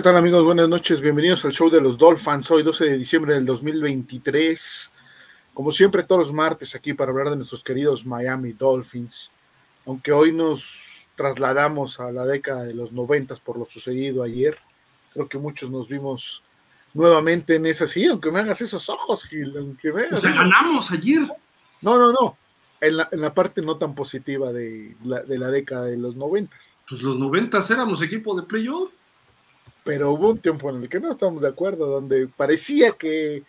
[0.00, 0.42] ¿Qué tal amigos?
[0.46, 4.90] Buenas noches, bienvenidos al show de los Dolphins, hoy 12 de diciembre del 2023.
[5.52, 9.30] Como siempre, todos los martes aquí para hablar de nuestros queridos Miami Dolphins.
[9.84, 10.82] Aunque hoy nos
[11.16, 14.56] trasladamos a la década de los noventas por lo sucedido ayer,
[15.12, 16.42] creo que muchos nos vimos
[16.94, 21.28] nuevamente en esa, sí, aunque me hagas esos ojos, Gil, aunque me hagas ganamos ayer.
[21.82, 22.38] No, no, no,
[22.80, 26.16] en la, en la, parte no tan positiva de la, de la década de los
[26.16, 26.78] noventas.
[26.88, 28.92] Pues los noventas éramos equipo de playoff
[29.84, 33.44] pero hubo un tiempo en el que no estábamos de acuerdo, donde parecía que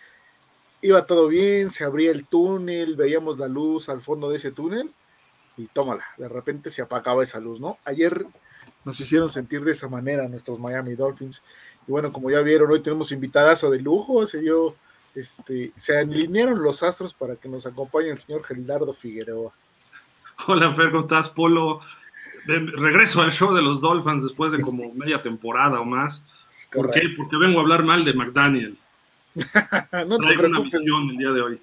[0.81, 4.91] iba todo bien, se abría el túnel, veíamos la luz al fondo de ese túnel
[5.57, 7.77] y tómala, de repente se apagaba esa luz, ¿no?
[7.85, 8.25] Ayer
[8.83, 11.43] nos hicieron sentir de esa manera nuestros Miami Dolphins
[11.87, 14.75] y bueno, como ya vieron, hoy tenemos invitadazo de lujo, se dio,
[15.13, 19.53] este, se alinearon los astros para que nos acompañe el señor Gildardo Figueroa.
[20.47, 21.29] Hola Fer, ¿cómo estás?
[21.29, 21.81] Polo,
[22.45, 26.25] regreso al show de los Dolphins después de como media temporada o más.
[26.71, 27.01] ¿Por qué?
[27.15, 28.77] Porque vengo a hablar mal de McDaniel.
[29.35, 31.61] no te Traigo una misión el día de hoy.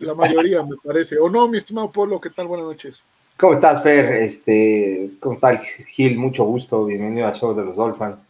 [0.00, 1.18] La mayoría, me parece.
[1.18, 2.20] ¿O no, mi estimado Polo?
[2.20, 2.46] ¿Qué tal?
[2.46, 3.04] Buenas noches.
[3.36, 4.22] ¿Cómo estás, Fer?
[4.22, 6.16] Este, ¿Cómo está Gil?
[6.16, 6.86] Mucho gusto.
[6.86, 8.28] Bienvenido al show de los Dolphins.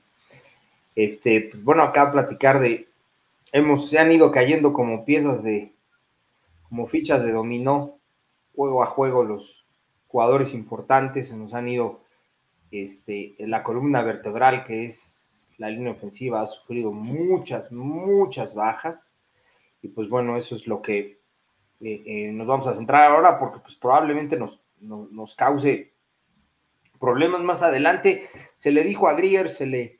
[0.94, 2.88] Este, pues bueno, acá a platicar de.
[3.52, 5.72] Hemos, se han ido cayendo como piezas de.
[6.68, 7.98] como fichas de dominó,
[8.54, 9.55] juego a juego, los,
[10.16, 12.00] jugadores importantes, se nos han ido
[12.70, 19.12] este, la columna vertebral, que es la línea ofensiva, ha sufrido muchas, muchas bajas.
[19.82, 21.20] Y pues bueno, eso es lo que
[21.82, 25.92] eh, eh, nos vamos a centrar ahora, porque pues probablemente nos, nos, cause
[26.98, 28.30] problemas más adelante.
[28.54, 29.98] Se le dijo a Grier, se le,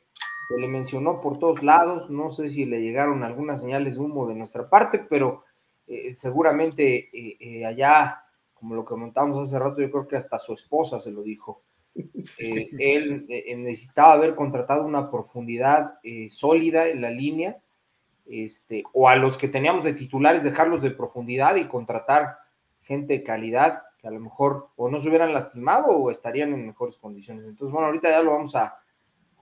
[0.57, 4.35] le mencionó por todos lados, no sé si le llegaron algunas señales de humo de
[4.35, 5.45] nuestra parte, pero
[5.87, 7.11] eh, seguramente
[7.67, 8.23] allá
[8.59, 11.63] como lo comentamos hace rato, yo creo que hasta su esposa se lo dijo.
[11.95, 17.59] Eh, él eh, necesitaba haber contratado una profundidad eh, sólida en la línea,
[18.27, 22.39] este, o a los que teníamos de titulares dejarlos de profundidad y contratar
[22.81, 26.67] gente de calidad que a lo mejor o no se hubieran lastimado o estarían en
[26.67, 27.45] mejores condiciones.
[27.45, 28.79] Entonces, bueno, ahorita ya lo vamos a,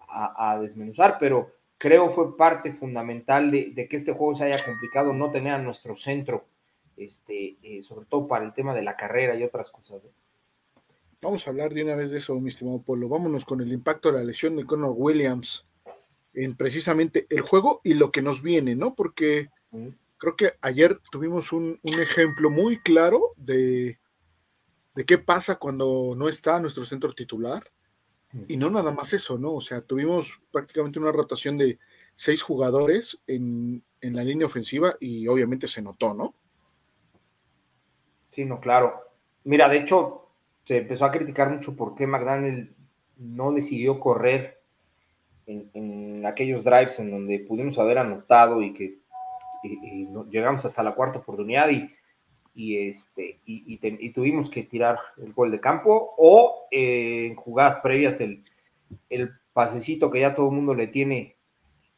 [0.09, 5.13] a, desmenuzar, pero creo fue parte fundamental de, de, que este juego se haya complicado
[5.13, 6.45] no tener a nuestro centro
[6.97, 10.03] este, eh, sobre todo para el tema de la carrera y otras cosas.
[11.21, 13.09] Vamos a hablar de una vez de eso, mi estimado Polo.
[13.09, 15.67] Vámonos con el impacto de la lesión de Conor Williams
[16.35, 18.95] en precisamente el juego y lo que nos viene, ¿no?
[18.95, 19.49] Porque
[20.19, 23.99] creo que ayer tuvimos un, ejemplo muy claro de,
[24.95, 27.65] de, qué pasa cuando no está nuestro centro titular.
[28.49, 29.55] Y no nada más eso, ¿no?
[29.55, 31.79] O sea, tuvimos prácticamente una rotación de
[32.17, 36.35] seis jugadores en, en la línea ofensiva y obviamente se notó, ¿no?
[38.35, 39.05] Sí, no, claro.
[39.45, 40.29] Mira, de hecho,
[40.65, 42.75] se empezó a criticar mucho por qué McDaniel
[43.17, 44.61] no decidió correr
[45.47, 48.99] en, aquellos drives en donde pudimos haber anotado y que
[50.31, 51.95] llegamos hasta la cuarta oportunidad y,
[52.55, 58.21] y este, y, tuvimos que tirar el gol de campo o eh, en jugadas previas
[58.21, 58.45] el,
[59.11, 61.37] el pasecito que ya todo el mundo le tiene,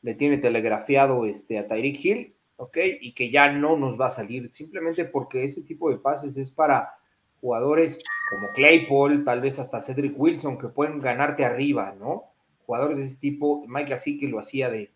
[0.03, 2.79] le tiene telegrafiado este, a Tyreek Hill ¿ok?
[3.01, 6.51] Y que ya no nos va a salir, simplemente porque ese tipo de pases es
[6.51, 6.95] para
[7.41, 12.25] jugadores como Claypool, tal vez hasta Cedric Wilson, que pueden ganarte arriba, ¿no?
[12.65, 14.91] Jugadores de ese tipo, Mike así que lo hacía de,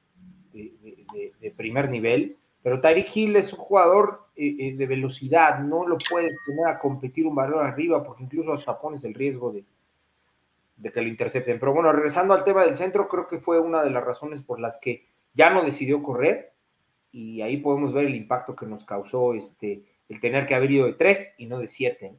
[0.53, 5.99] de, primer nivel, pero Tyreek Hill es un jugador eh, eh, de velocidad, no lo
[6.11, 9.65] puedes poner a competir un valor arriba, porque incluso hasta pones el riesgo de,
[10.77, 11.61] de que lo intercepten.
[11.61, 14.59] Pero bueno, regresando al tema del centro, creo que fue una de las razones por
[14.59, 16.50] las que ya no decidió correr
[17.13, 20.87] y ahí podemos ver el impacto que nos causó este, el tener que haber ido
[20.87, 22.15] de tres y no de siete.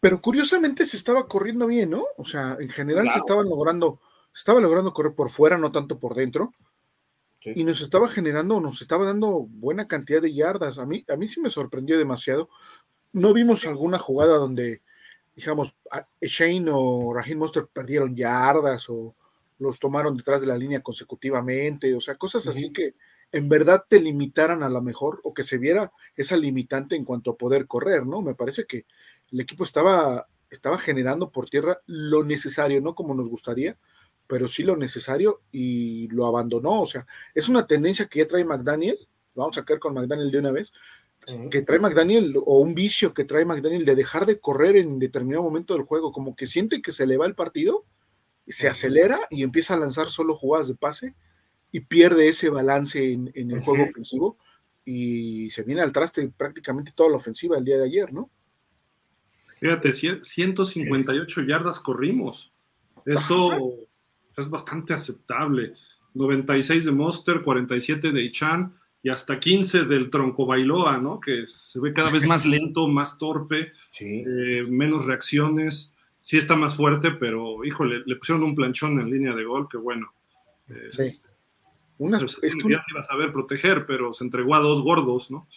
[0.00, 2.04] Pero curiosamente se estaba corriendo bien, ¿no?
[2.16, 4.00] O sea, en general se estaba logrando,
[4.34, 6.52] estaba logrando correr por fuera, no tanto por dentro.
[7.54, 10.78] Y nos estaba generando, nos estaba dando buena cantidad de yardas.
[10.78, 12.48] A mí, a mí sí me sorprendió demasiado.
[13.12, 14.82] No vimos alguna jugada donde,
[15.36, 15.76] digamos,
[16.20, 19.14] Shane o Raheem Monster perdieron yardas o
[19.60, 21.94] los tomaron detrás de la línea consecutivamente.
[21.94, 22.96] O sea, cosas así que,
[23.32, 27.32] en verdad te limitaran a la mejor o que se viera esa limitante en cuanto
[27.32, 28.22] a poder correr, ¿no?
[28.22, 28.86] Me parece que
[29.32, 33.78] el equipo estaba, estaba generando por tierra lo necesario, no como nos gustaría,
[34.26, 36.80] pero sí lo necesario y lo abandonó.
[36.80, 38.98] O sea, es una tendencia que ya trae McDaniel,
[39.34, 40.72] vamos a caer con McDaniel de una vez,
[41.50, 45.42] que trae McDaniel o un vicio que trae McDaniel de dejar de correr en determinado
[45.42, 47.84] momento del juego, como que siente que se le va el partido,
[48.46, 51.14] se acelera y empieza a lanzar solo jugadas de pase
[51.72, 54.38] y pierde ese balance en, el juego ofensivo
[54.84, 58.30] y se viene al traste prácticamente toda la ofensiva el día de ayer, ¿no?
[59.58, 62.52] Fíjate, 158 yardas corrimos.
[63.04, 63.72] Eso
[64.36, 65.74] es bastante aceptable.
[66.14, 71.20] 96 de Monster, 47 de Ichan y hasta 15 del Tronco Bailoa, ¿no?
[71.20, 75.94] Que se ve cada vez más lento, más torpe, eh, menos reacciones.
[76.20, 79.76] Sí está más fuerte, pero híjole, le pusieron un planchón en línea de gol, que
[79.76, 80.12] bueno.
[80.92, 81.18] sí.
[81.98, 82.70] Unas, pues, es que...
[82.70, 85.48] Ya se iba a saber proteger, pero se entregó a dos gordos, ¿no?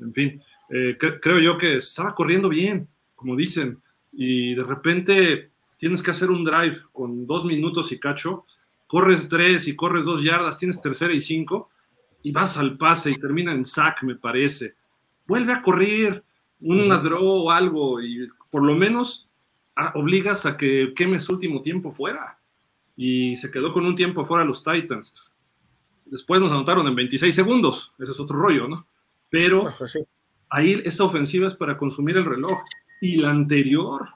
[0.00, 3.80] En fin, eh, creo yo que estaba corriendo bien, como dicen,
[4.12, 8.46] y de repente tienes que hacer un drive con dos minutos y cacho,
[8.86, 11.70] corres tres y corres dos yardas, tienes tercera y cinco,
[12.22, 14.74] y vas al pase y termina en sack, me parece.
[15.26, 16.22] Vuelve a correr,
[16.60, 19.28] un draw o algo, y por lo menos
[19.74, 22.38] ah, obligas a que quemes último tiempo fuera.
[22.96, 25.14] Y se quedó con un tiempo fuera los Titans.
[26.12, 28.86] Después nos anotaron en 26 segundos, ese es otro rollo, ¿no?
[29.30, 29.74] Pero
[30.50, 32.58] ahí esa ofensiva es para consumir el reloj.
[33.00, 34.10] Y la anterior,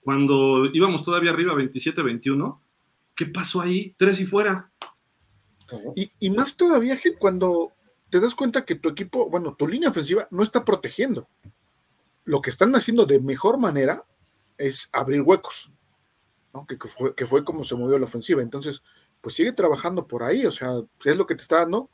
[0.00, 2.60] cuando íbamos todavía arriba 27-21,
[3.16, 3.92] ¿qué pasó ahí?
[3.98, 4.70] Tres y fuera.
[5.96, 7.72] Y, más todavía, Gil, cuando
[8.10, 11.28] te das cuenta que tu equipo, bueno, tu línea ofensiva no está protegiendo.
[12.22, 14.04] Lo que están haciendo de mejor manera
[14.56, 15.72] es abrir huecos,
[16.54, 16.64] ¿no?
[16.64, 18.40] que, fue, que fue como se movió la ofensiva.
[18.40, 18.84] Entonces,
[19.20, 20.70] pues sigue trabajando por ahí, o sea,
[21.04, 21.90] es lo que te está dando,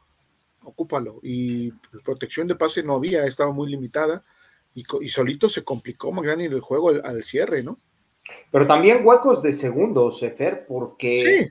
[0.62, 1.20] ocúpalo.
[1.22, 1.72] Y
[2.04, 4.24] protección de pase no había, estaba muy limitada
[4.74, 7.78] y, solito se complicó en el juego al, cierre, ¿no?
[8.50, 11.50] Pero también huecos de segundos, Efer, porque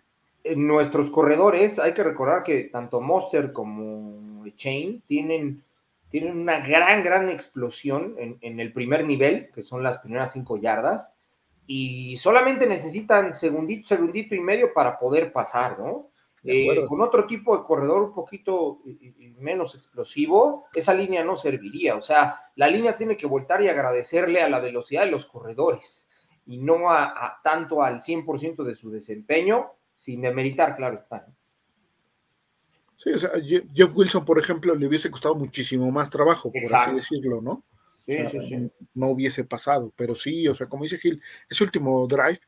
[0.55, 5.63] nuestros corredores, hay que recordar que tanto Monster como Chain tienen,
[6.09, 10.57] tienen una gran, gran explosión en, en el primer nivel, que son las primeras cinco
[10.57, 11.13] yardas
[11.67, 16.11] y solamente necesitan segundito, segundito y medio para poder pasar, ¿no?
[16.47, 18.81] Eh, con otro tipo de corredor un poquito
[19.39, 21.95] menos explosivo, esa línea no serviría.
[21.95, 26.07] O sea, la línea tiene que voltar y agradecerle a la velocidad de los corredores
[26.45, 31.25] y no a, tanto al 100% de su desempeño, sin demeritar, claro está.
[32.95, 36.93] Sí, o sea, Jeff Wilson, por ejemplo, le hubiese costado muchísimo más trabajo, por así
[36.93, 37.63] decirlo, ¿no?
[38.93, 42.39] No hubiese pasado, pero sí, o sea, como dice Gil, ese último drive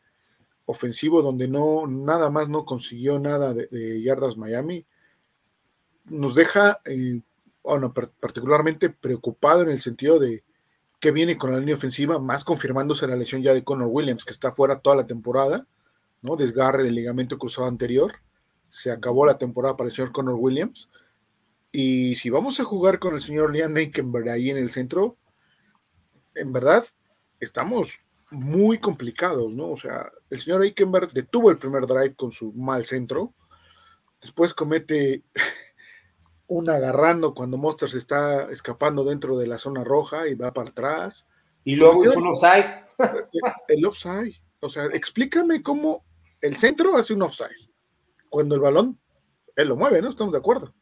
[0.66, 4.86] ofensivo donde no, nada más no consiguió nada de, yardas Miami,
[6.06, 7.22] nos deja, eh,
[7.64, 10.44] bueno, particularmente preocupado en el sentido de
[11.00, 14.34] que viene con la línea ofensiva, más confirmándose la lesión ya de Connor Williams, que
[14.34, 15.68] está fuera toda la temporada,
[16.22, 16.36] ¿no?
[16.36, 18.14] Desgarre del ligamento cruzado anterior.
[18.70, 20.90] Se acabó la temporada para el señor Connor Williams.
[21.72, 25.18] Y si vamos a jugar con el señor Liam Nakenberg ahí en el centro,
[26.40, 26.86] en verdad
[27.40, 29.72] estamos muy complicados, ¿no?
[29.72, 33.34] O sea, el señor Eikenberg detuvo el primer drive con su mal centro,
[34.22, 35.24] después comete
[36.48, 40.70] un agarrando cuando Monster se está escapando dentro de la zona roja y va para
[40.70, 41.26] atrás.
[41.64, 42.86] Y luego es un offside.
[43.68, 44.42] El offside.
[44.60, 46.06] O sea, explícame cómo
[46.42, 47.70] el centro hace un offside.
[48.30, 49.00] Cuando el balón,
[49.56, 50.10] él lo mueve, ¿no?
[50.10, 50.74] Estamos de acuerdo.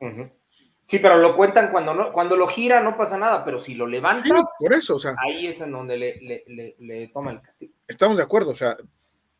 [0.87, 3.87] Sí, pero lo cuentan cuando no, cuando lo gira no pasa nada, pero si lo
[3.87, 7.73] levanta, por eso, o sea, ahí es en donde le, le, toma el castigo.
[7.87, 8.77] Estamos de acuerdo, o sea,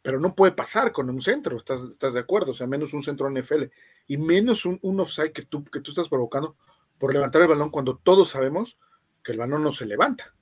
[0.02, 2.52] pero no puede pasar con un centro, ¿estás, estás de acuerdo?
[2.52, 3.66] O sea, menos un centro NFL
[4.08, 6.56] y menos un, un, offside que tú, que tú estás provocando
[6.98, 8.80] por levantar el balón cuando todos sabemos
[9.24, 10.34] que el balón no se levanta.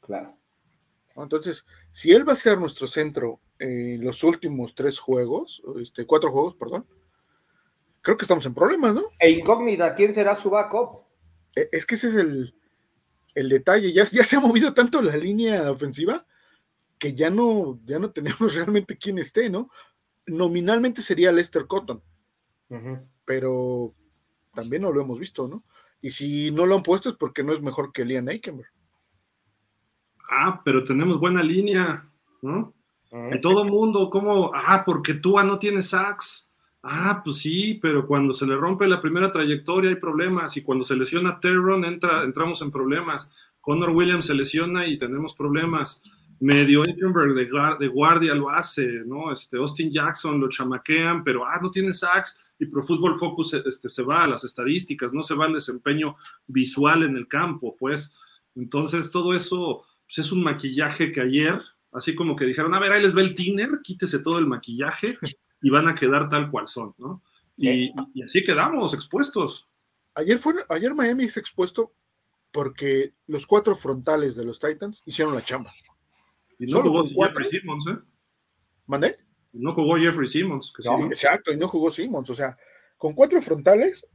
[0.00, 0.36] Claro.
[1.16, 6.30] Entonces, si él va a ser nuestro centro en los últimos tres juegos, este, cuatro
[6.30, 6.86] juegos, perdón,
[8.02, 9.04] creo que estamos en problemas, ¿no?
[9.18, 11.02] E incógnita, ¿quién será su backup?
[11.54, 12.54] E, es que ese es el,
[13.34, 13.92] detalle.
[13.92, 16.26] Ya, ya se ha movido tanto la línea ofensiva
[16.98, 19.70] que ya no, ya no tenemos realmente quién esté, ¿no?
[20.26, 22.02] Nominalmente sería Lester Cotton,
[23.24, 23.94] pero
[24.54, 25.64] también no lo hemos visto, ¿no?
[26.02, 28.70] Y si no lo han puesto es porque no es mejor que Liam Eikenberg.
[30.30, 32.08] Ah, pero tenemos buena línea,
[32.42, 32.74] ¿no?
[33.32, 34.52] Y todo mundo, ¿cómo?
[34.54, 36.49] Ah, porque Tua no tiene sacks.
[36.82, 40.82] Ah, pues sí, pero cuando se le rompe la primera trayectoria hay problemas y cuando
[40.82, 43.30] se lesiona Terron entra, entramos en problemas.
[43.60, 46.02] Connor Williams se lesiona y tenemos problemas.
[46.42, 46.94] Medio de,
[47.78, 49.30] de, guardia lo hace, ¿no?
[49.30, 53.90] Este, Austin Jackson lo chamaquean, pero ah, no tiene sacks y Pro Football Focus este,
[53.90, 58.10] se va a las estadísticas, no se va al desempeño visual en el campo, pues.
[58.54, 61.60] Entonces todo eso pues, es un maquillaje que ayer,
[61.92, 65.18] así como que dijeron, a ver, ahí les ve el tiner, quítese todo el maquillaje
[65.62, 67.22] y van a quedar tal cual son, ¿no?
[67.56, 69.68] Y, así quedamos expuestos.
[70.14, 71.92] Ayer, fue, ayer Miami se expuesto
[72.50, 75.72] porque los cuatro frontales de los Titans hicieron la chamba.
[76.58, 77.98] Y no jugó Jeffrey Simmons, ¿eh?
[78.86, 79.18] ¿Mandé?
[79.52, 80.72] no jugó Jeffrey Simmons.
[81.10, 82.30] exacto, y no jugó Simmons.
[82.30, 82.56] O sea,
[82.96, 84.06] con cuatro frontales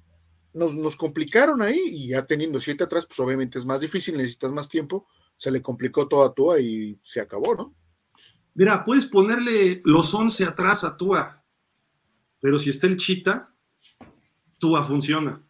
[0.54, 4.52] nos, nos, complicaron ahí y ya teniendo siete atrás, pues obviamente es más difícil, necesitas
[4.52, 5.08] más tiempo.
[5.38, 7.74] Se le complicó todo a Tua y se acabó, ¿no?
[8.56, 11.44] Mira, puedes ponerle los 11 atrás a Tua,
[12.40, 13.54] pero si está el Chita,
[14.58, 15.42] Tua funciona.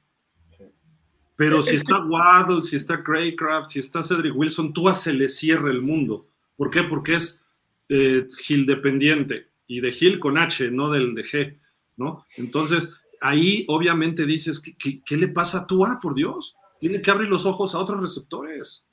[1.35, 5.69] Pero si está Waddle, si está Craycraft, si está Cedric Wilson, Tua se le cierra
[5.69, 6.27] el mundo.
[6.55, 6.83] ¿Por qué?
[6.83, 7.43] Porque es
[7.89, 11.59] eh, Gil dependiente y de Gil con H, no del de G,
[11.97, 12.25] ¿no?
[12.37, 12.89] Entonces,
[13.21, 16.55] ahí obviamente dices, ¿qué, le pasa a Tua, por Dios?
[16.79, 18.85] Tiene que abrir los ojos a otros receptores.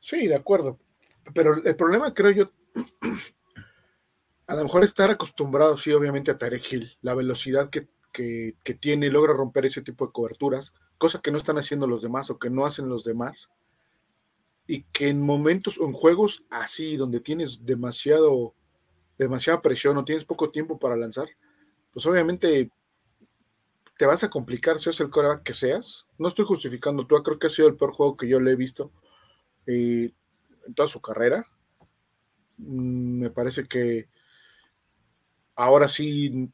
[0.00, 0.78] Sí, de acuerdo.
[1.32, 2.50] Pero el problema, creo yo,
[4.46, 9.10] a lo mejor estar acostumbrado, sí, obviamente, a Tarek Hill, la velocidad que, que, tiene,
[9.10, 12.48] logra romper ese tipo de coberturas cosa que no están haciendo los demás o que
[12.48, 13.50] no hacen los demás,
[14.68, 18.54] y que en momentos o en juegos así, donde tienes demasiado,
[19.18, 21.28] demasiada presión o tienes poco tiempo para lanzar,
[21.92, 22.70] pues obviamente
[23.98, 26.06] te vas a complicar, si es el coreback que seas.
[26.18, 28.56] No estoy justificando, tú creo que ha sido el peor juego que yo le he
[28.56, 28.92] visto
[29.66, 30.12] eh,
[30.64, 31.48] en toda su carrera.
[32.58, 34.08] Mm, me parece que
[35.54, 36.50] ahora sí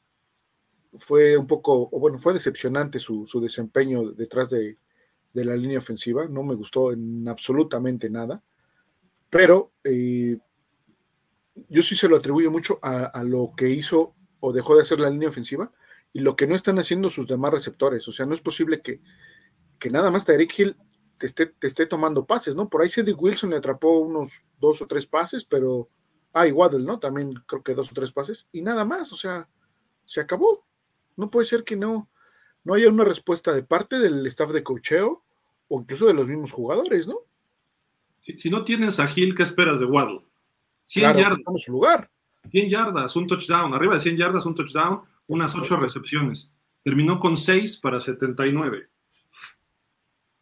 [0.95, 4.79] fue un poco, o bueno, fue decepcionante su, desempeño detrás de,
[5.35, 8.43] la línea ofensiva, no me gustó en absolutamente nada,
[9.31, 10.37] pero eh,
[11.69, 15.11] yo sí se lo atribuyo mucho a, lo que hizo o dejó de hacer la
[15.11, 15.71] línea ofensiva
[16.13, 19.01] y lo que no están haciendo sus demás receptores, o sea, no es posible que,
[19.79, 20.77] que nada más Tyreek Hill
[21.19, 22.69] te esté, te esté tomando pases, ¿no?
[22.69, 25.89] Por ahí Cedric Wilson le atrapó unos dos o tres pases, pero,
[26.33, 26.99] ah, y Waddle, ¿no?
[26.99, 29.49] También creo que dos o tres pases, y nada más, o sea,
[30.05, 30.65] se acabó.
[31.17, 32.09] No puede ser que no,
[32.65, 35.25] no haya una respuesta de parte del staff de cocheo
[35.69, 37.19] o incluso de los mismos jugadores, ¿no?
[38.21, 40.23] Si, no tienes a Gil, ¿qué esperas de Waddle?
[40.85, 41.39] 100 yardas.
[41.57, 42.11] Su lugar.
[42.51, 43.75] 100 yardas, un touchdown.
[43.75, 46.53] Arriba de 100 yardas, un touchdown, unas 8 recepciones.
[46.83, 48.89] Terminó con 6 para 79.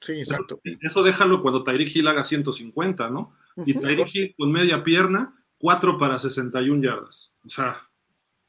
[0.00, 0.60] Sí, exacto.
[0.80, 3.34] Eso, déjalo cuando Tyreek Hill haga 150, ¿no?
[3.64, 7.34] Y Tyreek Hill con media pierna, 4 para 61 yardas.
[7.44, 7.76] O sea,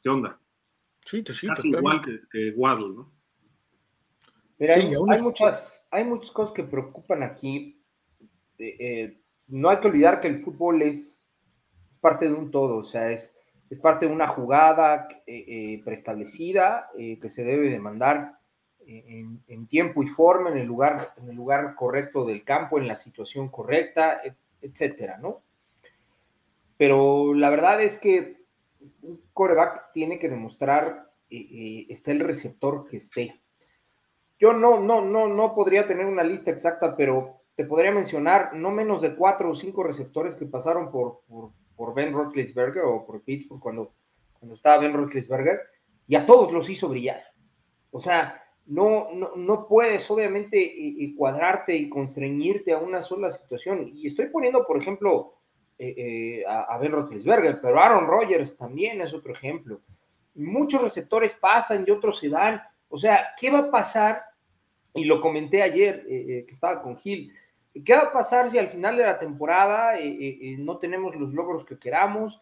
[0.01, 0.39] ¿qué onda?
[1.05, 3.13] Sí, sí, Casi igual que, Waddle, ¿no?
[4.59, 7.81] Mira, hay, muchas, hay muchas cosas que preocupan aquí.
[8.57, 11.25] Eh, eh, no hay que olvidar que el fútbol es,
[12.01, 13.33] parte de un todo, o sea, es,
[13.69, 18.36] es parte de una jugada eh, preestablecida que se debe demandar
[18.87, 22.87] en, en, tiempo y forma, en el, lugar, en el lugar correcto del campo, en
[22.87, 24.21] la situación correcta,
[24.61, 25.41] etcétera, ¿no?
[26.77, 28.37] Pero la verdad es que
[29.01, 33.41] un coreback tiene que demostrar, eh, eh, está el receptor que esté.
[34.39, 38.69] Yo no, no, no, no podría tener una lista exacta, pero te podría mencionar no
[38.69, 41.21] menos de cuatro o cinco receptores que pasaron por,
[41.75, 43.93] por, Ben Roethlisberger o por Pittsburgh cuando,
[44.39, 45.59] cuando estaba Ben Roethlisberger,
[46.07, 47.23] y a todos los hizo brillar.
[47.89, 53.91] O sea, no, no, puedes obviamente cuadrarte y constreñirte a una sola situación.
[53.93, 55.37] Y estoy poniendo, por ejemplo,
[55.79, 59.79] eh, eh, a, Ben Roethlisberger, pero Aaron Rodgers también es otro ejemplo.
[60.33, 62.61] Muchos receptores pasan y otros se dan.
[62.89, 64.23] O sea, ¿qué va a pasar?
[64.95, 67.31] Y lo comenté ayer eh, que estaba con Gil.
[67.85, 69.93] ¿Qué va a pasar si al final de la temporada
[70.57, 72.41] no tenemos los logros que queramos?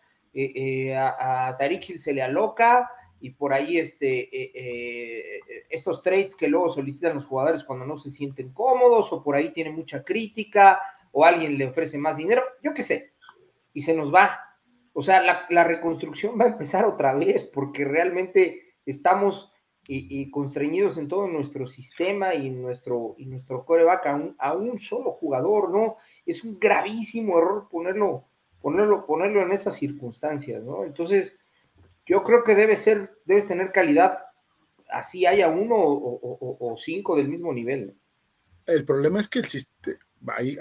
[0.94, 4.30] a, a Tariq Hill se le aloca y por ahí este,
[5.70, 9.52] estos trades que luego solicitan los jugadores cuando no se sienten cómodos o por ahí
[9.52, 10.80] tiene mucha crítica
[11.12, 13.16] o alguien le ofrece más dinero, yo qué sé
[13.76, 14.40] y se nos va.
[14.94, 19.52] O sea, la, reconstrucción va a empezar otra vez porque realmente estamos
[19.88, 24.80] y, constreñidos en todo nuestro sistema y nuestro, y nuestro coreback a un, a un
[24.80, 25.98] solo jugador, ¿no?
[26.26, 28.26] Es un gravísimo error ponerlo,
[28.62, 30.86] ponerlo, ponerlo en esas circunstancias, ¿no?
[30.86, 31.38] Entonces,
[32.06, 34.20] yo creo que debe ser, debes tener calidad,
[34.90, 37.96] así haya uno o, cinco del mismo nivel.
[38.66, 39.98] El problema es que el sistema,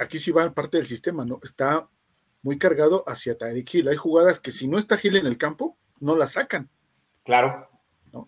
[0.01, 1.41] aquí sí va parte del sistema, ¿no?
[1.43, 1.89] Está
[2.43, 3.89] muy cargado hacia Tyreek Hill.
[3.89, 6.69] Hay jugadas que si no está Hill en el campo, no la sacan.
[7.25, 7.69] Claro.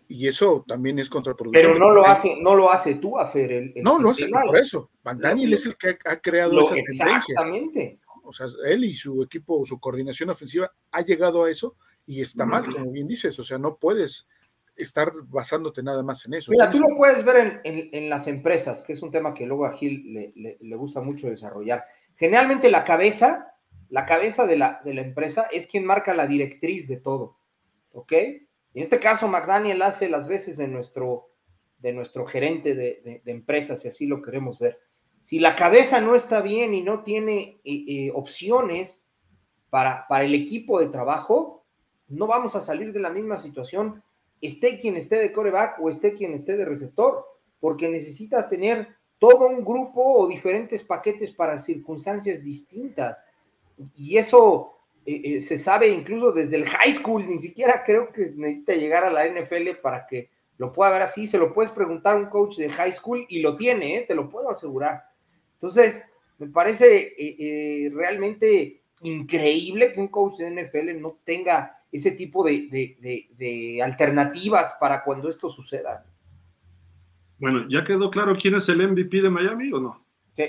[0.08, 1.68] Y eso también es contraproducente.
[1.68, 3.52] Pero no lo hace, no lo hace tú, Afer.
[3.52, 4.90] El, no, lo hace por eso.
[5.04, 7.16] Van Daniel es el que ha, creado esa tendencia.
[7.16, 8.00] Exactamente.
[8.24, 11.76] O sea, él y su equipo, su coordinación ofensiva ha llegado a eso
[12.06, 13.38] y está mal, como bien dices.
[13.38, 14.28] O sea, no puedes
[14.76, 16.52] estar basándote nada más en eso.
[16.52, 19.72] Mira, tú lo puedes ver en, las empresas, que es un tema que luego a
[19.72, 21.84] Gil le gusta mucho desarrollar.
[22.16, 23.56] Generalmente la cabeza
[23.88, 27.38] la cabeza de la, empresa es quien marca la directriz de todo,
[27.92, 28.12] ¿ok?
[28.12, 31.30] En este caso, McDaniel hace las veces de nuestro,
[31.78, 34.80] de nuestro gerente de, empresas, si así lo queremos ver.
[35.22, 39.08] Si la cabeza no está bien y no tiene eh, eh, opciones
[39.70, 41.65] para, para el equipo de trabajo,
[42.08, 44.02] no vamos a salir de la misma situación,
[44.40, 47.24] esté quien esté de coreback o esté quien esté de receptor,
[47.60, 53.26] porque necesitas tener todo un grupo o diferentes paquetes para circunstancias distintas
[53.94, 58.32] y eso eh, eh, se sabe incluso desde el high school, ni siquiera creo que
[58.36, 62.14] necesita llegar a la NFL para que lo puede ver así, se lo puedes preguntar
[62.14, 64.04] a un coach de high school y lo tiene, ¿eh?
[64.06, 65.02] te lo puedo asegurar.
[65.54, 66.04] Entonces,
[66.38, 67.12] me parece
[67.92, 75.28] realmente increíble que un coach de NFL no tenga ese tipo de, alternativas para cuando
[75.28, 76.04] esto suceda.
[77.38, 80.06] Bueno, ¿ya quedó claro quién es el MVP de Miami o no?
[80.36, 80.44] Sí.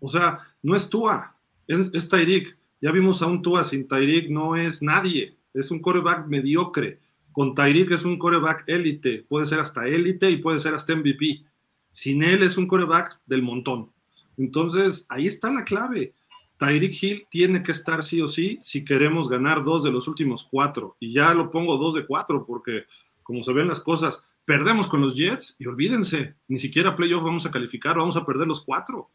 [0.00, 2.56] O sea, no es Tua, es, es Tyreek.
[2.80, 7.00] Ya vimos a un Tua sin Tyreek, no es nadie, es un coreback mediocre.
[7.32, 11.44] Con Tyreek es un coreback élite, puede ser hasta élite y puede ser hasta MVP.
[11.90, 13.90] Sin él es un coreback del montón.
[14.36, 16.14] Entonces, ahí está la clave.
[16.62, 20.46] Tyreek Hill tiene que estar sí o sí si queremos ganar dos de los últimos
[20.48, 20.96] cuatro.
[21.00, 22.84] Y ya lo pongo dos de cuatro porque,
[23.24, 27.46] como se ven las cosas, perdemos con los Jets y olvídense, ni siquiera playoff vamos
[27.46, 29.10] a calificar, vamos a perder los cuatro.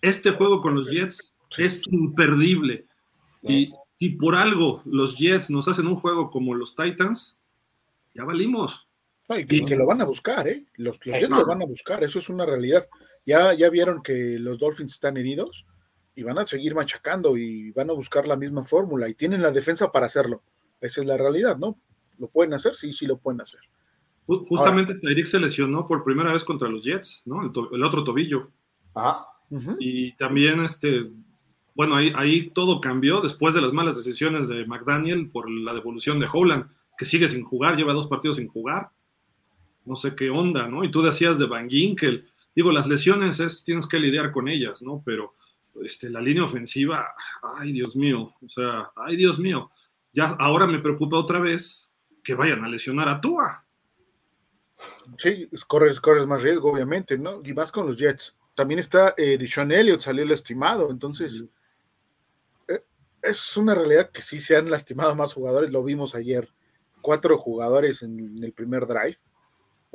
[0.00, 2.86] Este juego con los Jets es imperdible.
[3.42, 7.38] Y si por algo los Jets nos hacen un juego como los Titans,
[8.16, 8.88] ya valimos.
[9.28, 10.64] y, que, lo van a buscar, ¿eh?
[10.74, 12.88] Los, Jets lo van a buscar, eso es una realidad.
[13.24, 15.66] Ya, ya vieron que los Dolphins están heridos
[16.14, 19.50] y van a seguir machacando y van a buscar la misma fórmula y tienen la
[19.50, 20.42] defensa para hacerlo.
[20.80, 21.78] Esa es la realidad, ¿no?
[22.18, 22.74] ¿Lo pueden hacer?
[22.74, 23.60] Sí, sí lo pueden hacer.
[24.26, 27.42] Justamente Tyreek se lesionó por primera vez contra los Jets, ¿no?
[27.42, 28.50] El, otro tobillo.
[28.94, 29.26] Ah.
[29.78, 31.10] Y también, este,
[31.74, 36.20] bueno, ahí, ahí todo cambió después de las malas decisiones de McDaniel por la devolución
[36.20, 38.90] de Holland, que sigue sin jugar, lleva dos partidos sin jugar.
[39.84, 40.84] No sé qué onda, ¿no?
[40.84, 42.28] Y tú decías de Van Ginkel.
[42.54, 45.02] Digo, las lesiones es, tienes que lidiar con ellas, ¿no?
[45.04, 45.34] Pero
[45.84, 47.14] este, la línea ofensiva,
[47.58, 49.70] ay Dios mío, o sea, ay Dios mío,
[50.12, 53.64] ya ahora me preocupa otra vez que vayan a lesionar a Tua.
[55.16, 57.40] Sí, corres, corres más riesgo, obviamente, ¿no?
[57.44, 58.36] Y más con los Jets.
[58.54, 61.44] También está eh, Dishon Elliott, salió lastimado, entonces
[62.68, 62.84] eh,
[63.22, 66.48] es una realidad que sí se han lastimado más jugadores, lo vimos ayer,
[67.00, 69.18] cuatro jugadores en el primer drive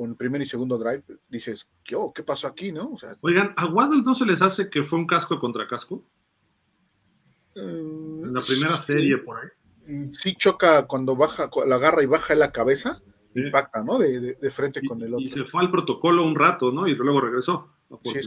[0.06, 2.96] en primer y segundo drive, dices, ¿qué, oh, ¿qué pasó aquí, no?
[3.22, 6.04] Oigan, ¿a Waddle no se les hace que fue un casco contra casco?
[7.56, 9.50] Eh, en la primera serie por ahí.
[10.12, 13.02] Sí choca cuando baja, la agarra y baja la cabeza,
[13.34, 13.98] impacta, ¿no?
[13.98, 15.26] De, frente con el otro.
[15.26, 16.88] Y se fue al protocolo un rato, ¿no?
[16.88, 17.72] Y luego regresó,
[18.04, 18.20] Sí,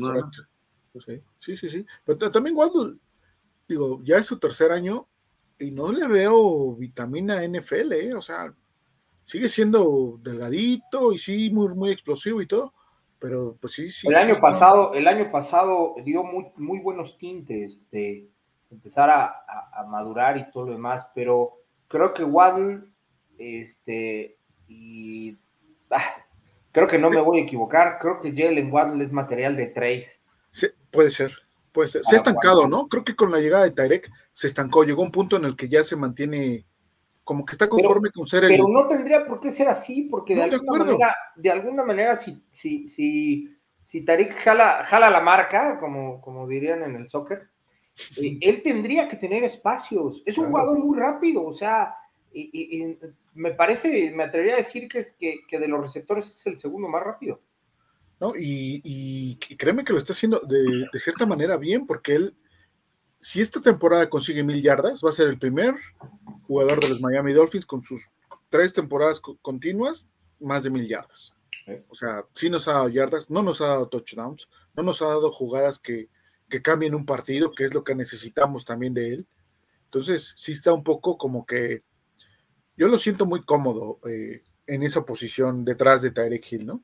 [0.92, 1.04] pues
[1.38, 1.86] sí, sí, sí.
[2.04, 2.96] Pero también Waddle,
[3.68, 5.06] digo, ya es su tercer año
[5.58, 8.14] y no le veo vitamina NFL, ¿eh?
[8.14, 8.52] O sea,
[9.30, 12.74] sigue siendo delgadito y sí, muy, muy explosivo y todo,
[13.20, 14.08] pero pues sí, sí.
[14.08, 18.28] El año pasado, el año pasado dio muy, muy buenos tintes de
[18.72, 19.36] empezar a,
[19.88, 22.82] madurar y todo lo demás, pero creo que Waddle,
[23.38, 24.36] este,
[24.68, 25.36] y
[25.90, 26.16] ah,
[26.72, 30.08] creo que no me voy a equivocar, creo que Jalen Waddle es material de trade.
[30.50, 31.32] Sí, puede ser,
[31.72, 32.04] puede ser.
[32.04, 32.88] Se ha estancado, ¿no?
[32.88, 35.68] Creo que con la llegada de Tyrek se estancó, llegó un punto en el que
[35.68, 36.66] ya se mantiene
[37.30, 38.50] como que está conforme con ser el.
[38.50, 42.42] Pero no tendría por qué ser así, porque de, alguna, manera, de alguna manera, si,
[42.50, 47.48] si, si, si Tarik jala, jala la marca, como, como dirían en el soccer,
[48.20, 50.24] eh, él tendría que tener espacios.
[50.26, 51.94] Es un jugador muy rápido, o sea,
[52.32, 52.96] y,
[53.34, 56.88] me parece, me atrevería a decir que, que, que de los receptores es el segundo
[56.88, 57.40] más rápido.
[58.18, 58.34] ¿no?
[58.36, 62.34] Y, y, créeme que lo está haciendo de, de, cierta manera bien, porque él,
[63.20, 65.74] si esta temporada consigue mil yardas, va a ser el primer
[66.46, 68.00] jugador de los Miami Dolphins con sus
[68.48, 71.34] tres temporadas continuas, más de mil yardas.
[71.88, 75.06] O sea, sí nos ha dado yardas, no nos ha dado touchdowns, no nos ha
[75.06, 76.08] dado jugadas que,
[76.48, 79.26] que cambien un partido, que es lo que necesitamos también de él.
[79.84, 81.84] Entonces, sí está un poco como que
[82.76, 86.82] yo lo siento muy cómodo eh, en esa posición detrás de Tyreek Hill, ¿no?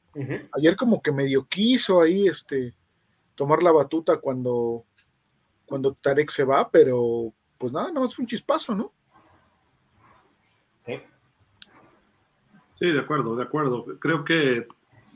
[0.53, 2.75] Ayer como que medio quiso ahí este
[3.35, 4.85] tomar la batuta cuando
[5.67, 8.93] cuando Tarek se va, pero pues nada, no es un chispazo, ¿no?
[12.79, 13.87] Sí, de acuerdo, de acuerdo.
[13.99, 14.69] Creo que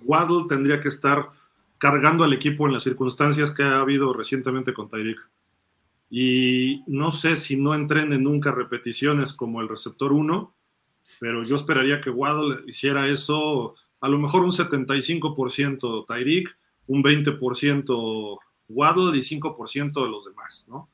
[0.03, 1.31] Waddle tendría que estar
[1.77, 5.19] cargando al equipo en las circunstancias que ha habido recientemente con Tyreek.
[6.09, 10.55] Y no sé si no entrene nunca repeticiones como el receptor 1,
[11.21, 18.39] pero yo esperaría que Waddle hiciera eso, a lo mejor un 75% Tyreek, un 20%
[18.71, 20.89] Waddle y 5% de los demás, ¿no?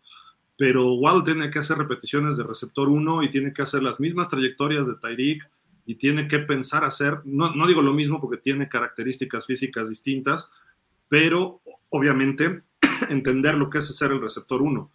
[0.56, 4.28] Pero Waddle tiene que hacer repeticiones de receptor 1 y tiene que hacer las mismas
[4.28, 5.48] trayectorias de Tyreek
[5.84, 10.50] y tiene que pensar hacer, no, no digo lo mismo porque tiene características físicas distintas,
[11.08, 11.60] pero
[11.90, 12.62] obviamente
[13.10, 14.90] entender lo que es hacer el receptor 1.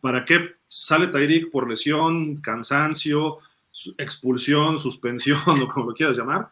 [0.00, 3.38] ¿Para qué sale Tyreek por lesión, cansancio,
[3.96, 6.50] expulsión, suspensión o como lo quieras llamar?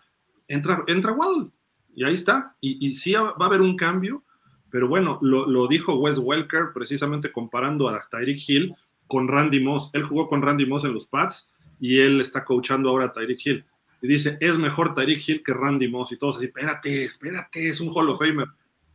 [0.49, 1.51] Entra, entra Waddle
[1.95, 2.57] y ahí está.
[2.61, 4.25] Y sí va a haber un cambio,
[4.71, 8.75] pero bueno, lo, lo dijo Wes Welker precisamente comparando a Tyreek Hill
[9.07, 9.91] con Randy Moss.
[9.93, 11.51] Él jugó con Randy Moss en los Pats
[11.81, 13.65] y él está coachando ahora a Tyreek Hill
[14.03, 17.81] y dice, es mejor Tyreek Hill que Randy Moss, y todos así, espérate, espérate, es
[17.81, 18.49] un Hall of Famer.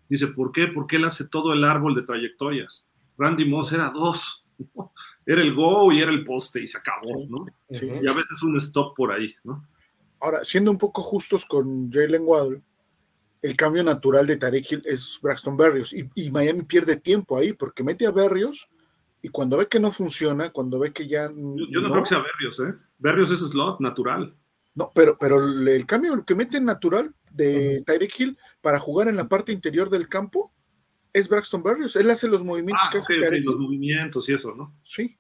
[0.08, 0.68] Dice, ¿por qué?
[0.68, 2.88] Porque él hace todo el árbol de trayectorias.
[3.18, 4.46] Randy Moss era dos,
[5.26, 7.46] era el go y era el poste y se acabó, ¿no?
[7.70, 9.66] Y a veces un stop por ahí, ¿no?
[10.20, 12.62] Ahora, siendo un poco justos con Jalen Waddle,
[13.42, 17.84] el cambio natural de Tarek Hill es Braxton Berrios y, Miami pierde tiempo ahí porque
[17.84, 18.70] mete a Berrios
[19.22, 21.28] y cuando ve que no funciona, cuando ve que ya.
[21.28, 22.74] Yo, no, creo que sea Berrios, ¿eh?
[22.98, 24.36] Berrios es slot natural.
[24.74, 29.28] No, pero, pero el cambio que mete natural de Tyreek Hill para jugar en la
[29.28, 30.54] parte interior del campo
[31.14, 31.96] es Braxton Berrios.
[31.96, 34.74] Él hace los movimientos ah, que hace los movimientos y eso, ¿no?
[34.84, 35.18] Sí.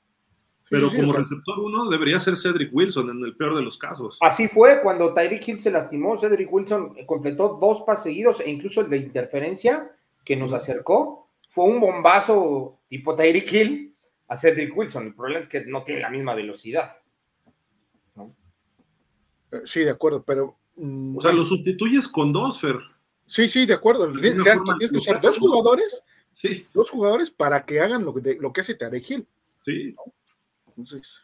[0.71, 4.17] Pero como receptor uno debería ser Cedric Wilson en el peor de los casos.
[4.21, 6.17] Así fue cuando Tyreek Hill se lastimó.
[6.17, 9.91] Cedric Wilson completó dos pases seguidos e incluso el de interferencia
[10.23, 13.95] que nos acercó fue un bombazo tipo Tyreek Hill
[14.29, 15.07] a Cedric Wilson.
[15.07, 16.95] El problema es que no tiene la misma velocidad.
[19.51, 20.57] Eh, sí, de acuerdo, pero.
[20.77, 22.77] Mm, o sea, lo sustituyes con dos, Fer.
[23.25, 24.09] Sí, sí, de acuerdo.
[24.13, 26.01] tienes que usar dos jugadores.
[26.33, 26.65] Sí.
[26.73, 29.27] Dos jugadores para que hagan lo que, lo que hace Tarek Hill.
[29.65, 29.93] Sí.
[30.77, 31.21] Entonces,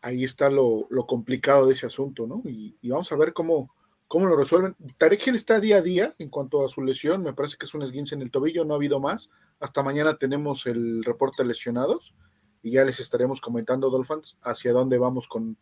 [0.00, 2.42] ahí está lo, complicado de ese asunto, ¿no?
[2.44, 3.74] Y, vamos a ver cómo,
[4.06, 4.76] cómo lo resuelven.
[4.96, 7.74] Tarek Hill está día a día en cuanto a su lesión, me parece que es
[7.74, 9.30] un esguince en el tobillo, no ha habido más.
[9.60, 12.14] Hasta mañana tenemos el reporte de lesionados
[12.62, 15.56] y ya les estaremos comentando, Dolphins, hacia dónde vamos con,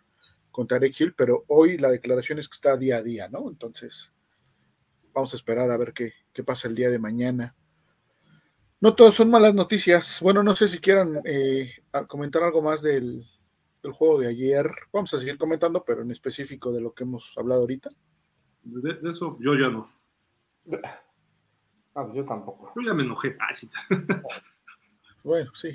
[0.51, 3.49] con Tarek Hill, pero hoy la declaración es que está día a día, ¿no?
[3.49, 4.13] Entonces,
[5.13, 7.55] vamos a esperar a ver qué, qué pasa el día de mañana.
[8.81, 10.21] No todas son malas noticias.
[10.21, 11.73] Bueno, no sé si quieran eh,
[12.09, 13.27] comentar algo más del,
[13.93, 14.71] juego de ayer.
[14.93, 17.91] Vamos a seguir comentando, pero en específico de lo que hemos hablado ahorita.
[18.63, 19.91] De, eso yo ya no.
[21.95, 22.73] Ah, pues yo tampoco.
[22.77, 23.37] Yo ya me enojé.
[25.25, 25.71] bueno, sí.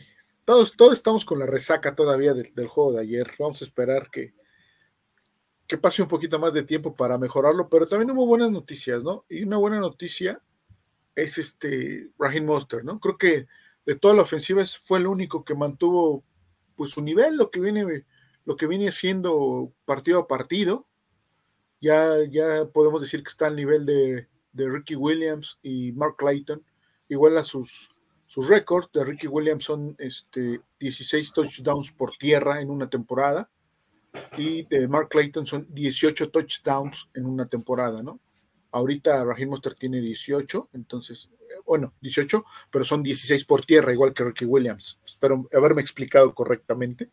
[0.45, 3.31] Todos, todos estamos con la resaca todavía del juego de ayer.
[3.39, 4.35] Vamos a esperar que,
[5.65, 9.25] que pase un poquito más de tiempo para mejorarlo, pero también hubo buenas noticias, ¿no?
[9.29, 10.41] Y una buena noticia
[11.15, 12.99] es este Raheem Monster, ¿no?
[12.99, 13.47] Creo que
[13.85, 16.23] de toda la ofensiva fue el único que mantuvo
[16.75, 18.05] pues su nivel, lo que viene,
[18.45, 20.87] lo que viene siendo partido a partido.
[21.79, 26.63] Ya, ya podemos decir que está al nivel de, Ricky Williams y Mark Clayton,
[27.07, 27.89] igual a sus,
[28.27, 33.49] sus récords de Ricky Williams son este, 16 touchdowns por tierra en una temporada
[34.37, 38.19] y de Mark Clayton son 18 touchdowns en una temporada, ¿no?
[38.71, 41.29] Ahorita Raheem Monster tiene 18, entonces,
[41.65, 44.99] bueno, 18, pero son 16 por tierra, igual que Ricky Williams.
[45.05, 47.09] Espero haberme explicado correctamente.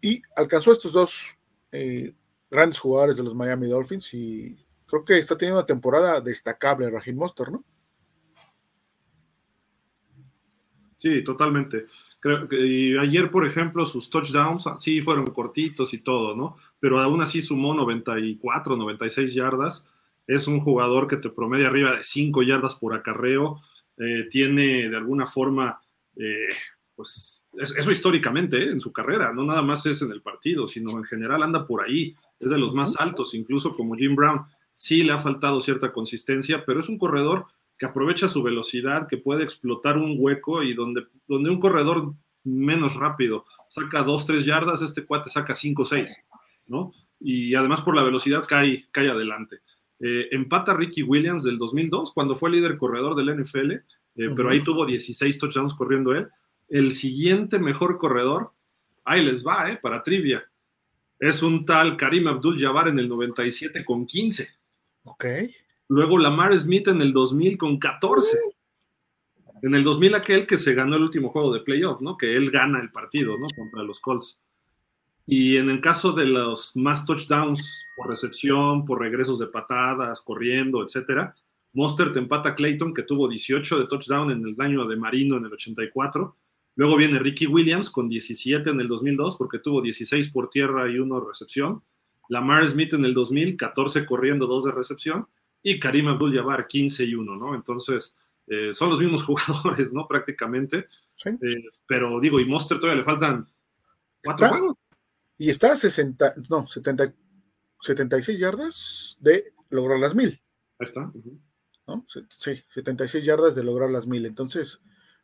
[0.00, 1.36] Y alcanzó a estos dos
[1.72, 2.14] eh,
[2.50, 7.16] grandes jugadores de los Miami Dolphins y creo que está teniendo una temporada destacable Raheem
[7.16, 7.64] Monster, ¿no?
[10.96, 11.86] Sí, totalmente.
[12.20, 16.56] Creo que, y ayer, por ejemplo, sus touchdowns sí fueron cortitos y todo, ¿no?
[16.80, 19.88] Pero aún así sumó 94, 96 yardas
[20.26, 23.60] es un jugador que te promedia arriba de 5 yardas por acarreo,
[23.96, 25.80] eh, tiene de alguna forma,
[26.16, 26.48] eh,
[26.94, 30.92] pues eso históricamente eh, en su carrera, no nada más es en el partido, sino
[30.92, 34.44] en general anda por ahí, es de los más altos, incluso como Jim Brown.
[34.74, 37.46] Sí le ha faltado cierta consistencia, pero es un corredor
[37.78, 42.96] que aprovecha su velocidad, que puede explotar un hueco y donde, donde un corredor menos
[42.96, 46.20] rápido saca 2, 3 yardas, este cuate saca 5, 6,
[46.66, 46.92] ¿no?
[47.20, 49.60] Y además por la velocidad cae, cae adelante.
[50.00, 53.82] Eh, empata Ricky Williams del 2002, cuando fue líder corredor del NFL, eh,
[54.36, 56.28] pero ahí tuvo 16 touchdowns corriendo él.
[56.68, 58.52] El siguiente mejor corredor,
[59.04, 60.44] ahí les va, eh, para trivia.
[61.18, 64.48] Es un tal Karim Abdul Jabbar en el 97 con 15.
[65.04, 65.24] Ok.
[65.88, 68.36] Luego Lamar Smith en el 2000 con 14.
[69.62, 72.16] En el 2000 aquel que se ganó el último juego de playoff, ¿no?
[72.16, 73.46] Que él gana el partido, ¿no?
[73.56, 74.38] Contra los Colts.
[75.26, 80.82] Y en el caso de los más touchdowns por recepción, por regresos de patadas, corriendo,
[80.82, 81.34] etcétera,
[81.72, 85.44] Monster te empata Clayton, que tuvo 18 de touchdown en el daño de Marino en
[85.44, 86.36] el 84.
[86.76, 90.98] Luego viene Ricky Williams con 17 en el 2002, porque tuvo 16 por tierra y
[90.98, 91.82] 1 de recepción.
[92.28, 95.26] Lamar Smith en el 2000, 14 corriendo, 2 de recepción.
[95.62, 97.54] Y Karim Abdul-Jabbar, 15 y 1, ¿no?
[97.54, 100.06] Entonces, eh, son los mismos jugadores, ¿no?
[100.06, 100.86] Prácticamente.
[101.24, 103.48] Eh, pero digo, y Monster todavía le faltan
[104.22, 104.76] cuatro juegos
[105.36, 107.12] y está a 60, no, 70,
[107.80, 110.40] 76 yardas de lograr las mil.
[110.78, 111.12] Ahí está.
[112.38, 114.24] Sí, 76 yardas de lograr las mil.
[114.26, 114.80] Entonces,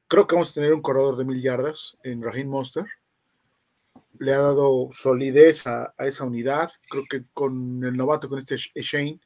[0.09, 2.85] creo que vamos a tener un corredor de mil yardas en Raheem Monster.
[4.19, 6.71] Le ha dado solidez a, esa unidad.
[6.91, 9.21] Creo que con el novato, con este Shane,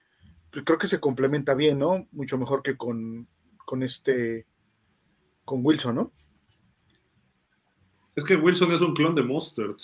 [0.51, 2.07] pues creo que se complementa bien, ¿no?
[2.13, 3.27] Mucho mejor que con,
[3.65, 4.47] con este,
[5.45, 6.13] con Wilson, ¿no?
[8.15, 9.81] Es que Wilson es un clon de Mostert.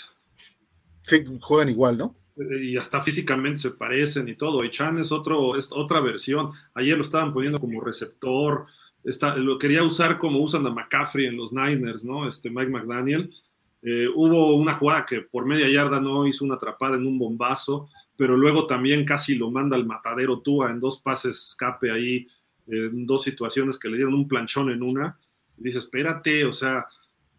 [1.03, 2.15] Sí, juegan igual, ¿no?
[2.37, 4.65] y hasta físicamente se parecen y todo.
[4.65, 6.53] Y Chan es, otro, es otra versión.
[6.75, 8.67] Ayer lo estaban poniendo como receptor,
[9.05, 12.27] está, lo quería usar como usan a McCaffrey en los Niners, ¿no?
[12.27, 13.33] Este Mike McDaniel.
[13.83, 17.89] Eh, hubo una jugada que por media yarda no hizo una atrapada en un bombazo,
[18.17, 22.27] pero luego también casi lo manda al matadero Tua en dos pases escape ahí,
[22.67, 25.19] en dos situaciones que le dieron un planchón en una.
[25.59, 26.87] Y dice, espérate, o sea,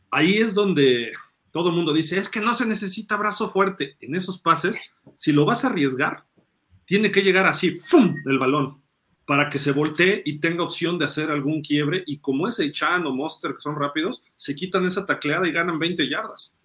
[0.10, 1.14] ahí es donde
[1.52, 3.98] todo el mundo dice, es que no se necesita brazo fuerte.
[4.00, 4.80] En esos pases,
[5.16, 6.26] si lo vas a arriesgar,
[6.86, 8.82] tiene que llegar así, ¡fum!, el balón,
[9.26, 12.04] para que se voltee y tenga opción de hacer algún quiebre.
[12.08, 15.80] Y como ese Chan o Monster, que son rápidos, se quitan esa tacleada y ganan
[15.80, 16.56] 20 yardas.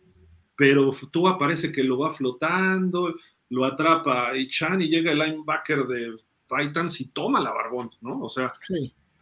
[0.56, 3.14] Pero tú aparece que lo va flotando,
[3.50, 6.14] lo atrapa y Chan y llega el linebacker de
[6.48, 8.20] Titans y toma la barbón, ¿no?
[8.20, 8.52] O sea,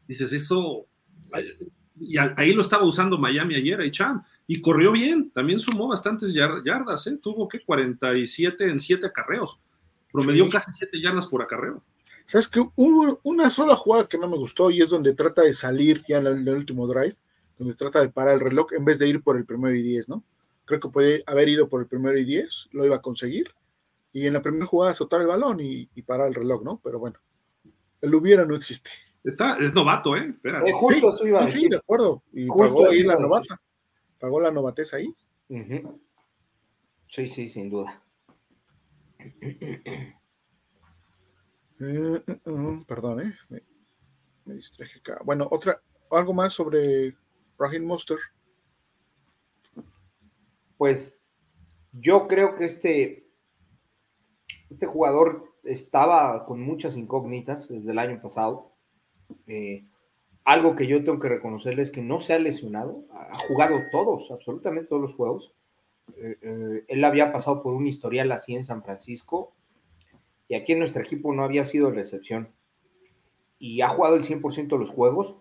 [0.07, 0.87] dices, eso...
[2.01, 6.35] Y ahí lo estaba usando Miami ayer, y Chan y corrió bien, también sumó bastantes
[6.35, 7.19] yardas, ¿eh?
[7.23, 9.59] tuvo que 47 en 7 acarreos,
[10.13, 11.83] promedió casi 7 yardas por acarreo.
[12.27, 15.53] ¿Sabes que Hubo una sola jugada que no me gustó y es donde trata de
[15.53, 17.17] salir ya en el, último drive,
[17.59, 20.09] donde trata de parar el reloj en vez de ir por el primero y 10,
[20.09, 20.25] ¿no?
[20.65, 23.55] Creo que puede haber ido por el primero y 10, lo iba a conseguir,
[24.13, 26.81] y en la primera jugada soltar el balón y, parar el reloj, ¿no?
[26.83, 27.19] Pero bueno,
[28.01, 28.91] el hubiera no existe.
[29.23, 30.29] Está, es novato, ¿eh?
[30.31, 30.63] Espera.
[31.51, 32.23] sí, de acuerdo.
[32.33, 33.61] Y pagó ahí la novata
[34.25, 35.15] pagó la novatez ahí.
[37.09, 38.03] Sí, sí, sin duda.
[41.81, 42.23] Eh,
[42.87, 43.35] perdón, ¿eh?
[43.51, 43.61] Me,
[44.47, 45.21] me, distraje acá.
[45.25, 47.15] Bueno, otra, algo más sobre
[47.59, 48.17] Raheem Monster.
[50.79, 51.21] Pues
[51.93, 53.29] yo creo que este,
[54.71, 58.73] este jugador estaba con muchas incógnitas desde el año pasado.
[59.49, 59.87] Eh,
[60.45, 64.31] algo que yo tengo que reconocerle es que no se ha lesionado, ha jugado todos,
[64.31, 65.53] absolutamente todos los juegos.
[66.17, 69.55] Eh, eh, él había pasado por un historial así en San Francisco
[70.47, 72.51] y aquí en nuestro equipo no había sido la excepción.
[73.59, 75.37] Y ha jugado el 100% de los juegos.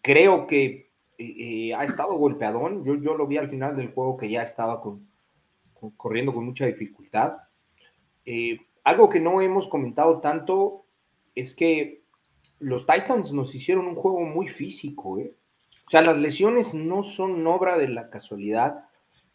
[0.00, 2.82] creo que eh, ha estado golpeadón.
[2.84, 4.82] Yo, yo lo vi al final del juego que ya estaba
[5.98, 7.36] corriendo con mucha dificultad.
[8.84, 10.86] algo que no hemos comentado tanto
[11.34, 11.99] es que
[12.60, 15.34] los Titans nos hicieron un juego muy físico, ¿eh?
[15.86, 18.84] O sea, las lesiones no son obra de la casualidad,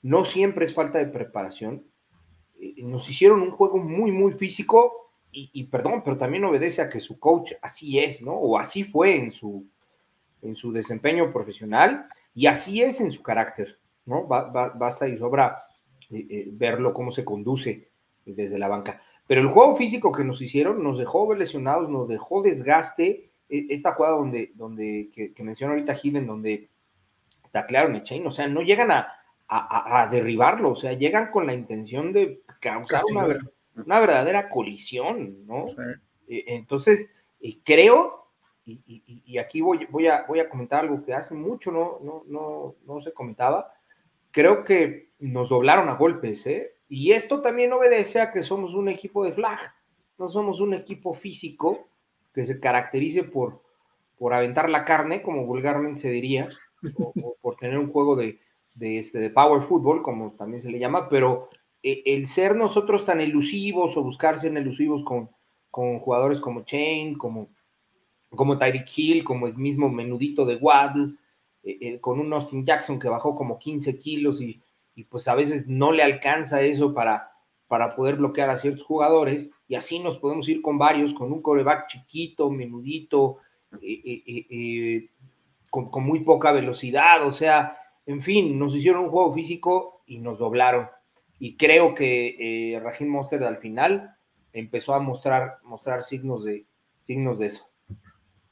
[0.01, 1.83] no siempre es falta de preparación.
[2.61, 7.01] Eh, nos hicieron un juego muy, muy físico y, perdón, pero también obedece a que
[7.01, 8.31] su coach así es, ¿no?
[8.35, 9.67] O así fue en su,
[10.41, 14.27] en su desempeño profesional y así es en su carácter, ¿no?
[14.27, 15.65] basta y sobra
[16.09, 17.89] eh, eh, verlo cómo se conduce
[18.25, 19.01] desde la banca.
[19.27, 23.31] Pero el juego físico que nos hicieron nos dejó lesionados, nos dejó desgaste.
[23.49, 26.69] E, esta jugada donde, donde que, que mencionó ahorita Gil, en donde
[27.51, 29.07] taclearon a Chain, o sea, no llegan a,
[29.47, 33.01] a, derribarlo, o sea, llegan con la intención de causar
[33.75, 35.67] una, verdadera colisión, ¿no?
[36.27, 38.31] E, entonces, eh, creo,
[38.65, 42.75] y, aquí voy, voy, a, voy a comentar algo que hace mucho no, no, no,
[42.85, 43.71] no se comentaba,
[44.31, 46.74] creo que nos doblaron a golpes, ¿eh?
[46.87, 49.59] Y esto también obedece a que somos un equipo de flag,
[50.17, 51.87] no somos un equipo físico
[52.33, 53.61] que se caracterice por,
[54.17, 56.47] por aventar la carne, como vulgarmente se diría,
[56.99, 58.39] o, por tener un juego de,
[58.79, 61.49] este, de power football, como también se le llama, pero
[61.81, 65.29] eh, el ser nosotros tan elusivos o buscar ser elusivos con,
[65.71, 67.49] con jugadores como Chain, como,
[68.29, 71.15] como Tyreek Hill, como el mismo menudito de Waddle,
[71.63, 74.61] eh, eh, con un Austin Jackson que bajó como 15 kilos y
[74.95, 77.31] y pues a veces no le alcanza eso para,
[77.67, 81.41] para poder bloquear a ciertos jugadores y así nos podemos ir con varios, con un
[81.41, 83.39] coreback chiquito, menudito,
[83.81, 85.09] eh, eh, eh,
[85.69, 90.39] con, muy poca velocidad, o sea, en fin, nos hicieron un juego físico y nos
[90.39, 90.87] doblaron.
[91.39, 94.15] Y creo que Raheem Monster al final
[94.53, 96.65] empezó a mostrar, mostrar signos, de,
[97.03, 97.67] signos de eso.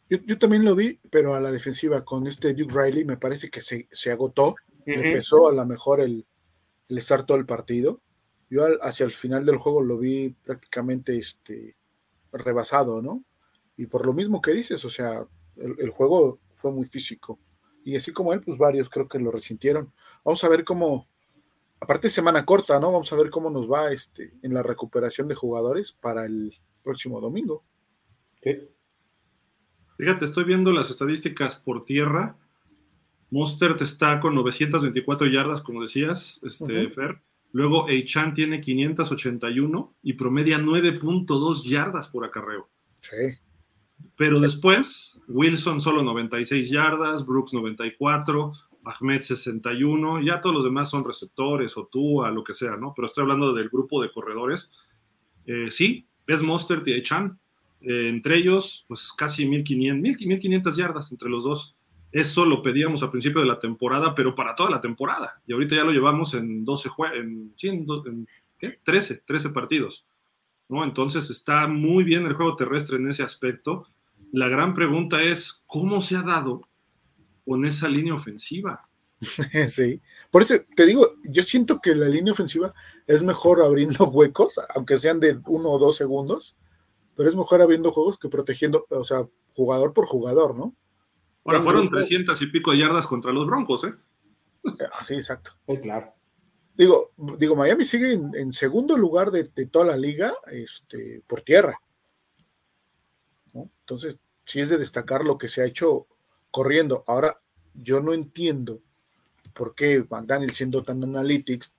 [0.10, 3.62] Yo, también lo vi, pero a la defensiva con este Duke Riley me parece que
[3.62, 4.56] se, agotó.
[4.86, 6.26] Empezó a lo mejor el,
[6.90, 8.02] el estar todo el partido.
[8.50, 11.76] Yo hacia el final del juego lo vi prácticamente este,
[12.32, 13.24] rebasado, ¿no?
[13.78, 17.40] Y por lo mismo que dices, o sea, el, juego fue muy físico.
[17.84, 19.92] Y así como él, pues varios creo que lo resintieron.
[20.24, 21.08] Vamos a ver cómo,
[21.80, 22.92] aparte semana corta, ¿no?
[22.92, 27.20] Vamos a ver cómo nos va este, en la recuperación de jugadores para el próximo
[27.20, 27.64] domingo.
[29.98, 32.38] Fíjate, estoy viendo las estadísticas por tierra
[33.34, 37.20] Mostert está con 924 yardas, como decías, este, Fer.
[37.52, 42.70] Luego Eichan tiene 581 y promedia 9.2 yardas por acarreo.
[43.02, 43.40] Sí.
[44.16, 51.04] Pero después, Wilson solo 96 yardas, Brooks 94, Ahmed 61, ya todos los demás son
[51.04, 52.94] receptores o tú, a lo que sea, ¿no?
[52.96, 54.70] Pero estoy hablando del grupo de corredores.
[55.48, 57.40] Eh, sí, es Monster y Chan.
[57.82, 61.76] Eh, entre ellos, pues casi 1500, 1500 yardas entre los dos.
[62.14, 65.42] Eso lo pedíamos al principio de la temporada, pero para toda la temporada.
[65.48, 68.28] Y ahorita ya lo llevamos en 12 en, en,
[68.60, 68.80] ¿qué?
[68.84, 70.06] 13, 13 partidos.
[70.70, 70.84] ¿no?
[70.84, 73.88] Entonces está muy bien el juego terrestre en ese aspecto.
[74.32, 76.62] La gran pregunta es, ¿cómo se ha dado
[77.46, 78.88] con esa línea ofensiva?
[79.68, 80.00] Sí,
[80.30, 82.74] por eso te digo, yo siento que la línea ofensiva
[83.08, 86.58] es mejor abriendo huecos, aunque sean de uno o dos segundos,
[87.16, 90.76] pero es mejor abriendo juegos que protegiendo, o sea, jugador por jugador, ¿no?
[91.46, 93.94] Ahora fueron 300 y pico de yardas contra los Broncos, ¿eh?
[94.92, 95.52] Ah, sí, exacto.
[95.68, 96.14] Muy claro.
[96.76, 101.80] Digo, digo, Miami sigue en, segundo lugar de, toda la liga este, por tierra.
[103.54, 106.08] Entonces, sí es de destacar lo que se ha hecho
[106.50, 107.04] corriendo.
[107.08, 107.42] Ahora,
[107.74, 108.82] yo no entiendo
[109.54, 111.76] por qué McDaniel siendo tan analytics,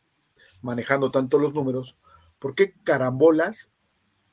[0.63, 1.97] manejando tanto los números,
[2.39, 3.73] por qué carambolas,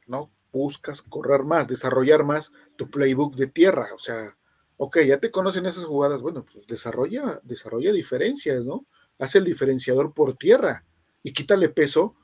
[0.06, 0.32] ¿no?
[0.52, 3.88] Buscas correr más, desarrollar más tu playbook de tierra.
[3.96, 4.38] O sea,
[4.84, 8.88] ok, ya te conocen esas jugadas, bueno, pues desarrolla, desarrolla diferencias, ¿no?
[9.20, 10.88] Hace el diferenciador por tierra
[11.22, 12.16] y quítale peso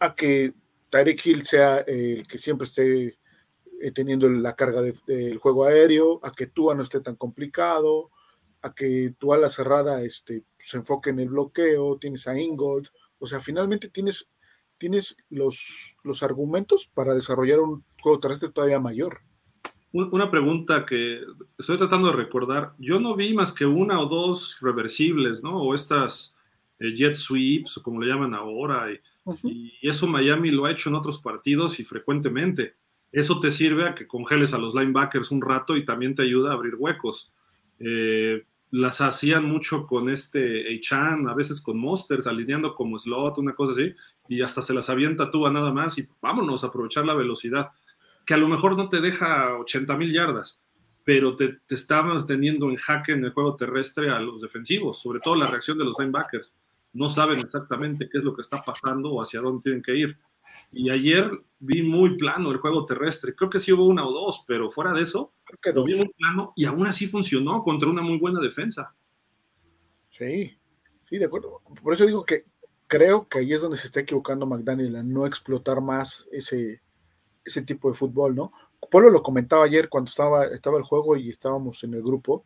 [0.00, 0.52] a que
[0.90, 3.20] Tyreek Hill sea el que siempre esté
[3.80, 8.10] eh, teniendo la carga del juego aéreo, a que Tua no esté tan complicado,
[8.62, 12.88] a que tu ala cerrada este, se enfoque en el bloqueo, tienes a Ingold,
[13.20, 14.26] o sea, finalmente tienes,
[14.76, 19.20] tienes los, los argumentos para desarrollar un juego terrestre todavía mayor.
[19.92, 21.20] Una pregunta que
[21.58, 22.72] estoy tratando de recordar.
[22.78, 25.58] Yo no vi más que una o dos reversibles, ¿no?
[25.58, 26.34] O estas
[26.78, 28.90] eh, jet sweeps, o como le llaman ahora.
[28.90, 32.74] Y, eso Miami lo ha hecho en otros partidos y frecuentemente.
[33.12, 36.50] Eso te sirve a que congeles a los linebackers un rato y también te ayuda
[36.50, 37.30] a abrir huecos.
[37.78, 43.54] Eh, las hacían mucho con este Eichan, a veces con Monsters, alineando como slot, una
[43.54, 43.94] cosa así,
[44.28, 47.68] y hasta se las avienta tú a nada más y vámonos a aprovechar la velocidad
[48.24, 50.60] que a lo mejor no te deja 80 mil yardas,
[51.04, 55.20] pero te, te está teniendo en jaque en el juego terrestre a los defensivos, sobre
[55.20, 56.56] todo la reacción de los linebackers.
[56.92, 60.18] No saben exactamente qué es lo que está pasando o hacia dónde tienen que ir.
[60.70, 63.34] Y ayer vi muy plano el juego terrestre.
[63.34, 65.32] Creo que sí hubo una o dos, pero fuera de eso,
[65.86, 68.94] vi muy plano y aún así funcionó contra una muy buena defensa.
[70.10, 70.56] Sí,
[71.08, 71.62] sí, de acuerdo.
[71.82, 72.44] Por eso digo que
[72.86, 76.81] creo que ahí es donde se está equivocando McDaniel, a no explotar más ese,
[77.44, 78.52] ese tipo de fútbol, ¿no?
[78.90, 82.44] Polo lo comentaba ayer cuando estaba, estaba el juego y estábamos en el grupo,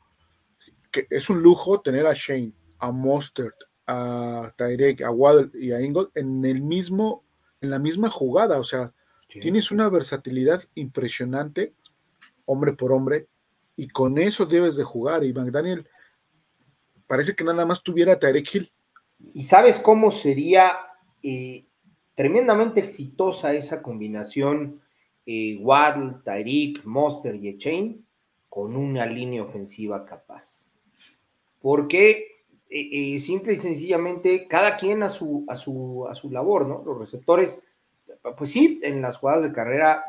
[0.91, 5.81] que es un lujo tener a Shane, a Mostert, a Tyrek, a Waddle y a
[5.81, 7.25] Ingold en el mismo,
[7.61, 8.93] en la misma jugada, o sea,
[9.29, 11.75] tienes una versatilidad impresionante,
[12.45, 13.29] hombre por hombre,
[13.77, 15.89] y con eso debes de jugar, y McDaniel
[17.07, 18.73] parece que nada más tuviera a Tyrek Hill.
[19.33, 20.73] ¿Y sabes cómo sería
[21.23, 21.67] eh,
[22.15, 24.81] tremendamente exitosa esa combinación
[25.27, 28.07] eh, Waddle, Tyreek, Monster y Echain
[28.49, 30.71] con una línea ofensiva capaz.
[31.61, 32.37] Porque
[32.71, 36.83] eh, eh, simple y sencillamente cada quien a su, a, su, a su labor, ¿no?
[36.85, 37.61] Los receptores,
[38.39, 40.05] pues sí, en las jugadas de carrera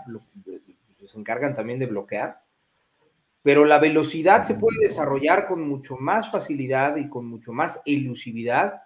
[1.08, 2.42] se encargan también de bloquear,
[3.42, 8.82] pero la velocidad se puede desarrollar con mucho más facilidad y con mucho más elusividad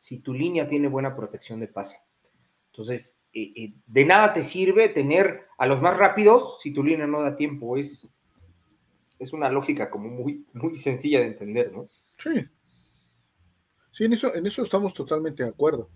[0.00, 1.98] si tu línea tiene buena protección de pase.
[2.72, 7.06] Entonces, eh, eh, de nada te sirve tener a los más rápidos si tu línea
[7.06, 7.76] no da tiempo.
[7.76, 8.08] Es,
[9.18, 11.86] es una lógica como muy, muy sencilla de entender, ¿no?
[12.16, 12.46] Sí.
[13.92, 15.90] Sí, en eso, en eso estamos totalmente de acuerdo.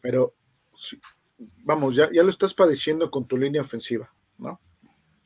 [0.00, 0.34] Pero,
[1.64, 4.60] vamos, ya, ya lo estás padeciendo con tu línea ofensiva, ¿no?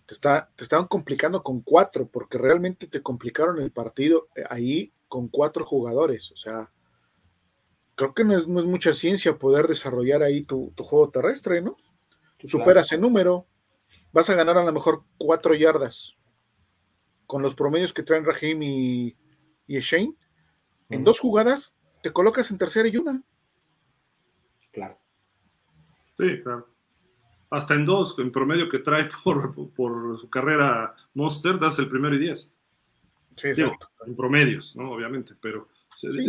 [0.07, 4.93] Te, está, te estaban complicando con cuatro, porque realmente te complicaron el partido eh, ahí
[5.07, 6.33] con cuatro jugadores.
[6.33, 6.73] O sea,
[7.95, 11.77] creo que no es, mucha ciencia poder desarrollar ahí tu, juego terrestre, ¿no?
[12.45, 13.47] Superas el número,
[14.13, 16.17] vas a ganar a lo mejor cuatro yardas
[17.27, 19.17] con los promedios que traen Raheem y,
[19.67, 20.15] y Shane.
[20.89, 23.23] En dos jugadas te colocas en tercera y una.
[24.73, 24.99] Claro.
[26.15, 26.69] Sí, claro.
[27.51, 32.17] Hasta en dos, en promedio que trae por, por su carrera Monster, das el primero
[32.17, 32.55] y diez.
[33.37, 33.91] Sí, exacto.
[34.07, 34.91] En promedios, ¿no?
[34.91, 35.69] Obviamente, pero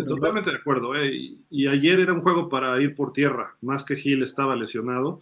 [0.05, 0.95] totalmente de acuerdo.
[0.95, 1.11] ¿eh?
[1.49, 5.19] Y, ayer era un juego para ir por tierra, más que Gil estaba lesionado.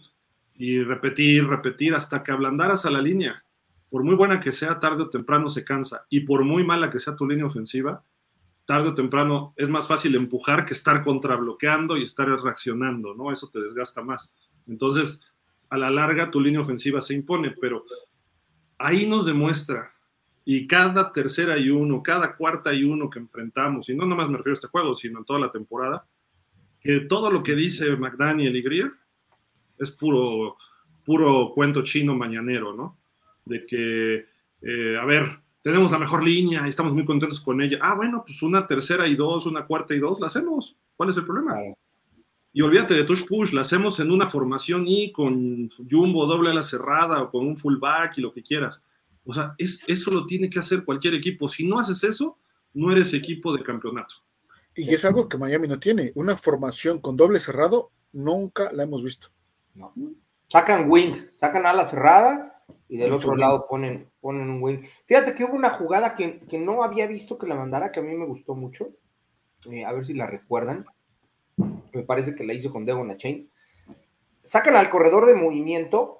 [0.54, 3.44] Y repetir, repetir hasta que ablandaras a la línea.
[3.88, 6.06] Por muy buena que sea, tarde o temprano se cansa.
[6.10, 8.04] Y por muy mala que sea tu línea ofensiva,
[8.66, 13.32] tarde o temprano es más fácil empujar que estar contrabloqueando y estar reaccionando, ¿no?
[13.32, 14.36] Eso te desgasta más.
[14.68, 15.22] Entonces,
[15.70, 17.84] a la larga tu línea ofensiva se impone, pero
[18.78, 19.92] ahí nos demuestra
[20.44, 24.38] Y cada tercera y uno, cada cuarta y uno que enfrentamos, y no nomás me
[24.38, 26.06] refiero a este juego, sino en toda la temporada,
[26.80, 28.92] que todo lo que dice McDaniel y Greer
[29.78, 30.56] es puro,
[31.04, 32.98] puro cuento chino mañanero, ¿no?
[33.44, 34.26] De que,
[34.62, 37.78] eh, a ver, tenemos la mejor línea y estamos muy contentos con ella.
[37.82, 40.76] Ah, bueno, pues una tercera y dos, una cuarta y dos, la hacemos.
[40.96, 41.54] ¿Cuál es el problema?
[42.52, 46.54] Y olvídate de touch push, la hacemos en una formación y con jumbo doble a
[46.54, 48.84] la cerrada o con un fullback y lo que quieras.
[49.24, 51.48] O sea, es, eso lo tiene que hacer cualquier equipo.
[51.48, 52.38] Si no haces eso,
[52.74, 54.14] no eres equipo de campeonato.
[54.74, 56.12] Y es algo que Miami no tiene.
[56.14, 59.28] Una formación con doble cerrado, nunca la hemos visto.
[59.74, 59.92] No.
[60.48, 64.82] Sacan wing, sacan ala cerrada y del otro lado ponen, ponen un wing.
[65.06, 68.14] Fíjate que hubo una jugada que, no había visto que la mandara, que a mí
[68.14, 68.90] me gustó mucho.
[69.70, 70.86] Eh, a ver si la recuerdan.
[71.92, 73.50] Me parece que la hizo con Devon Chain.
[74.42, 76.19] Sacan al corredor de movimiento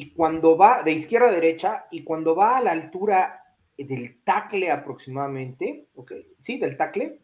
[0.00, 3.44] y cuando va de izquierda a derecha y cuando va a la altura
[3.76, 7.20] del tackle aproximadamente, okay, sí, del tackle,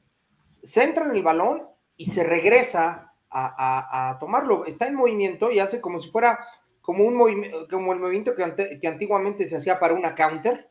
[0.62, 1.62] centra en el balón
[1.96, 4.66] y se regresa a, tomarlo.
[4.66, 6.38] Está en movimiento y hace como si fuera
[6.82, 10.68] como, un movimiento, como el movimiento que, que, antiguamente se hacía para una counter,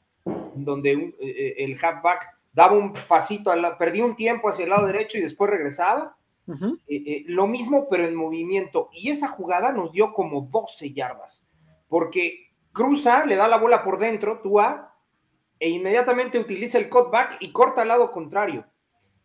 [0.53, 5.17] donde eh, eh, el halfback daba un pasito, perdía un tiempo hacia el lado derecho
[5.17, 6.15] y después regresaba.
[6.87, 8.89] Eh, lo mismo, pero en movimiento.
[8.93, 11.44] Y esa jugada nos dio como 12 yardas,
[11.88, 14.95] porque cruza, le da la bola por dentro, Tua,
[15.59, 18.65] e inmediatamente utiliza el cutback y corta al lado contrario.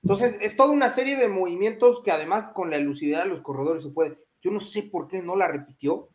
[0.02, 3.84] Entonces, es toda una serie de movimientos que además con la elucidez de los corredores
[3.84, 4.18] se puede.
[4.40, 6.08] Yo no sé por qué no la repitió.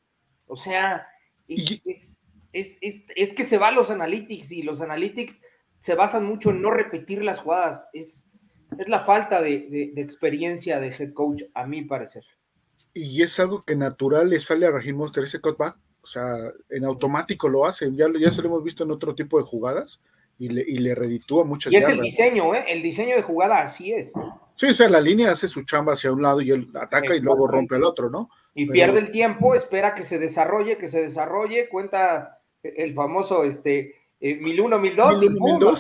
[0.48, 1.08] O sea,
[1.48, 2.20] es,
[2.52, 5.42] que se va a los analytics y los analytics
[5.80, 7.88] se basan mucho en no repetir las jugadas.
[7.94, 8.28] Es,
[8.78, 12.24] es la falta de, experiencia de head coach, a mi parecer.
[12.94, 15.78] Y es algo que natural le sale a Raheem Monster ese cutback.
[16.06, 16.38] O sea,
[16.70, 17.92] en automático lo hace.
[17.96, 20.00] Ya, ya se lo hemos visto en otro tipo de jugadas
[20.38, 22.64] y le, y le reditúa muchas Y es el diseño, ¿eh?
[22.68, 24.14] El diseño de jugada así es.
[24.54, 27.22] Sí, o sea, la línea hace su chamba hacia un lado y él ataca y
[27.22, 28.30] luego rompe el otro, ¿no?
[28.54, 33.96] Y pierde el tiempo, espera que se desarrolle, que se desarrolle, cuenta el famoso este
[34.20, 35.20] eh, 1001, 1002.
[35.22, 35.76] 1001,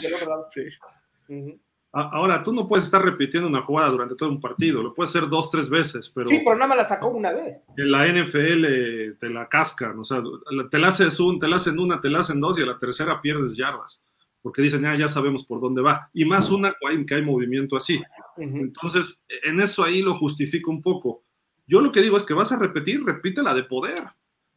[0.49, 1.59] Sí.
[1.97, 5.29] Ahora, tú no puedes estar repitiendo una jugada durante todo un partido, lo puedes hacer
[5.29, 6.29] dos, tres veces, pero...
[6.29, 7.65] Sí, pero nada más la sacó una vez.
[7.77, 10.21] En la NFL te la cascan, o sea,
[10.69, 12.77] te la haces un, te la hacen una, te la hacen dos y a la
[12.77, 14.05] tercera pierdes yardas
[14.45, 16.07] porque dicen, ah, ya sabemos por dónde va.
[16.13, 16.75] Y más una
[17.07, 17.99] que hay movimiento así.
[18.37, 21.23] Entonces, en eso ahí lo justifico un poco.
[21.65, 24.03] Yo lo que digo es que vas a repetir, repite la de poder.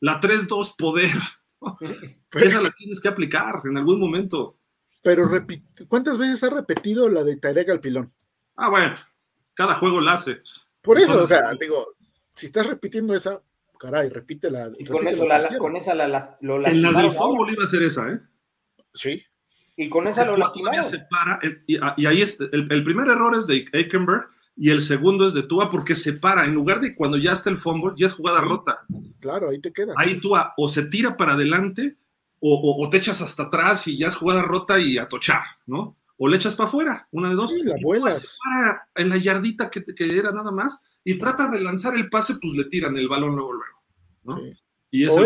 [0.01, 1.17] La 3-2 poder.
[2.33, 4.58] Esa la tienes que aplicar en algún momento.
[5.03, 5.29] Pero
[5.89, 8.13] ¿cuántas veces has repetido la de Tarek al pilón?
[8.57, 8.95] Ah, bueno,
[9.55, 10.43] cada juego la hace.
[10.83, 11.95] Por eso, o sea, digo,
[12.35, 13.41] si estás repitiendo esa,
[13.79, 14.71] caray, repítela.
[14.79, 17.69] Y con, eso la, con esa la, la, lo En la del fútbol iba a
[17.69, 18.21] ser esa, ¿eh?
[18.95, 19.23] Sí.
[19.77, 20.85] Y con esa lo lastimaron.
[21.43, 25.45] Eh, y, ahí es, el, primer error es de Aikenberg y el segundo es de
[25.45, 26.45] Tua porque se para.
[26.45, 28.85] En lugar de cuando ya está el fumble, ya es jugada rota.
[29.21, 29.95] Claro, ahí te queda.
[29.97, 31.97] Ahí Tua o se tira para adelante
[32.41, 35.97] o, te echas hasta atrás y ya es jugada rota y a tochar, ¿no?
[36.17, 37.51] O le echas para afuera, una de dos.
[37.51, 42.11] Sí, la para en la yardita que, era nada más y trata de lanzar el
[42.11, 43.83] pase, pues le tiran el balón luego, luego.
[44.25, 44.41] ¿no?
[44.91, 45.21] Y ese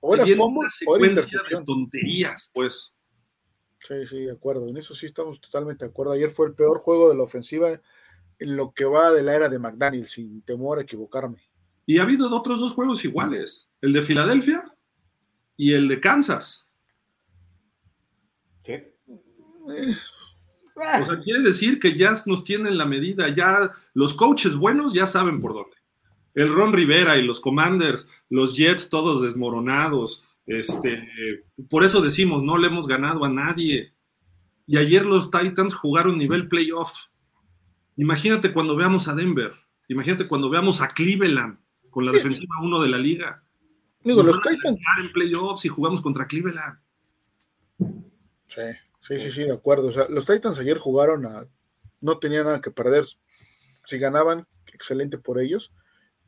[0.00, 2.92] o era, fumble, secuencia de tonterías, pues.
[3.80, 4.68] Sí, sí, de acuerdo.
[4.68, 6.12] En eso sí estamos totalmente de acuerdo.
[6.12, 7.80] Ayer fue el peor juego de la ofensiva
[8.38, 11.48] en lo que va de la era de McDaniel, sin temor a equivocarme.
[11.86, 14.75] Y ha habido otros dos juegos iguales, el de Filadelfia
[15.56, 16.68] y el de Kansas.
[18.64, 18.74] Sí.
[21.00, 25.06] O sea, quiere decir que ya nos tienen la medida, ya los coaches buenos ya
[25.06, 25.76] saben por dónde.
[26.34, 31.08] El Ron Rivera y los Commanders, los Jets todos desmoronados, este,
[31.68, 33.92] por eso decimos, no le hemos ganado a nadie.
[34.66, 36.92] Y ayer los Titans jugaron nivel playoff.
[37.96, 39.52] Imagínate cuando veamos a Denver,
[39.88, 41.58] imagínate cuando veamos a Cleveland
[41.90, 43.42] con la defensiva 1 de la liga.
[44.06, 44.78] Digo, los Titans.
[45.00, 46.78] en playoffs y jugamos contra Cleveland.
[48.46, 48.62] Sí,
[49.00, 49.88] sí, sí, sí, de acuerdo.
[49.88, 51.46] O sea, los Titans ayer jugaron a.
[52.00, 53.04] No tenían nada que perder.
[53.84, 55.72] Si ganaban, excelente por ellos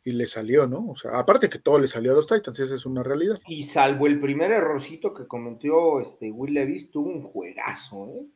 [0.05, 0.89] y le salió, ¿no?
[0.89, 3.41] O sea, aparte que todo le salió a los Titans, esa es una realidad.
[3.47, 8.26] Y salvo el primer errorcito que cometió este Will Levis, tuvo un juegazo, ¿eh?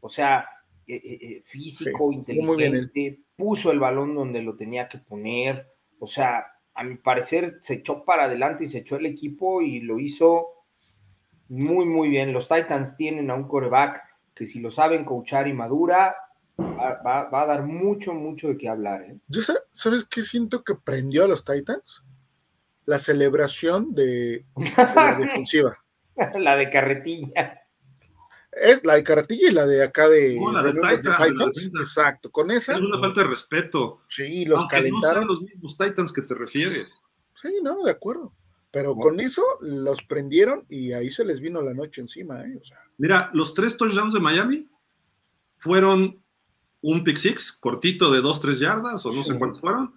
[0.00, 0.48] O sea,
[0.86, 5.68] eh, eh, eh, físico, inteligente, puso el balón donde lo tenía que poner,
[5.98, 9.80] o sea, a mi parecer se echó para adelante y se echó el equipo y
[9.80, 10.48] lo hizo
[11.48, 12.32] muy, muy bien.
[12.32, 14.02] Los Titans tienen a un coreback
[14.34, 16.16] que si lo saben coachar y madura,
[16.58, 19.02] va, a dar mucho, mucho de qué hablar.
[19.02, 19.18] ¿eh?
[19.28, 19.40] Yo
[19.72, 22.04] ¿Sabes qué siento que prendió a los Titans?
[22.86, 25.76] La celebración de, la defensiva.
[26.38, 27.59] la de carretilla.
[28.52, 30.38] Es la de Caratilla y la de acá de.
[30.52, 31.74] la de, Titans.
[31.78, 32.74] Exacto, con esa.
[32.74, 34.02] Es una falta de respeto.
[34.06, 35.00] Sí, los calentaron.
[35.00, 37.00] No son los mismos Titans que te refieres.
[37.34, 38.34] Sí, no, de acuerdo.
[38.72, 42.42] Pero con eso los prendieron y ahí se les vino la noche encima.
[42.42, 42.60] ¿eh?
[42.98, 44.68] Mira, los tres touchdowns de Miami
[45.58, 46.22] fueron
[46.80, 49.94] un pick six cortito de 2-3 yardas o no sé cuántos fueron.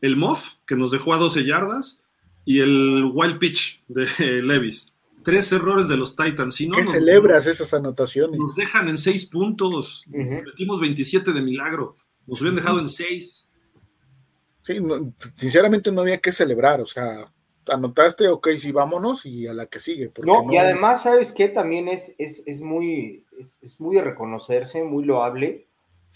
[0.00, 2.00] El Moff, que nos dejó a 12 yardas,
[2.46, 4.06] y el wild pitch de
[4.42, 4.94] Levis.
[5.22, 6.54] Tres errores de los Titans.
[6.54, 8.38] Si no, ¿Qué celebras esas anotaciones?
[8.38, 10.04] Nos dejan en 6 puntos.
[10.08, 11.94] Metimos 27 de milagro.
[12.26, 13.48] Nos hubieran dejado en 6.
[14.62, 14.78] Sí,
[15.34, 16.80] sinceramente no había que celebrar.
[16.80, 17.30] O sea,
[17.68, 20.10] anotaste, ok, sí, vámonos y a la que sigue.
[20.24, 21.48] No, y además, ¿sabes qué?
[21.48, 25.68] También es, es, muy, es, muy de reconocerse, muy loable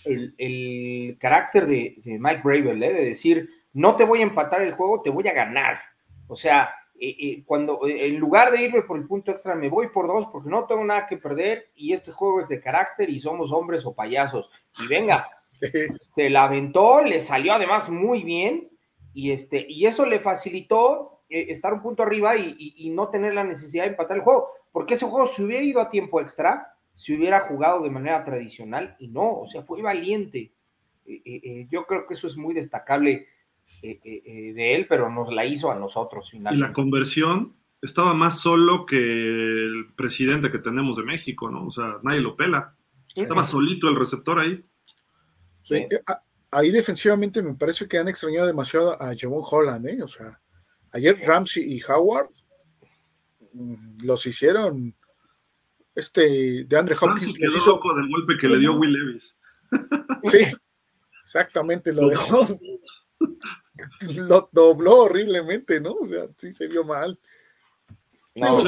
[0.05, 2.93] el, carácter de, Mike Bravel, ¿eh?
[2.93, 5.81] de decir, no te voy a empatar el juego, te voy a ganar.
[6.27, 6.71] O sea,
[7.01, 10.27] eh, eh, cuando en lugar de irme por el punto extra, me voy por dos
[10.31, 13.85] porque no tengo nada que perder y este juego es de carácter y somos hombres
[13.85, 14.49] o payasos.
[14.81, 18.71] Y venga, se la aventó, le salió además muy bien
[19.13, 23.85] y, este, y eso le facilitó estar un punto arriba y, no tener la necesidad
[23.85, 27.41] de empatar el juego, porque ese juego se hubiera ido a tiempo extra, se hubiera
[27.41, 30.53] jugado de manera tradicional y no, o sea, fue valiente.
[31.69, 33.27] yo creo que eso es muy destacable
[33.83, 36.65] eh, eh, eh, de él, pero nos la hizo a nosotros finalmente.
[36.65, 41.67] Y la conversión estaba más solo que el presidente que tenemos de México, ¿no?
[41.67, 42.75] O sea, nadie lo pela.
[43.15, 44.65] Estaba solito el receptor ahí.
[46.51, 50.03] ahí defensivamente me parece que han extrañado demasiado a Javon Holland, ¿eh?
[50.03, 50.41] O sea,
[50.93, 52.31] ayer Ramsey y Howard
[53.53, 54.95] mm, los hicieron.
[55.95, 57.39] Este, de Andre Hopkins.
[57.39, 57.73] Quedó hizo...
[57.73, 59.39] loco del golpe que le dio Will Levis.
[60.31, 60.39] Sí,
[61.23, 62.47] exactamente, lo dejó
[64.17, 65.95] lo dobló horriblemente, ¿no?
[65.95, 67.19] O sea, sí se vio mal.
[68.35, 68.63] No,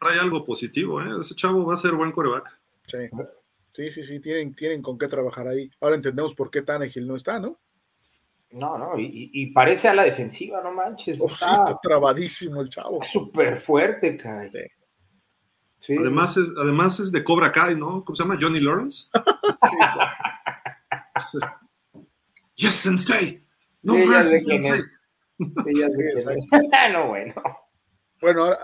[0.00, 1.20] trae, algo positivo, ¿eh?
[1.20, 2.58] Ese chavo va a ser buen coreback.
[2.86, 3.08] Sí,
[3.72, 5.70] sí, sí, sí, tienen, tienen con qué trabajar ahí.
[5.80, 7.60] Ahora entendemos por qué Tannehill no está, ¿no?
[8.50, 11.20] No, no, y, parece a la defensiva, no manches.
[11.20, 13.02] está, trabadísimo el chavo.
[13.02, 14.50] Súper fuerte, Kai.
[15.80, 15.96] Sí.
[15.98, 18.04] Además, es, además es de Cobra Kai, ¿no?
[18.04, 18.38] ¿Cómo se llama?
[18.40, 19.06] Johnny Lawrence.
[21.32, 21.38] sí,
[22.54, 23.43] yes, sensei.
[23.84, 23.94] No,
[26.92, 27.34] no, bueno.
[28.20, 28.56] Bueno,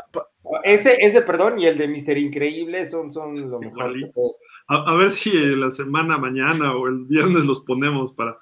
[0.65, 3.95] ese, ese, perdón, y el de Mister Increíble son, son lo mejor.
[4.69, 8.39] A, ver si la semana mañana o el viernes los ponemos para,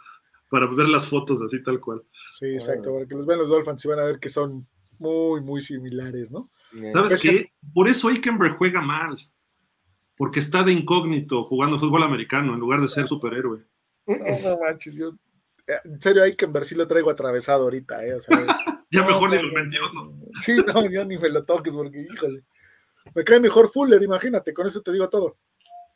[0.49, 2.05] para ver las fotos así tal cual.
[2.35, 4.69] Sí, exacto, para que los vean los Dolphins y van a ver que son
[5.01, 6.49] muy, muy similares, ¿no?
[6.93, 7.51] ¿Sabes qué?
[7.75, 9.19] Por eso Aikenberg juega mal.
[10.17, 13.65] Porque está de incógnito jugando fútbol americano en lugar de ser superhéroe.
[14.07, 15.13] No, no manches, yo
[15.85, 18.15] en serio, hay que ver si lo traigo atravesado ahorita, ¿eh?
[18.15, 18.37] O sea,
[18.91, 20.19] ya mejor ni lo menciono.
[20.41, 22.45] Sí, no, ya ni me lo toques porque, híjole.
[23.15, 25.39] Me cae mejor Fuller, imagínate, con eso te digo todo.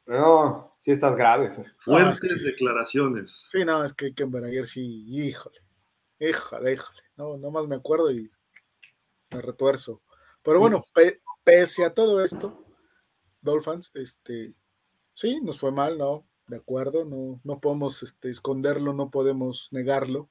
[0.07, 1.53] No, sí estás grave.
[1.79, 3.47] Fuertes declaraciones.
[3.49, 5.61] Sí, no, es que ver ayer sí, híjole.
[6.19, 7.03] Híjole, híjole.
[7.17, 8.31] No, más me acuerdo y
[9.31, 10.03] me retuerzo.
[10.43, 10.85] Pero bueno,
[11.45, 12.65] pese a todo esto,
[13.41, 14.55] Dolphins, este,
[15.15, 16.27] sí, nos fue mal, ¿no?
[16.53, 20.29] De acuerdo, no, no podemos este, esconderlo, no podemos negarlo,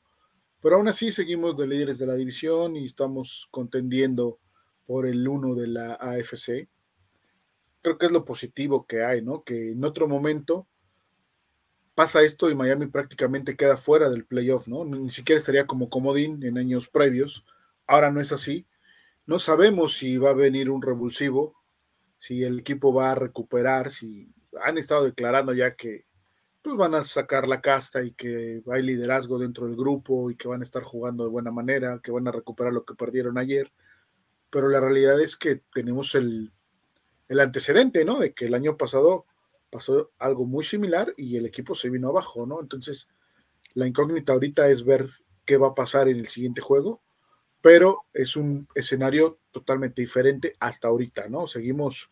[0.61, 4.37] pero aún así seguimos de líderes de la división y estamos contendiendo
[4.85, 6.69] por el uno de la AFC.
[7.81, 9.43] Creo que es lo positivo que hay, ¿no?
[9.43, 10.67] Que en otro momento
[11.95, 14.85] pasa esto y Miami prácticamente queda fuera del playoff, ¿no?
[14.85, 17.47] Ni siquiera estaría como comodín en años previos.
[17.87, 18.67] Ahora no es así.
[19.25, 21.55] No sabemos si va a venir un revulsivo,
[22.19, 26.10] si el equipo va a recuperar, si han estado declarando ya que
[26.61, 30.47] pues van a sacar la casta y que hay liderazgo dentro del grupo y que
[30.47, 33.71] van a estar jugando de buena manera, que van a recuperar lo que perdieron ayer.
[34.49, 36.51] Pero la realidad es que tenemos el,
[37.29, 38.19] el antecedente, ¿no?
[38.19, 39.25] De que el año pasado
[39.69, 42.61] pasó algo muy similar y el equipo se vino abajo, ¿no?
[42.61, 43.07] Entonces,
[43.73, 45.09] la incógnita ahorita es ver
[45.45, 47.01] qué va a pasar en el siguiente juego,
[47.61, 51.47] pero es un escenario totalmente diferente hasta ahorita, ¿no?
[51.47, 52.11] Seguimos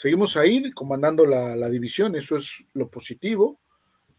[0.00, 3.59] seguimos ahí comandando la, división, eso es lo positivo.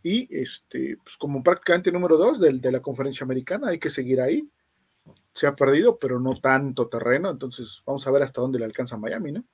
[0.03, 4.49] Y este, pues como prácticamente número dos de la conferencia americana, hay que seguir ahí.
[5.33, 8.97] Se ha perdido, pero no tanto terreno, entonces vamos a ver hasta dónde le alcanza
[8.97, 9.45] Miami, ¿no?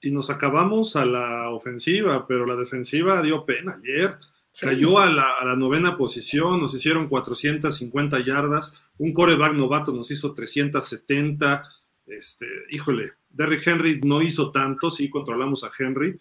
[0.00, 4.18] y nos acabamos a la ofensiva, pero la defensiva dio pena ayer.
[4.60, 10.10] Cayó a la, a la, novena posición, nos hicieron 450 yardas, un coreback novato nos
[10.12, 11.64] hizo 370.
[12.06, 16.20] Este, híjole, Derrick Henry no hizo tanto, sí controlamos a Henry,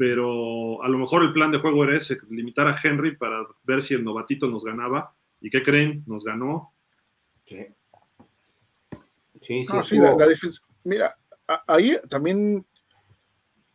[0.00, 3.82] pero a lo mejor el plan de juego era ese, limitar a Henry para ver
[3.82, 5.14] si el novatito nos ganaba.
[5.42, 6.04] ¿Y qué creen?
[6.06, 6.72] Nos ganó.
[7.46, 7.66] Sí.
[9.42, 10.16] Sí, sí, la,
[10.84, 11.14] Mira,
[11.66, 12.64] ahí también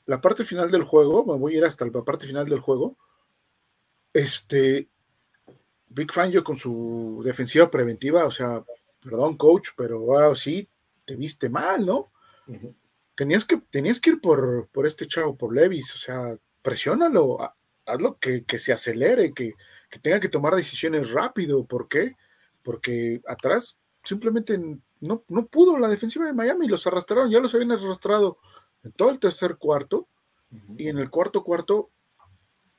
[0.07, 2.97] la parte final del juego, me voy a ir hasta la parte final del juego.
[4.11, 4.89] Este,
[5.85, 8.65] Big Fangio con su defensiva preventiva, o sea,
[8.99, 10.67] perdón, coach, pero ahora sí
[11.05, 12.11] te viste mal, ¿no?
[13.15, 17.37] Tenías, que, tenías que ir por, por este chavo, por Levis, o sea, presiónalo,
[17.85, 19.53] hazlo que, que se acelere, que,
[19.89, 21.65] que, tenga que tomar decisiones rápido.
[21.65, 22.15] ¿Por qué?
[22.63, 24.59] Porque atrás simplemente
[24.99, 28.37] no, no pudo la defensiva de Miami, los arrastraron, ya los habían arrastrado
[28.83, 30.07] en todo el tercer cuarto
[30.77, 31.91] y en el cuarto cuarto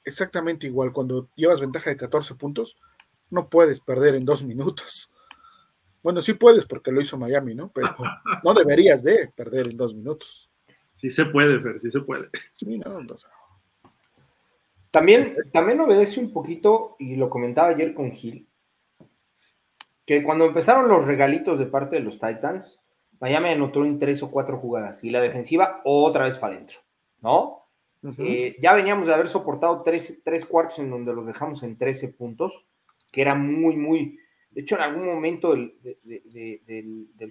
[0.04, 2.76] exactamente igual, cuando llevas ventaja de 14 puntos,
[3.28, 5.12] no puedes perder en dos minutos.
[6.06, 7.72] Bueno, sí puedes porque lo hizo Miami, ¿no?
[7.72, 7.88] Pero
[8.44, 10.48] no deberías de perder en dos minutos.
[10.92, 12.28] Sí se puede, Fer, sí se puede.
[14.92, 18.46] También, también obedece un poquito, y lo comentaba ayer con Gil,
[20.06, 22.80] que cuando empezaron los regalitos de parte de los Titans,
[23.18, 26.78] Miami anotó en tres o cuatro jugadas y la defensiva otra vez para adentro,
[27.20, 27.64] ¿no?
[28.16, 32.10] Eh, ya veníamos de haber soportado tres, tres, cuartos en donde los dejamos en 13
[32.10, 32.64] puntos,
[33.10, 34.20] que era muy, muy.
[34.56, 35.74] De hecho, en algún momento del,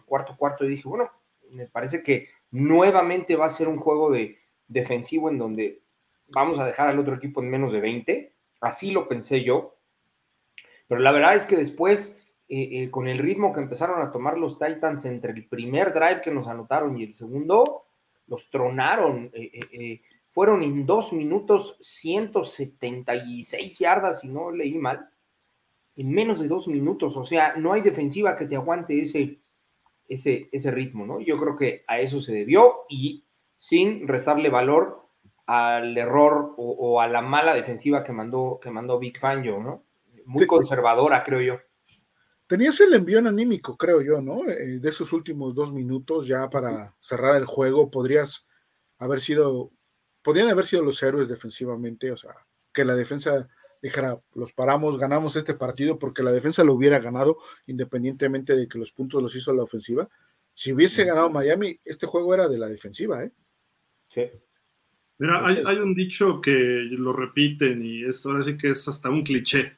[0.06, 1.10] cuarto cuarto dije, bueno,
[1.50, 5.82] me parece que nuevamente va a ser un juego de defensivo en donde
[6.28, 8.32] vamos a dejar al otro equipo en menos de 20.
[8.62, 9.76] Así lo pensé yo.
[10.88, 12.16] Pero la verdad es que después
[12.48, 16.22] eh, eh, con el ritmo que empezaron a tomar los Titans entre el primer drive
[16.22, 17.86] que nos anotaron y el segundo,
[18.28, 19.32] los tronaron.
[19.34, 25.10] Eh, fueron en dos minutos 176 yardas, si no leí mal,
[25.96, 27.16] en menos de dos minutos.
[27.16, 29.40] O sea, no hay defensiva que te aguante ese,
[30.08, 31.20] ese, ese ritmo, ¿no?
[31.20, 33.26] Yo creo que a eso se debió y
[33.58, 35.06] sin restarle valor
[35.46, 39.84] al error o, a la mala defensiva que mandó, que mandó Big Fangio, ¿no?
[40.26, 41.60] Muy conservadora, creo yo.
[42.48, 44.48] Tenías el envío anímico, creo yo, ¿no?
[44.48, 48.48] Eh, de esos últimos dos minutos ya para cerrar el juego, podrías
[48.98, 49.72] haber sido,
[50.24, 52.34] podrían haber sido los héroes defensivamente, o sea,
[52.74, 53.48] que la defensa
[53.86, 58.78] dijera, los paramos, ganamos este partido porque la defensa lo hubiera ganado independientemente de que
[58.78, 60.10] los puntos los hizo la ofensiva.
[60.54, 63.32] Si hubiese ganado Miami, este juego era de la defensiva, ¿eh?
[64.14, 64.24] Sí.
[65.18, 69.10] Mira, hay, hay, un dicho que lo repiten y es ahora sí que es hasta
[69.10, 69.78] un cliché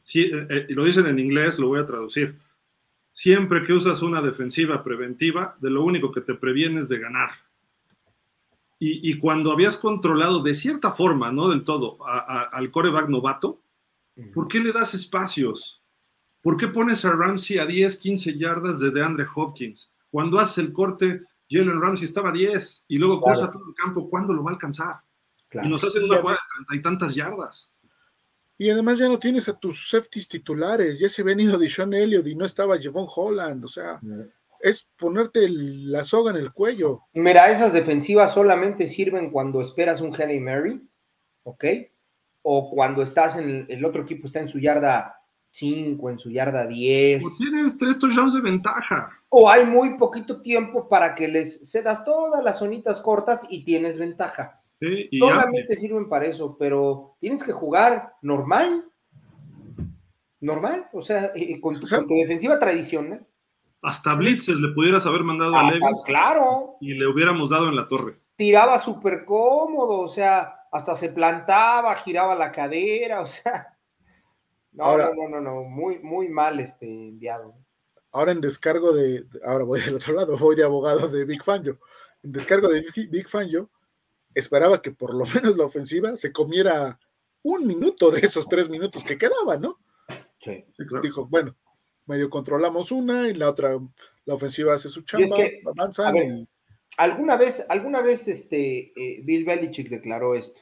[0.00, 2.38] si, eh, eh, lo dicen en inglés, lo voy a traducir.
[3.10, 7.30] Siempre que usas una defensiva preventiva, de lo único que te previene es de ganar.
[8.82, 13.60] Y, cuando habías controlado de cierta forma, no del todo, al coreback novato,
[14.32, 15.82] ¿por qué le das espacios?
[16.40, 19.92] ¿Por qué pones a Ramsey a 10, 15 yardas de DeAndre Hopkins?
[20.10, 24.08] Cuando hace el corte, Jalen Ramsey estaba a 10 y luego cruza todo el campo,
[24.08, 25.02] ¿cuándo lo va a alcanzar?
[25.62, 27.70] Y nos hacen una jugada de treinta y tantas yardas.
[28.56, 32.26] Y además ya no tienes a tus safeties titulares, ya se ha venido Sean Elliott
[32.26, 34.00] y no estaba Javon Holland, o sea,
[34.62, 37.02] es ponerte la soga en el cuello.
[37.12, 40.80] Mira, esas defensivas solamente sirven cuando esperas un Halle Mary,
[41.44, 41.64] ¿ok?
[42.42, 45.16] O cuando estás en el, otro equipo está en su yarda
[45.50, 47.24] 5, en su yarda 10.
[47.24, 49.10] O tienes tres touchdowns de ventaja.
[49.28, 53.98] O hay muy poquito tiempo para que les cedas todas las zonitas cortas y tienes
[53.98, 54.60] ventaja.
[55.18, 58.86] Solamente sirven para eso, pero tienes que jugar normal.
[60.40, 63.26] Normal, o sea, con, tu, defensiva tradicional.
[63.82, 66.02] Hasta blitzes le pudieras haber mandado a Levis.
[66.04, 66.76] Claro.
[66.80, 68.20] Y le hubiéramos dado en la torre.
[68.36, 73.76] Tiraba súper cómodo, o sea, hasta se plantaba, giraba la cadera, o sea.
[74.72, 77.54] No, no, no, no, no, muy, muy mal este enviado.
[78.12, 81.78] Ahora en descargo de, ahora voy del otro lado, voy de abogado de Big Fangio.
[82.22, 83.70] En descargo de Big Fangio,
[84.34, 86.98] esperaba que por lo menos la ofensiva se comiera
[87.42, 89.78] un minuto de esos tres minutos que quedaban, ¿no?
[90.42, 90.64] Sí,
[91.02, 91.54] Dijo, bueno,
[92.10, 93.78] medio controlamos una y la otra,
[94.24, 95.36] la ofensiva hace su chamba,
[95.66, 96.12] avanza
[96.96, 100.60] Alguna vez, alguna vez este, eh, Bill Belichick declaró esto.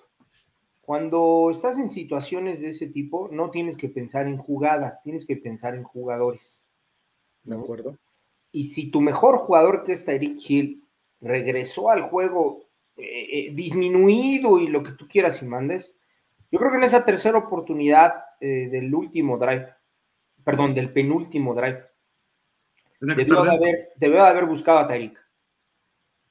[0.82, 5.36] Cuando estás en situaciones de ese tipo, no tienes que pensar en jugadas, tienes que
[5.36, 6.66] pensar en jugadores.
[7.42, 7.98] De acuerdo.
[8.52, 10.84] Y si tu mejor jugador, que es Eric Hill,
[11.20, 15.94] regresó al juego eh, eh, disminuido y lo que tú quieras y mandes.
[16.50, 19.68] Yo creo que en esa tercera oportunidad eh, del último drive,
[20.44, 21.84] perdón, del penúltimo drive,
[23.00, 25.18] debió de, haber, de haber buscado a Tarik,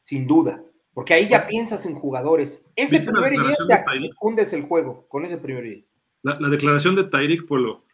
[0.04, 0.62] sin duda,
[0.94, 2.62] porque ahí ya piensas en jugadores.
[2.76, 3.86] Ese primer día
[4.20, 5.84] hundes el juego con ese primer.
[6.24, 7.86] La, declaración de Tyreek Polo,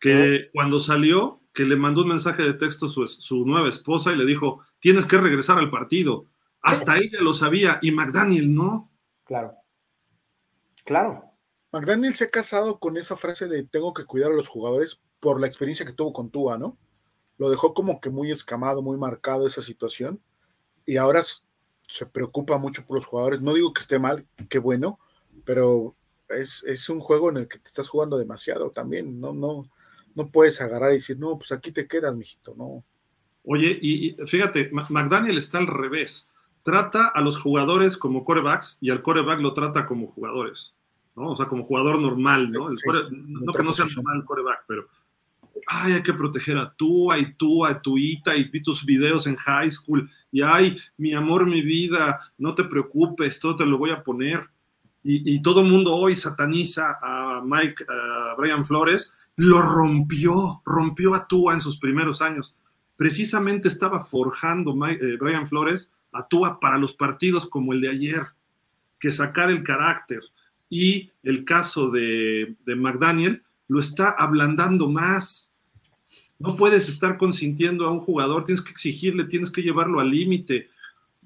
[0.00, 4.12] que cuando salió, que le mandó un mensaje de texto a su, su nueva esposa
[4.12, 6.26] y le dijo, tienes que regresar al partido
[6.66, 8.90] hasta ella lo sabía y McDaniel no.
[9.24, 9.54] Claro.
[10.84, 11.24] Claro.
[11.70, 15.40] McDaniel se ha casado con esa frase de tengo que cuidar a los jugadores por
[15.40, 16.78] la experiencia que tuvo con Tua, ¿no?
[17.36, 20.20] Lo dejó como que muy escamado, muy marcado esa situación.
[20.86, 21.20] Y ahora
[21.88, 23.40] se preocupa mucho por los jugadores.
[23.40, 25.00] No digo que esté mal, qué bueno,
[25.44, 25.96] pero
[26.28, 29.20] es, es, un juego en el que te estás jugando demasiado también.
[29.20, 29.68] No, no,
[30.14, 32.84] no puedes agarrar y decir, no, pues aquí te quedas, mijito, no.
[33.42, 36.30] Oye, y, fíjate, McDaniel está al revés.
[36.62, 40.76] Trata a los jugadores como corebacks y al coreback lo trata como jugadores,
[41.16, 41.32] ¿no?
[41.32, 42.70] O sea, como jugador normal, ¿no?
[42.70, 44.86] no que no sea normal el coreback, pero
[45.66, 49.36] ay, hay que proteger a tú, y tú, a Tuita, y vi tus videos en
[49.36, 53.90] high school, y ay, mi amor, mi vida, no te preocupes, todo te lo voy
[53.90, 54.48] a poner.
[55.08, 61.28] Y, todo el mundo hoy sataniza a Mike, a Brian Flores, lo rompió, rompió a
[61.28, 62.56] Tua en sus primeros años.
[62.96, 68.26] Precisamente estaba forjando eh, Brian Flores a Tua para los partidos como el de ayer,
[68.98, 70.22] que sacar el carácter.
[70.68, 75.45] Y el caso de, de McDaniel lo está ablandando más.
[76.38, 80.68] No puedes estar consintiendo a un jugador, tienes que exigirle, tienes que llevarlo al límite.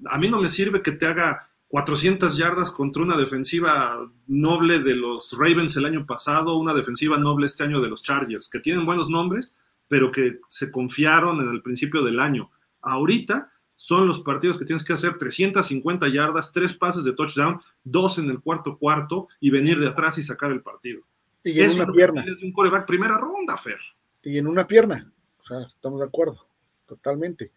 [0.05, 4.95] A mí no me sirve que te haga 400 yardas contra una defensiva noble de
[4.95, 8.85] los Ravens el año pasado, una defensiva noble este año de los Chargers, que tienen
[8.85, 9.55] buenos nombres,
[9.87, 12.49] pero que se confiaron en el principio del año.
[12.81, 18.17] Ahorita son los partidos que tienes que hacer 350 yardas, tres pases de touchdown, dos
[18.17, 21.01] en el cuarto cuarto y venir de atrás y sacar el partido.
[21.43, 22.23] Y en una pierna.
[22.23, 23.79] Es un coreback primera ronda, Fer.
[24.23, 25.11] Y en una pierna.
[25.39, 26.45] O sea, estamos de acuerdo.
[26.85, 27.51] Totalmente.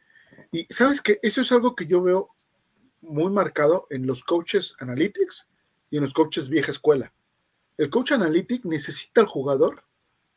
[0.52, 2.28] Y sabes que eso es algo que yo veo
[3.00, 5.46] muy marcado en los coaches analytics
[5.90, 7.12] y en los coaches vieja escuela.
[7.76, 9.84] El coach analytic necesita al jugador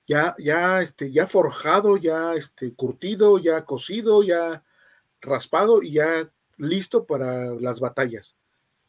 [0.08, 4.64] ya, ya, este, ya forjado, ya este, curtido, ya cocido, ya
[5.22, 8.38] raspado y ya listo para las batallas.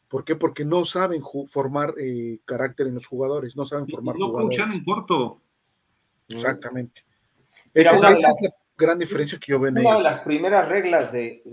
[0.07, 0.35] ¿Por qué?
[0.35, 4.57] Porque no saben formar eh, carácter en los jugadores, no saben formar no jugadores.
[4.59, 5.41] en corto.
[6.29, 7.05] Exactamente.
[7.73, 11.43] Esa, es la gran diferencia que yo veo en Una de las primeras reglas de,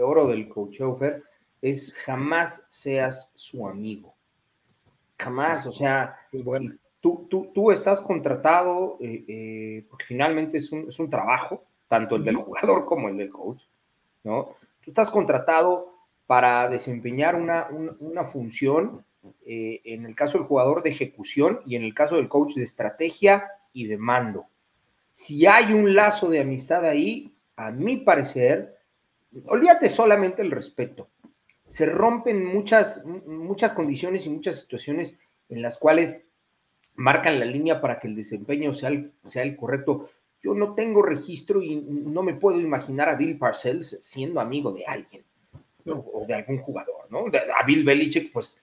[0.00, 1.22] oro del coach Fer
[1.60, 4.14] es jamás seas su amigo.
[5.18, 6.74] Jamás, o sea, es bueno.
[7.00, 12.16] tú, tú, tú, estás contratado, eh, eh, porque finalmente es un, es un trabajo, tanto
[12.16, 13.62] el del jugador como el del coach,
[14.24, 14.56] ¿no?
[14.82, 19.04] Tú estás contratado para desempeñar una, función,
[19.44, 22.64] eh, en el caso del jugador de ejecución y en el caso del coach de
[22.64, 24.46] estrategia y de mando.
[25.16, 28.76] Si hay un lazo de amistad ahí, a mi parecer,
[29.46, 31.08] olvídate solamente el respeto.
[31.64, 36.20] Se rompen muchas, muchas condiciones y muchas situaciones en las cuales
[36.96, 40.10] marcan la línea para que el desempeño sea el, sea el correcto.
[40.42, 44.84] Yo no tengo registro y no me puedo imaginar a Bill Parcells siendo amigo de
[44.84, 45.24] alguien
[45.86, 47.24] o de algún jugador, ¿no?
[47.58, 48.54] A Bill Belichick, pues,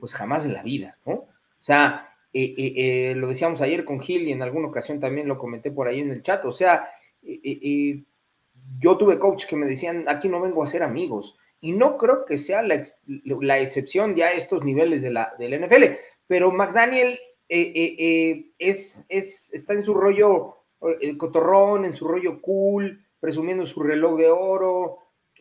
[0.00, 1.12] pues jamás en la vida, ¿no?
[1.12, 1.28] O
[1.60, 5.38] sea, eh, eh, eh, lo decíamos ayer con Gil y en alguna ocasión también lo
[5.38, 6.88] comenté por ahí en el chat, o sea,
[8.78, 12.24] yo tuve coaches que me decían, aquí no vengo a ser amigos, y no creo
[12.24, 15.84] que sea la, excepción ya a estos niveles de la, del NFL,
[16.26, 17.18] pero McDaniel
[17.48, 20.56] es, es, está en su rollo
[21.18, 24.98] cotorrón, en su rollo cool, presumiendo su reloj de oro,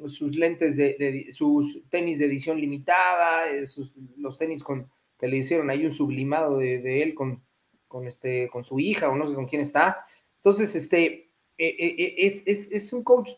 [0.07, 3.65] sus lentes de, sus tenis de edición limitada, eh,
[4.17, 4.89] los tenis con
[5.21, 7.41] que le hicieron ahí un sublimado de, él con,
[7.87, 10.05] con, este, con su hija o no sé con quién está.
[10.37, 13.29] Entonces, este, eh, eh, es, es, es, un coach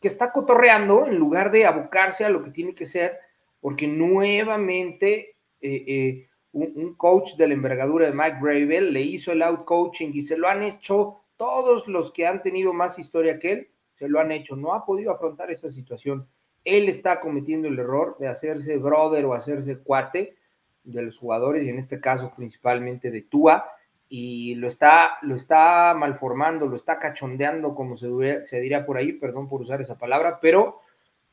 [0.00, 3.18] que está cotorreando en lugar de abocarse a lo que tiene que ser,
[3.60, 5.36] porque nuevamente
[6.52, 10.22] un, un, coach de la envergadura de Mike Bravel le hizo el out coaching y
[10.22, 13.68] se lo han hecho todos los que han tenido más historia que él
[14.08, 16.26] lo han hecho, no ha podido afrontar esa situación.
[16.64, 20.36] Él está cometiendo el error de hacerse brother o hacerse cuate
[20.84, 23.64] de los jugadores y en este caso principalmente de Tua
[24.08, 29.14] y lo está, lo está malformando, lo está cachondeando, como se, se diría por ahí,
[29.14, 30.80] perdón por usar esa palabra, pero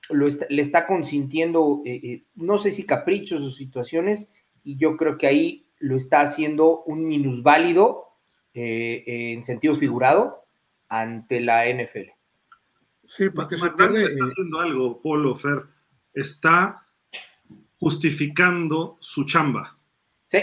[0.09, 4.31] lo le está consintiendo, eh, eh, no sé si caprichos o situaciones,
[4.63, 8.09] y yo creo que ahí lo está haciendo un minusválido
[8.53, 10.45] eh, en sentido figurado
[10.87, 12.11] ante la NFL.
[13.05, 14.05] Sí, porque se pierde.
[14.05, 15.63] Está haciendo algo, Polo Fer.
[16.13, 16.87] Está
[17.79, 19.77] justificando su chamba.
[20.29, 20.39] Sí.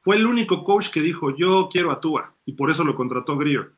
[0.00, 3.36] Fue el único coach que dijo, yo quiero a Tua, y por eso lo contrató
[3.36, 3.72] Greer.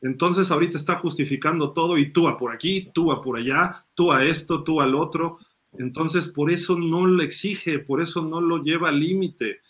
[0.00, 4.84] Entonces ahorita está justificando todo y Tua por aquí, Tua por allá, Tua esto, Tua
[4.84, 5.38] al otro.
[5.78, 9.60] Entonces por eso no lo exige, por eso no lo lleva al límite.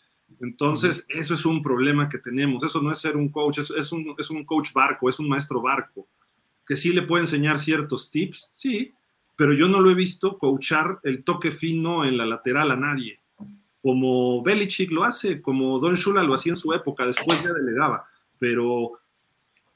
[0.40, 2.64] Entonces eso es un problema que tenemos.
[2.64, 5.62] Eso no es ser un coach, es, un, es un coach barco, es un maestro
[5.62, 6.08] barco
[6.66, 8.92] que sí le puede enseñar ciertos tips, sí,
[9.36, 13.20] pero yo no lo he visto coachar el toque fino en la lateral a nadie,
[13.82, 18.06] como Belichick lo hace, como Don Shula lo hacía en su época, después ya delegaba,
[18.38, 18.92] pero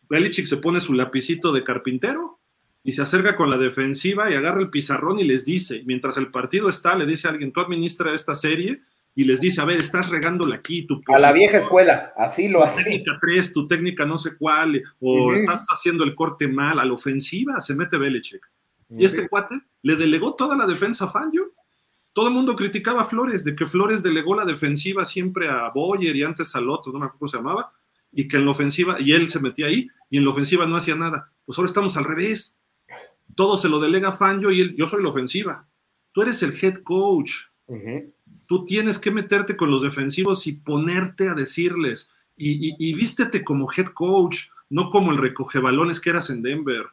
[0.09, 2.39] Belichick se pone su lapicito de carpintero
[2.83, 6.31] y se acerca con la defensiva y agarra el pizarrón y les dice, mientras el
[6.31, 8.81] partido está, le dice a alguien, tú administra esta serie
[9.15, 10.87] y les dice, a ver, estás regándola aquí.
[10.87, 12.85] Tu a la vieja escuela, así lo hace.
[12.85, 16.93] Técnica 3, tu técnica no sé cuál, o estás haciendo el corte mal, a la
[16.93, 18.49] ofensiva se mete Belichick.
[18.91, 21.53] Y este cuate le delegó toda la defensa a Fangio.
[22.13, 26.17] Todo el mundo criticaba a Flores, de que Flores delegó la defensiva siempre a Boyer
[26.17, 27.73] y antes al otro, no me acuerdo cómo se llamaba,
[28.13, 30.77] y que en la ofensiva, y él se metía ahí, y en la ofensiva no
[30.77, 31.31] hacía nada.
[31.45, 32.59] Pues ahora estamos al revés
[33.39, 35.65] todo se lo delega a Fangio y él, yo soy la ofensiva.
[36.11, 37.33] Tú eres el head coach.
[38.47, 43.89] Tú tienes que meterte con los defensivos y ponerte a decirles, y, vístete como head
[43.89, 46.87] coach, no como el recoge balones que eras en Denver.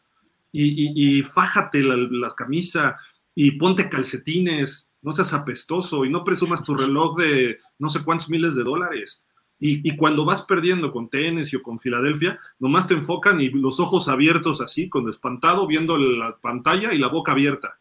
[0.57, 2.97] Y, fájate la, la, camisa
[3.33, 8.29] y ponte calcetines, no seas apestoso y no presumas tu reloj de no sé cuántos
[8.29, 9.25] miles de dólares.
[9.57, 14.09] Y, cuando vas perdiendo con Tennessee o con Filadelfia, nomás te enfocan y los ojos
[14.09, 17.79] abiertos así, con espantado, viendo la pantalla y la boca abierta.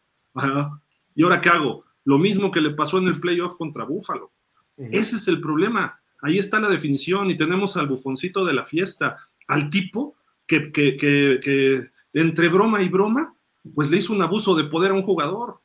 [1.15, 1.85] ¿Y ahora qué hago?
[2.05, 4.33] Lo mismo que le pasó en el playoff contra Buffalo.
[4.77, 6.01] Ese es el problema.
[6.23, 10.17] Ahí está la definición y tenemos al bufoncito de la fiesta, al tipo
[10.47, 13.37] que, que, que, que entre broma y broma,
[13.75, 15.61] pues le hizo un abuso de poder a un jugador.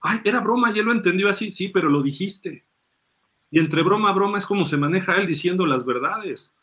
[0.00, 2.64] Ay, era broma y él lo entendió así, sí, pero lo dijiste.
[3.50, 6.54] Y entre broma a broma es como se maneja él diciendo las verdades.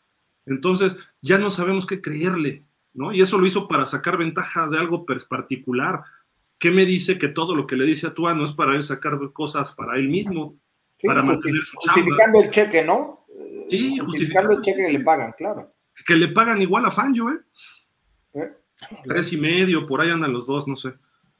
[0.46, 3.12] Entonces ya no sabemos qué creerle, ¿no?
[3.12, 6.02] Y eso lo hizo para sacar ventaja de algo particular.
[6.58, 8.82] ¿Qué me dice que todo lo que le dice a Tua no es para él
[8.82, 10.56] sacar cosas para él mismo,
[11.02, 12.02] para mantener su chamba?
[12.02, 13.24] Justificando el cheque, ¿no?
[13.70, 15.72] Sí, justificando, el cheque que le pagan, claro.
[16.04, 17.40] Que le pagan igual a Fangio, ¿eh?
[18.34, 18.52] ¿Eh?
[19.04, 20.94] Tres y medio, por ahí andan los dos, no sé.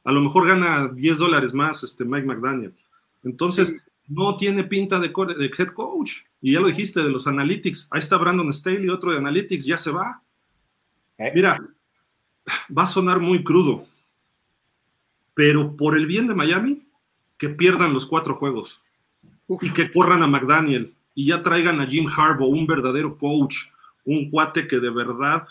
[0.05, 2.75] A lo mejor gana 10 dólares más este Mike McDaniel.
[3.23, 3.77] Entonces,
[4.09, 6.23] no tiene pinta de, head coach.
[6.41, 7.89] Y ya lo dijiste, de los analytics.
[7.91, 10.23] Ahí está Brandon Staley, otro de analytics, ya se va.
[11.19, 11.33] Eh.
[11.35, 11.61] Mira,
[12.77, 13.85] va a sonar muy crudo,
[15.35, 16.83] pero por el bien de Miami,
[17.39, 18.83] que pierdan los cuatro juegos
[19.61, 23.67] y que corran a McDaniel y ya traigan a Jim Harbaugh, un verdadero coach,
[24.05, 25.47] un cuate que de verdad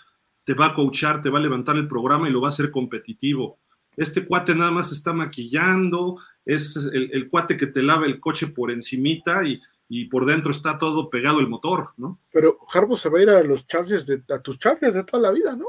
[0.49, 2.71] te va a coachar, te va a levantar el programa y lo va a hacer
[2.71, 3.59] competitivo.
[3.95, 8.71] Este cuate nada más está maquillando, es el, cuate que te lava el coche por
[8.71, 12.21] encimita y, por dentro está todo pegado el motor, ¿no?
[12.31, 15.21] Pero Harbo se va a ir a los Chargers, de, a tus Chargers de toda
[15.21, 15.67] la vida, ¿no?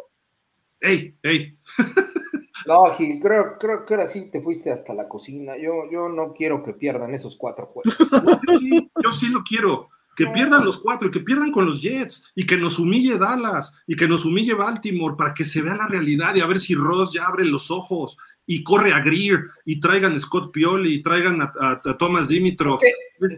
[0.81, 1.59] ¡Ey, ey!
[2.67, 5.59] no, Gil, creo, creo que ahora sí te fuiste hasta la cocina.
[5.59, 7.99] Yo, yo no quiero que pierdan esos cuatro juegos.
[9.05, 9.91] yo sí lo quiero
[10.21, 13.75] que pierdan los cuatro y que pierdan con los Jets y que nos humille Dallas
[13.87, 16.75] y que nos humille Baltimore para que se vea la realidad y a ver si
[16.75, 21.03] Ross ya abre los ojos y corre a Greer y traigan a Scott Pioli y
[21.03, 22.81] traigan a, Thomas Dimitrov.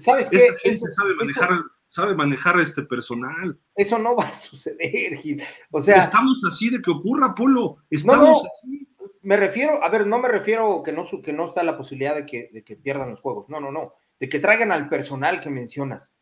[0.03, 1.51] ¿Sabes Esa gente sabe manejar,
[1.87, 3.57] sabe manejar este personal.
[3.77, 5.41] Eso no va a suceder, Gil.
[5.71, 7.77] O sea, estamos así de que ocurra, Polo.
[7.91, 8.89] Estamos así.
[9.23, 12.27] Me refiero, a ver, no me refiero que no, que no está la posibilidad de
[12.27, 13.49] que, de que pierdan los juegos.
[13.49, 13.95] No, no, no.
[14.19, 16.13] De que traigan al personal que mencionas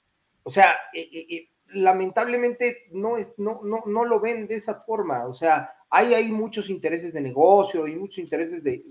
[0.43, 4.74] o sea, eh, eh, eh, lamentablemente no, es, no, no, no, lo ven de esa
[4.74, 5.26] forma.
[5.26, 8.82] O sea, hay, hay muchos intereses de negocio y muchos intereses de,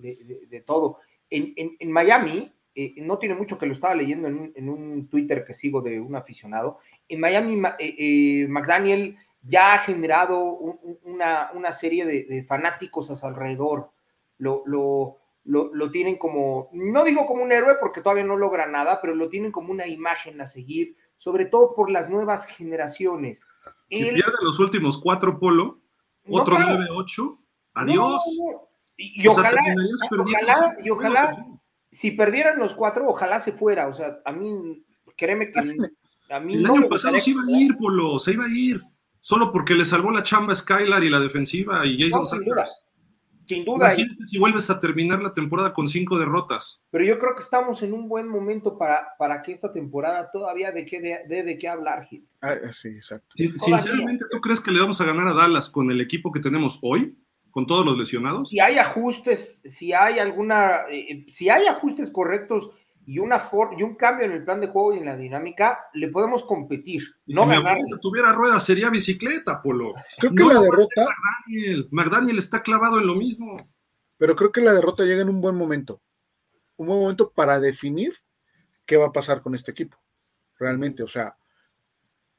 [0.50, 1.00] de, todo.
[1.30, 2.54] En, en, Miami,
[2.97, 6.00] no tiene mucho que lo estaba leyendo en un, en un, Twitter que sigo de
[6.00, 6.80] un aficionado.
[7.08, 10.41] En Miami, McDaniel ya ha generado
[11.04, 13.91] una, una, serie de, fanáticos a su alrededor.
[14.38, 19.00] Lo, lo, lo, tienen como, no digo como un héroe porque todavía no logra nada,
[19.02, 23.46] pero lo tienen como una imagen a seguir sobre todo por las nuevas generaciones.
[23.90, 25.82] Si pierde los últimos cuatro polo,
[26.28, 27.38] otro 9-8,
[27.74, 28.24] adiós.
[28.98, 31.46] y, ojalá, y ojalá,
[31.92, 33.88] si perdieran los cuatro, ojalá se fuera.
[33.88, 34.84] O sea, a mí,
[35.18, 35.60] créeme que
[36.30, 38.82] a mí El año pasado se iba a ir, Polo, se iba a ir.
[39.20, 42.64] Solo porque le salvó la chamba Skylar y la defensiva y Jason no,
[43.50, 43.93] sin duda.
[43.93, 46.82] Imagínate si vuelves a terminar la temporada con cinco derrotas.
[46.91, 50.72] Pero yo creo que estamos en un buen momento para, para que esta temporada todavía
[50.72, 52.28] de qué de, de, qué hablar, Gil.
[52.41, 53.28] Ah, sí, exacto.
[53.36, 56.80] sinceramente, ¿tú crees que le vamos a ganar a Dallas con el equipo que tenemos
[56.84, 57.18] hoy?
[57.50, 58.50] ¿Con todos los lesionados?
[58.50, 62.70] Si hay ajustes, si hay alguna, eh, si hay ajustes correctos
[63.10, 66.10] y, una y un cambio en el plan de juego y en la dinámica, le
[66.10, 67.01] podemos competir.
[67.26, 69.95] No si mi tuviera ruedas, sería bicicleta, Polo.
[70.20, 71.07] Creo que la derrota.
[71.47, 71.88] McDaniel.
[71.89, 73.57] McDaniel está clavado en lo mismo.
[74.18, 76.03] Pero creo que la derrota llega en un buen momento.
[76.78, 78.14] Un buen momento para definir
[78.86, 79.97] qué va a pasar con este equipo.
[80.60, 81.36] Realmente, o sea,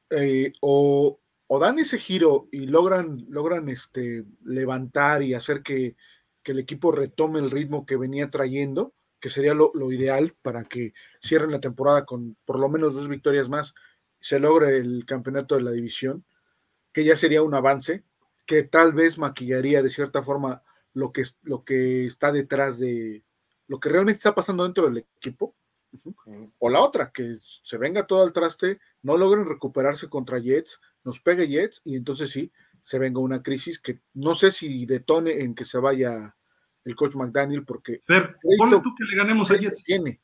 [0.09, 1.19] eh, o,
[1.59, 5.97] dan ese giro y logran, logran este, levantar y hacer que,
[6.43, 10.93] que el equipo retome el ritmo que venía trayendo que sería lo, ideal para que
[11.21, 13.73] cierren la temporada con por lo menos dos victorias más
[14.19, 16.25] se logre el campeonato de la división,
[16.91, 18.03] que ya sería un avance,
[18.45, 20.63] que tal vez maquillaría de cierta forma
[20.93, 23.23] lo que, lo que está detrás de
[23.67, 25.55] lo que realmente está pasando dentro del equipo.
[26.59, 31.19] O la otra, que se venga todo al traste, no logren recuperarse contra Jets, nos
[31.19, 32.51] pegue Jets y entonces sí,
[32.81, 36.35] se venga una crisis que no sé si detone en que se vaya
[36.85, 38.01] el coach McDaniel porque...
[38.05, 39.83] Fer, ponle tú que le ganemos a Jets.
[39.83, 40.21] Tiene.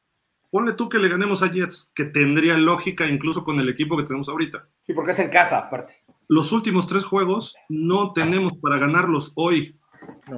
[0.49, 4.03] Ponle tú que le ganemos a Jets, que tendría lógica incluso con el equipo que
[4.03, 4.67] tenemos ahorita.
[4.85, 6.03] Sí, porque es en casa, aparte.
[6.29, 9.77] Los últimos tres juegos no tenemos para ganarlos hoy.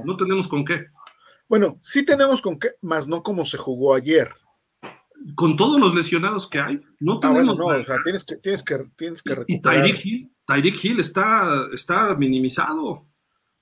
[0.05, 0.87] No, tenemos con qué.
[1.47, 4.29] Bueno, sí tenemos con qué, más no como se jugó ayer.
[5.35, 7.57] Con todos los lesionados que hay, no ah, tenemos.
[7.57, 9.57] no, o sea, tienes que, tienes que, tienes que recuperar.
[9.57, 13.08] Y Tyreek Hill, Tyreek Hill está, está minimizado.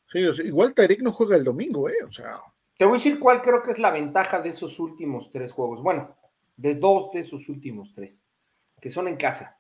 [0.08, 2.04] Sí, igual Tyreek no juega el domingo, ¿eh?
[2.06, 2.38] O sea.
[2.78, 5.82] Te voy a decir cuál creo que es la ventaja de esos últimos tres juegos.
[5.82, 6.16] Bueno,
[6.56, 8.24] de dos de esos últimos tres,
[8.82, 9.60] que son en casa.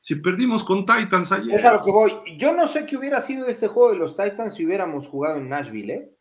[0.00, 1.58] Si perdimos con Titans ayer.
[1.58, 2.12] Es a lo que voy.
[2.38, 5.48] Yo no sé qué hubiera sido este juego de los Titans si hubiéramos jugado en
[5.48, 6.14] Nashville, ¿eh?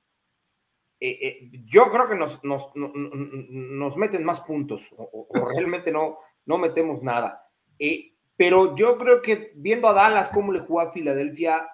[0.99, 7.03] eh, eh yo creo que nos, nos, meten más puntos, o, realmente no, no metemos
[7.03, 7.47] nada.
[7.78, 11.68] Eh, pero yo creo que viendo a Dallas cómo le jugó a Filadelfia,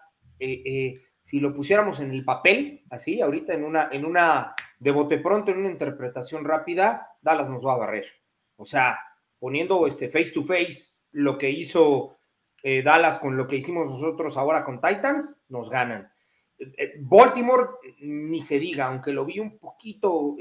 [1.24, 5.52] si lo pusiéramos en el papel, así, ahorita en una, en una, de bote pronto,
[5.52, 8.06] en una interpretación rápida, Dallas nos va a barrer.
[8.58, 9.00] O sea,
[9.40, 12.18] poniendo este face to face lo que hizo
[12.62, 16.12] eh, Dallas con lo que hicimos nosotros ahora con Titans, nos ganan.
[16.58, 17.68] Eh, eh, Baltimore,
[18.02, 20.36] ni se diga, aunque lo vi un poquito,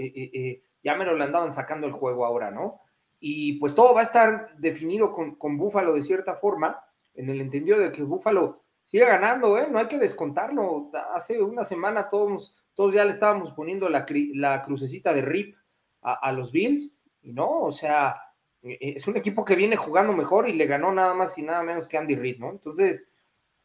[0.83, 2.81] ya me lo le andaban sacando el juego ahora, ¿no?
[3.21, 6.81] Y pues todo va a estar definido con, con Búfalo de cierta forma,
[7.15, 8.62] en el entendido de que Búfalo
[8.93, 9.69] sigue ganando, ¿eh?
[9.71, 10.91] No hay que descontarlo.
[11.15, 15.57] Hace una semana todos, todos ya le estábamos poniendo la, la crucecita de RIP
[16.03, 18.17] a, los Bills, y no, o sea,
[18.63, 21.43] eh, eh, es un equipo que viene jugando mejor y le ganó nada más y
[21.43, 22.51] nada menos que Andy Reid, ¿no?
[22.51, 23.09] Entonces,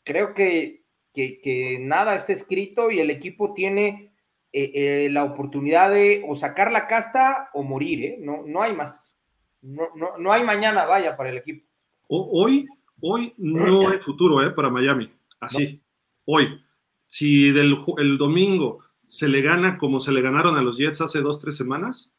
[0.04, 4.14] creo que, que, nada está escrito y el equipo tiene
[4.54, 8.18] eh, la oportunidad de o sacar la casta o morir, ¿eh?
[8.22, 9.20] No, no hay más.
[9.62, 11.68] No, no, no hay mañana, vaya, para el equipo.
[12.08, 12.68] Hoy,
[13.02, 14.52] hoy no hay futuro, ¿eh?
[14.52, 15.17] Para Miami.
[15.40, 15.82] Así.
[16.26, 16.62] Hoy.
[17.10, 21.22] Si del, el domingo se le gana como se le ganaron a los Jets hace
[21.22, 22.14] dos, tres semanas,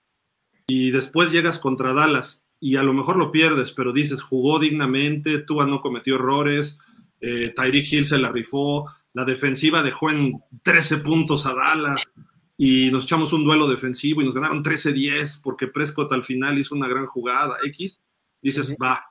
[0.66, 5.38] y después llegas contra Dallas y a lo mejor lo pierdes, pero dices, jugó dignamente,
[5.38, 6.78] Tua no cometió errores,
[7.20, 12.14] eh, Tyreek Hill se la rifó, la defensiva dejó en 13 puntos a Dallas
[12.56, 16.74] y nos echamos un duelo defensivo y nos ganaron 13-10 porque Prescott al final hizo
[16.74, 18.02] una gran jugada X,
[18.42, 19.04] dices, va.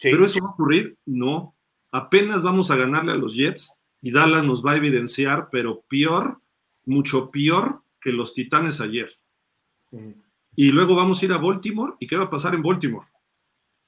[0.00, 1.56] Pero eso va a ocurrir, no.
[1.98, 6.40] Apenas vamos a ganarle a los Jets y Dallas nos va a evidenciar, pero peor,
[6.84, 9.10] mucho peor que los Titanes ayer.
[10.54, 11.94] Y luego vamos a ir a Baltimore.
[11.98, 13.08] ¿Y qué va a pasar en Baltimore?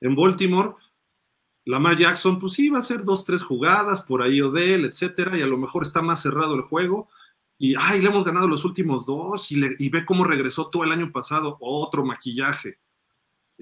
[0.00, 0.74] En Baltimore,
[1.66, 5.42] Lamar Jackson, pues sí, va a hacer dos, tres jugadas por ahí Odell, etcétera, y
[5.42, 7.08] a lo mejor está más cerrado el juego.
[7.58, 11.12] Y, ay, le hemos ganado los últimos dos, y, ve cómo regresó todo el año
[11.12, 12.78] pasado, otro maquillaje.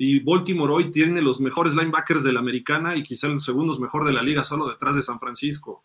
[0.00, 4.06] Y Baltimore hoy tiene los mejores linebackers de la americana y quizá los segundos mejor
[4.06, 5.82] de la liga, solo detrás de San Francisco.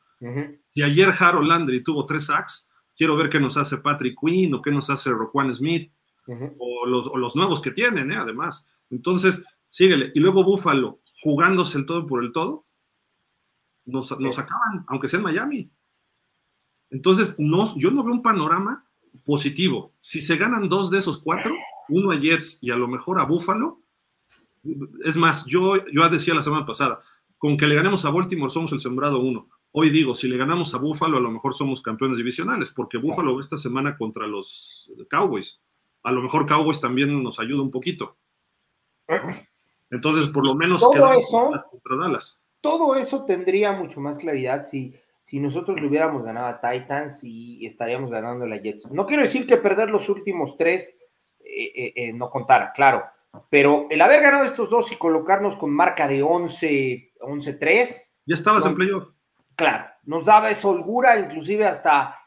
[0.76, 4.62] Y ayer Harold Landry tuvo tres sacks, quiero ver qué nos hace Patrick Quinn o
[4.62, 5.92] qué nos hace Roquan Smith
[6.28, 8.16] o, los, nuevos que tienen, ¿eh?
[8.16, 8.68] además.
[8.92, 10.12] Entonces, síguele.
[10.14, 12.68] Y luego Búfalo, jugándose el todo por el todo,
[13.86, 15.72] nos, acaban, aunque sea en Miami.
[16.92, 18.86] Entonces, no, yo no veo un panorama
[19.26, 19.96] positivo.
[20.02, 21.52] Si se ganan dos de esos cuatro,
[21.90, 23.83] uno a Jets y a lo mejor a Búfalo,
[25.04, 27.02] es más, yo, yo decía la semana pasada,
[27.38, 29.50] con que le ganemos a Baltimore somos el sembrado uno.
[29.72, 33.40] Hoy digo, si le ganamos a Búfalo, a lo mejor somos campeones divisionales, porque Búfalo
[33.40, 35.60] esta semana contra los Cowboys
[36.04, 38.18] a lo mejor Cowboys también nos ayuda un poquito.
[39.90, 41.52] Entonces, por lo menos todo eso,
[42.62, 44.94] Todo eso tendría mucho más claridad si,
[45.24, 48.92] si nosotros le hubiéramos ganado a Titans y estaríamos ganando a la Jets.
[48.92, 50.96] No quiero decir que perder los últimos tres
[51.40, 53.04] eh, eh, eh, no contara, claro,
[53.50, 58.14] pero el haber ganado estos dos y colocarnos con marca de 11, 11-3.
[58.26, 59.10] Ya estabas en playoff.
[59.56, 62.20] Claro, nos daba esa holgura, inclusive hasta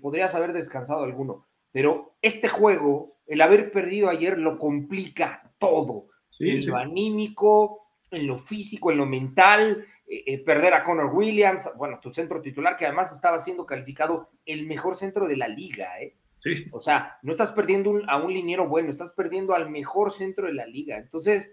[0.00, 6.06] podrías haber descansado alguno pero este juego, el haber perdido ayer, lo complica todo.
[6.38, 11.68] en lo anímico, en lo físico, en lo mental, eh, eh, perder a Connor Williams,
[11.76, 16.00] bueno, tu centro titular, que además estaba siendo calificado el mejor centro de la liga,
[16.00, 16.14] ¿eh?
[16.44, 16.66] Sí.
[16.70, 20.54] O sea, no estás perdiendo a un liniero bueno, estás perdiendo al mejor centro de
[20.54, 20.98] la liga.
[20.98, 21.52] Entonces,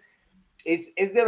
[0.64, 1.24] es, de,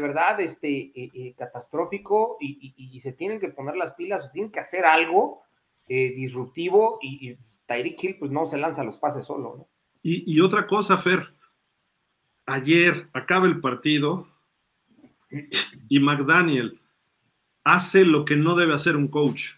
[0.00, 4.84] verdad este, eh, catastrófico y, se tienen que poner las pilas o tienen que hacer
[4.84, 5.42] algo
[5.88, 9.68] disruptivo y, Tyreek Hill pues no se lanza los pases solo, ¿no?
[10.02, 11.34] Y, otra cosa, Fer,
[12.46, 14.26] ayer acaba el partido
[15.88, 16.80] y McDaniel
[17.64, 19.56] hace lo que no debe hacer un coach,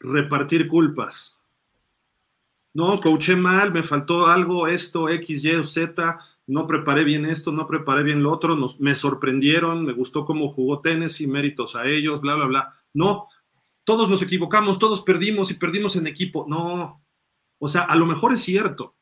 [0.00, 1.37] repartir culpas.
[2.78, 6.16] No, coaché mal, me faltó algo, esto, X, Y o Z,
[6.46, 10.46] no preparé bien esto, no preparé bien lo otro, nos, me sorprendieron, me gustó cómo
[10.46, 12.74] jugó Tennessee, méritos a ellos, bla, bla, bla.
[12.94, 13.26] No,
[13.82, 16.46] todos nos equivocamos, todos perdimos y perdimos en equipo.
[16.48, 17.04] No,
[17.58, 18.94] o sea, a lo mejor es cierto,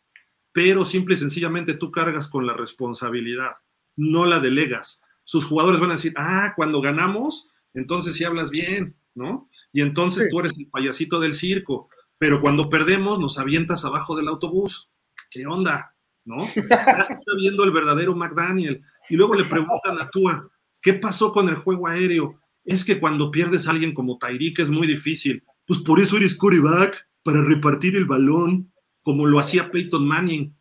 [0.52, 3.56] pero simple y sencillamente tú cargas con la responsabilidad,
[3.94, 5.02] no la delegas.
[5.24, 9.50] Sus jugadores van a decir, ah, cuando ganamos, entonces sí hablas bien, ¿no?
[9.70, 14.28] Y entonces tú eres el payasito del circo, pero cuando perdemos nos avientas abajo del
[14.28, 14.90] autobús.
[15.30, 15.94] ¿Qué onda?
[16.24, 16.46] ¿No?
[16.54, 18.82] Ya se está viendo el verdadero McDaniel.
[19.08, 20.48] Y luego le preguntan a Tua,
[20.82, 22.40] ¿qué pasó con el juego aéreo?
[22.64, 25.44] Es que cuando pierdes a alguien como Tyreek es muy difícil.
[25.66, 30.56] Pues por eso eres quarterback, para repartir el balón, como lo hacía Peyton Manning.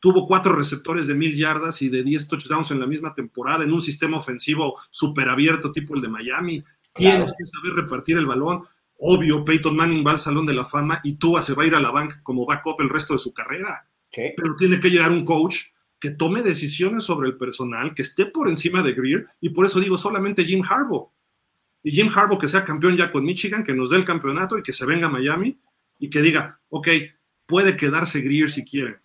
[0.00, 3.72] Tuvo cuatro receptores de mil yardas y de diez touchdowns en la misma temporada en
[3.72, 6.64] un sistema ofensivo súper abierto tipo el de Miami.
[6.92, 8.64] Tienes que saber repartir el balón.
[9.04, 11.74] Obvio, Peyton Manning va al Salón de la Fama y Tua se va a ir
[11.74, 13.88] a la banca como backup el resto de su carrera.
[14.12, 15.56] Pero tiene que llegar un coach
[15.98, 19.80] que tome decisiones sobre el personal, que esté por encima de Greer, y por eso
[19.80, 21.10] digo solamente Jim Harbaugh.
[21.82, 24.62] Y Jim Harbaugh que sea campeón ya con Michigan, que nos dé el campeonato y
[24.62, 25.58] que se venga a Miami
[25.98, 26.88] y que diga, ok,
[27.44, 29.00] puede quedarse Greer si quiere,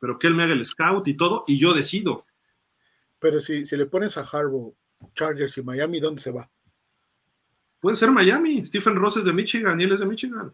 [0.00, 2.26] pero que él me haga el scout y todo, y yo decido.
[3.20, 4.74] Pero si, si le pones a Harbaugh,
[5.14, 6.50] Chargers y Miami, ¿dónde se va?
[7.86, 8.66] Puede ser Miami.
[8.66, 10.52] Stephen Ross es de Michigan y él es de Michigan.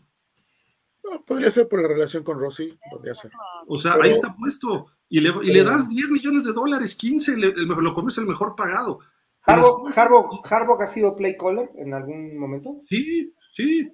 [1.26, 3.30] podría ser por la relación con Rossi, podría ser.
[3.66, 4.90] O sea, ahí está puesto.
[5.08, 8.98] Y le, y le, das 10 millones de dólares, 15, lo comes el mejor pagado.
[9.46, 12.82] ¿Harbaugh, ha sido play caller en algún momento?
[12.90, 13.90] Sí, sí.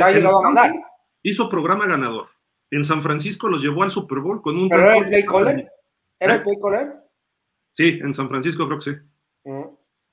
[0.00, 0.72] ¿Ha llegado a ganar?
[1.22, 2.28] Hizo programa ganador.
[2.70, 4.70] En San Francisco los llevó al Super Bowl con un...
[4.70, 5.70] ¿Pero era el play caller?
[6.18, 6.42] ¿Era el ¿Eh?
[6.42, 6.94] play caller?
[7.72, 8.96] Sí, en San Francisco creo que sí.
[9.44, 9.60] Mm.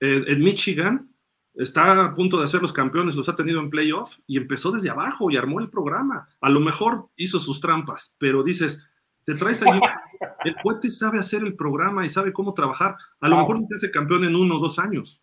[0.02, 1.10] Eh, en Michigan
[1.56, 4.90] está a punto de hacer los campeones, los ha tenido en playoff y empezó desde
[4.90, 6.28] abajo y armó el programa.
[6.42, 8.84] A lo mejor hizo sus trampas, pero dices,
[9.26, 9.80] te traes allí,
[10.46, 12.96] el cohete sabe hacer el programa y sabe cómo trabajar.
[13.20, 15.22] A lo mejor no te hace campeón en uno o dos años,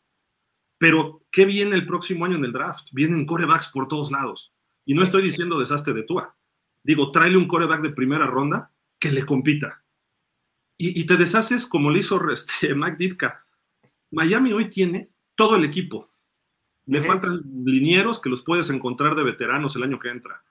[0.78, 2.88] pero ¿qué viene el próximo año en el draft?
[2.92, 4.52] Vienen corebacks por todos lados.
[4.84, 6.36] Y no estoy diciendo desastre de Tua.
[6.82, 9.82] Digo, tráele un coreback de primera ronda que le compita.
[10.78, 13.46] Y, te deshaces como le hizo este, Mike Ditka.
[14.10, 16.10] Miami hoy tiene todo el equipo
[16.86, 20.42] le faltan linieros que los puedes encontrar de veteranos el año que entra.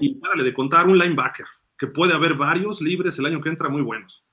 [0.00, 1.46] Y párale de contar un linebacker,
[1.78, 4.24] que puede haber varios libres el año que entra muy buenos.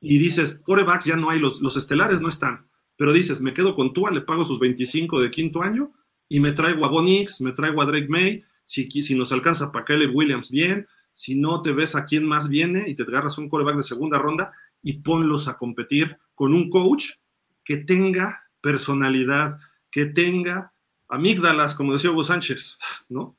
[0.00, 2.66] Y dices, corebacks ya no hay, los, los estelares no están.
[2.96, 5.92] Pero dices, me quedo con Tua, le pago sus 25 de quinto año
[6.28, 8.44] y me traigo a Bonix, me traigo a Drake May.
[8.64, 10.86] Si, si nos alcanza para Caleb Williams, bien.
[11.12, 14.18] Si no te ves a quién más viene y te agarras un coreback de segunda
[14.18, 14.52] ronda
[14.82, 17.12] y ponlos a competir con un coach
[17.64, 19.58] que tenga personalidad,
[19.96, 20.74] que tenga
[21.08, 22.76] amígdalas, como decía Hugo Sánchez,
[23.08, 23.34] ¿no?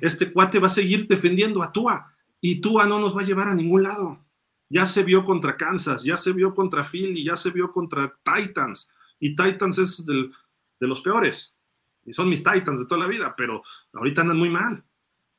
[0.00, 3.48] Este cuate va a seguir defendiendo a Tua y Tua no nos va a llevar
[3.48, 4.24] a ningún lado.
[4.70, 8.90] Ya se vio contra Kansas, ya se vio contra Philly, ya se vio contra Titans
[9.18, 11.54] y Titans es de los peores.
[12.06, 13.62] Y son mis Titans de toda la vida, pero
[13.92, 14.82] ahorita andan muy mal.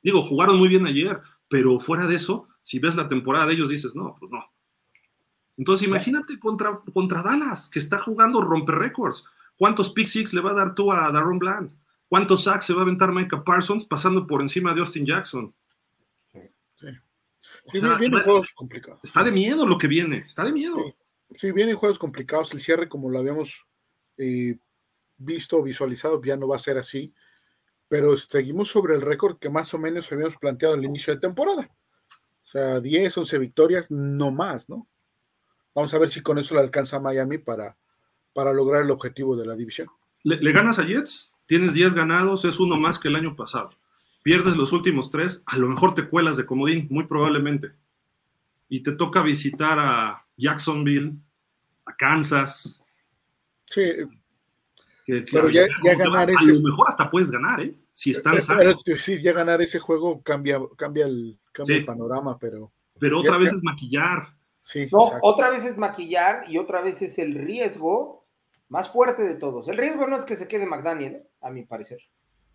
[0.03, 3.69] Digo, jugaron muy bien ayer, pero fuera de eso, si ves la temporada de ellos,
[3.69, 4.45] dices, no, pues no.
[5.57, 9.25] Entonces imagínate contra, contra Dallas, que está jugando romper récords.
[9.61, 11.77] ¿Cuántos pick six le va a dar tú a Darren Bland?
[12.09, 15.53] ¿Cuántos sacks se va a aventar Micah Parsons pasando por encima de Austin Jackson?
[16.73, 16.87] Sí.
[17.71, 18.99] vienen juegos complicados.
[19.03, 20.95] Está de miedo lo que viene, está de miedo.
[21.35, 22.51] Sí, vienen juegos complicados.
[22.55, 23.67] El cierre, como lo habíamos
[24.17, 24.57] eh,
[25.17, 27.13] visto, visualizado, ya no va a ser así.
[27.87, 31.69] Pero seguimos sobre el récord que más o menos habíamos planteado al inicio de temporada.
[32.45, 34.87] O sea, 10, 11 victorias, no más, ¿no?
[35.75, 37.77] Vamos a ver si con eso le alcanza a Miami para
[38.33, 39.87] para lograr el objetivo de la división.
[40.23, 43.71] Le, ganas a Jets, tienes 10 ganados, es uno más que el año pasado.
[44.23, 47.71] Pierdes los últimos tres, a lo mejor te cuelas de comodín, muy probablemente.
[48.69, 51.13] Y te toca visitar a Jacksonville,
[51.85, 52.79] a Kansas.
[53.65, 53.91] Sí.
[55.31, 55.65] pero ya,
[55.97, 56.51] ganar ese.
[56.51, 57.75] A lo mejor hasta puedes ganar, ¿eh?
[57.91, 62.71] Si están pero, sí, ya ganar ese juego cambia, cambia, el, cambia el panorama, pero.
[62.99, 64.35] Pero otra vez es maquillar.
[64.61, 68.20] Sí, no, otra vez es maquillar y otra vez es el riesgo
[68.71, 69.67] más fuerte de todos.
[69.67, 71.27] El riesgo no es que se quede McDaniel, ¿eh?
[71.41, 71.99] a mi parecer.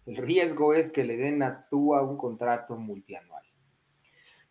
[0.06, 3.44] El riesgo es que le den a Tua un contrato multianual.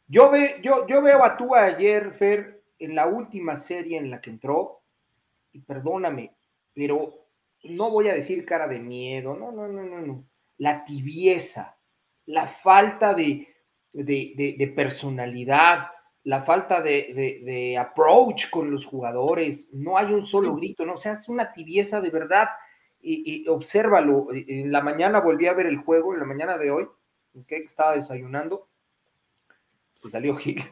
[0.08, 4.30] Yo, ve, yo, veo a Tua ayer, Fer, en la última serie en la que
[4.30, 4.84] entró,
[5.54, 6.36] y perdóname,
[6.72, 7.30] pero
[7.64, 10.24] no voy a decir cara de miedo, no, no, no, no, no.
[10.60, 11.80] La tibieza,
[12.28, 13.48] la falta de,
[13.92, 15.88] de personalidad,
[16.26, 21.14] la falta de, approach con los jugadores, no hay un solo grito, no, o sea,
[21.14, 22.50] es una tibieza de verdad.
[23.02, 26.72] Y, y, obsérvalo, en la mañana volví a ver el juego, en la mañana de
[26.72, 26.88] hoy,
[27.48, 28.68] que estaba desayunando,
[29.94, 30.64] se salió Gil.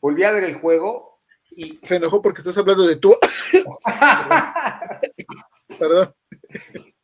[0.00, 1.20] Volví a ver el juego
[1.50, 1.78] y.
[1.82, 3.14] Se enojó porque estás hablando de tú.
[5.78, 6.14] Perdón.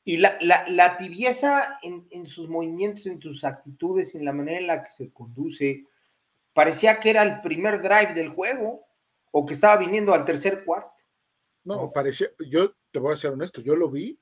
[0.04, 4.90] Y la, tibieza en, sus movimientos, en sus actitudes, en la manera en la que
[4.90, 5.86] se conduce,
[6.52, 8.86] parecía que era el primer drive del juego
[9.30, 10.92] o que estaba viniendo al tercer cuarto.
[11.64, 14.18] No, parecía, yo te voy a ser honesto, yo lo vi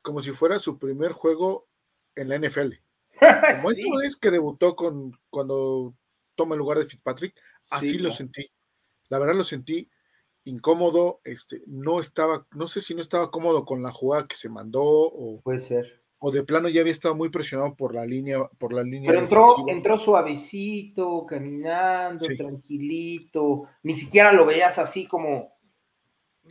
[0.00, 1.68] como si fuera su primer juego
[2.14, 2.72] en la NFL.
[3.56, 5.94] Como eso es que debutó con cuando
[6.34, 7.40] toma el lugar de Fitzpatrick,
[7.70, 8.50] así lo sentí.
[9.08, 9.88] La verdad lo sentí
[10.44, 14.48] incómodo, este, no estaba, no sé si no estaba cómodo con la jugada que se
[14.48, 16.01] mandó o puede ser.
[16.24, 19.10] O de plano ya había estado muy presionado por la línea, por la línea.
[19.10, 25.52] Pero entró, entró suavecito, caminando, tranquilito, ni siquiera lo veías así como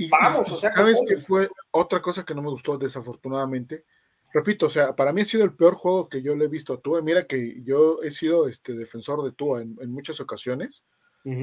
[0.09, 3.85] vamos, o sea, ¿sabes qué fue otra cosa que no me gustó desafortunadamente?
[4.33, 6.73] Repito, o sea, para mí ha sido el peor juego que yo le he visto
[6.73, 7.01] a Tua.
[7.01, 10.85] Mira que yo he sido este defensor de Tua en, muchas ocasiones,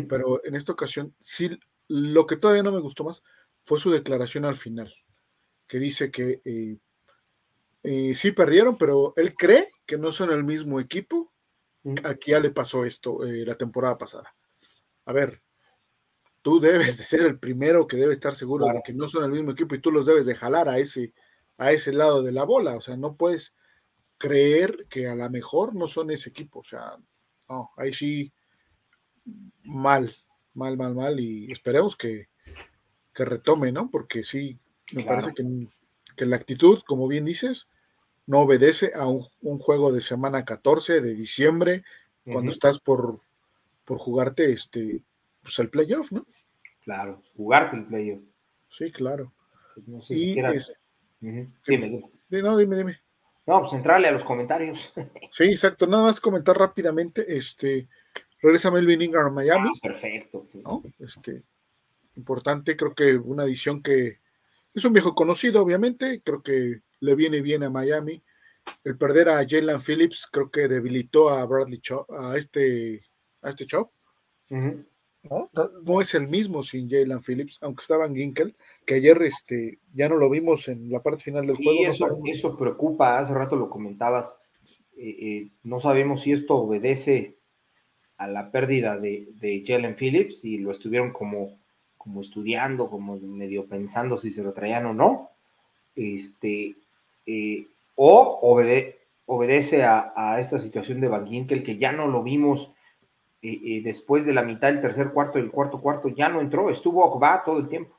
[0.09, 1.51] pero en esta ocasión sí
[1.87, 3.23] lo que todavía no me gustó más
[3.63, 4.93] fue su declaración al final,
[5.67, 6.79] que dice que eh,
[7.91, 11.33] eh, sí perdieron, pero él cree que no son el mismo equipo.
[12.05, 14.35] Aquí ya le pasó esto eh, la temporada pasada.
[15.07, 15.43] A ver,
[16.43, 19.31] tú debes de ser el primero que debe estar seguro de que no son el
[19.31, 21.15] mismo equipo y tú los debes de jalar a ese,
[21.57, 22.77] a ese lado de la bola.
[22.77, 23.55] O sea, no puedes
[24.19, 26.59] creer que a lo mejor no son ese equipo.
[26.59, 26.95] O sea,
[27.49, 28.35] no, ahí sí,
[29.65, 30.15] mal,
[30.53, 32.29] mal, mal, mal, y esperemos que,
[33.15, 33.91] que retome, ¿no?
[33.91, 34.59] Porque sí,
[34.93, 35.45] me parece que,
[36.17, 37.67] que, la actitud, como bien dices,
[38.29, 41.83] no obedece a un, juego de semana 14 de diciembre,
[42.31, 43.23] cuando estás por,
[43.87, 45.01] por jugarte este,
[45.41, 46.27] pues el playoff, ¿no?
[46.85, 48.21] Claro, jugarte el playoff.
[48.69, 49.33] Sí, claro.
[49.75, 52.11] Pues no sé y Dime, dime.
[52.29, 53.01] No, dime, dime.
[53.47, 54.79] No, pues entrarle a los comentarios.
[55.33, 55.87] Sí, exacto.
[55.87, 57.89] Nada más comentar rápidamente, este,
[58.43, 59.71] Regresa Melvin Ingram a Miami.
[59.75, 60.63] Ah, perfecto, sí.
[60.99, 61.43] Este,
[62.17, 64.19] importante, creo que una adición que
[64.75, 68.23] es un viejo conocido, obviamente, creo que le viene bien a Miami.
[68.85, 73.03] El perder a Jalen Phillips creo que debilitó a Bradley Chop, a este,
[73.43, 73.91] a este Chop.
[74.51, 75.51] ¿No?
[76.01, 78.57] es el mismo sin Jalen Phillips, aunque estaba en Ginkel,
[78.87, 81.93] que ayer este, ya no lo vimos en la parte final del juego.
[81.93, 84.37] Eso, eso preocupa, hace rato lo comentabas.
[84.97, 87.37] Eh, eh, no sabemos si esto obedece
[88.17, 91.59] a la pérdida de, de Jalen Phillips y lo estuvieron como,
[91.97, 95.31] como estudiando, como medio pensando si se lo traían o no.
[95.95, 96.77] Este,
[97.31, 98.41] eh, o
[99.27, 102.71] obedece a, esta situación de Van Ginkel que ya no lo vimos
[103.43, 106.71] eh, eh, después de la mitad del tercer cuarto, del cuarto cuarto, ya no entró,
[106.71, 107.99] estuvo Okba todo el tiempo.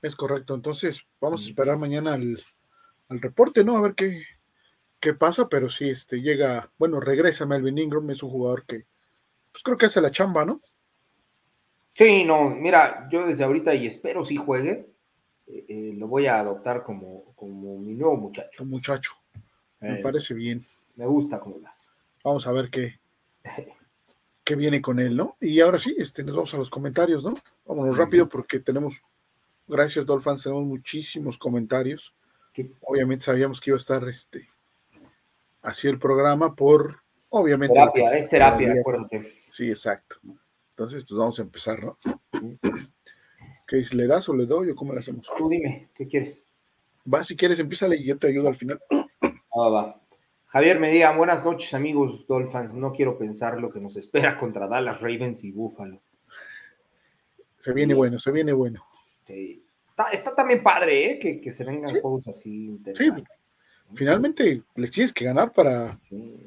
[0.00, 2.40] Es correcto, entonces vamos a esperar mañana al,
[3.08, 3.76] al reporte, ¿no?
[3.76, 4.22] A ver qué,
[5.00, 8.84] qué pasa, pero sí, este, llega, bueno, regresa Melvin Ingram, es un jugador que,
[9.50, 10.60] pues creo que hace la chamba, ¿no?
[11.94, 14.86] Sí, no, mira, yo desde ahorita y espero si juegue,
[15.46, 18.62] eh, lo voy a adoptar como, como mi nuevo muchacho.
[18.62, 19.12] Un muchacho,
[19.80, 20.62] me eh, parece bien.
[20.96, 21.74] Me gusta como las.
[22.24, 22.98] Vamos a ver qué,
[24.44, 25.36] qué viene con él, ¿no?
[25.40, 27.34] Y ahora sí, este, nos vamos a los comentarios, ¿no?
[27.64, 29.02] Vámonos rápido porque tenemos,
[29.66, 32.14] gracias Dolphins, tenemos muchísimos comentarios.
[32.80, 34.48] Obviamente sabíamos que iba a estar este,
[35.60, 37.74] así el programa por Obviamente.
[37.74, 39.42] Terapia, es terapia, acuérdate.
[39.48, 40.16] Sí, exacto.
[40.70, 41.98] Entonces, pues vamos a empezar, ¿no?
[43.66, 45.30] ¿Qué ¿Le das o le doy o cómo le hacemos?
[45.36, 46.46] Tú dime, ¿qué quieres?
[47.12, 48.80] Va, si quieres, empieza y yo te ayudo al final.
[49.58, 50.02] Ah, va.
[50.48, 52.74] Javier Medina, buenas noches, amigos Dolphins.
[52.74, 56.02] No quiero pensar lo que nos espera contra Dallas, Ravens y Buffalo.
[57.58, 58.84] Se viene bueno, se viene bueno.
[59.26, 59.64] Sí.
[60.12, 61.40] Está, también padre, ¿eh?
[61.42, 63.24] Que, se vengan juegos así interesantes.
[63.24, 65.98] Sí, finalmente les tienes que ganar para,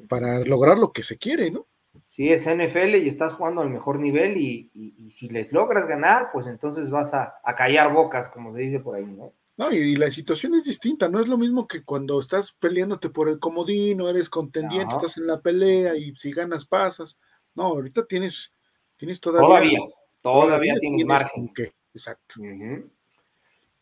[0.08, 1.66] para lograr lo que se quiere, ¿no?
[2.10, 4.70] Sí, es NFL y estás jugando al mejor nivel y,
[5.12, 9.06] si les logras ganar, pues entonces vas a, callar bocas, como se dice por ahí,
[9.06, 9.32] ¿no?
[9.56, 13.28] No, y, la situación es distinta, no es lo mismo que cuando estás peleándote por
[13.28, 17.16] el comodino, eres contendiente, estás en la pelea y si ganas pasas.
[17.54, 18.52] No, ahorita tienes,
[18.96, 19.46] tienes todavía.
[19.46, 19.80] Todavía,
[20.22, 21.52] todavía, tienes, margen.
[21.94, 22.34] exacto.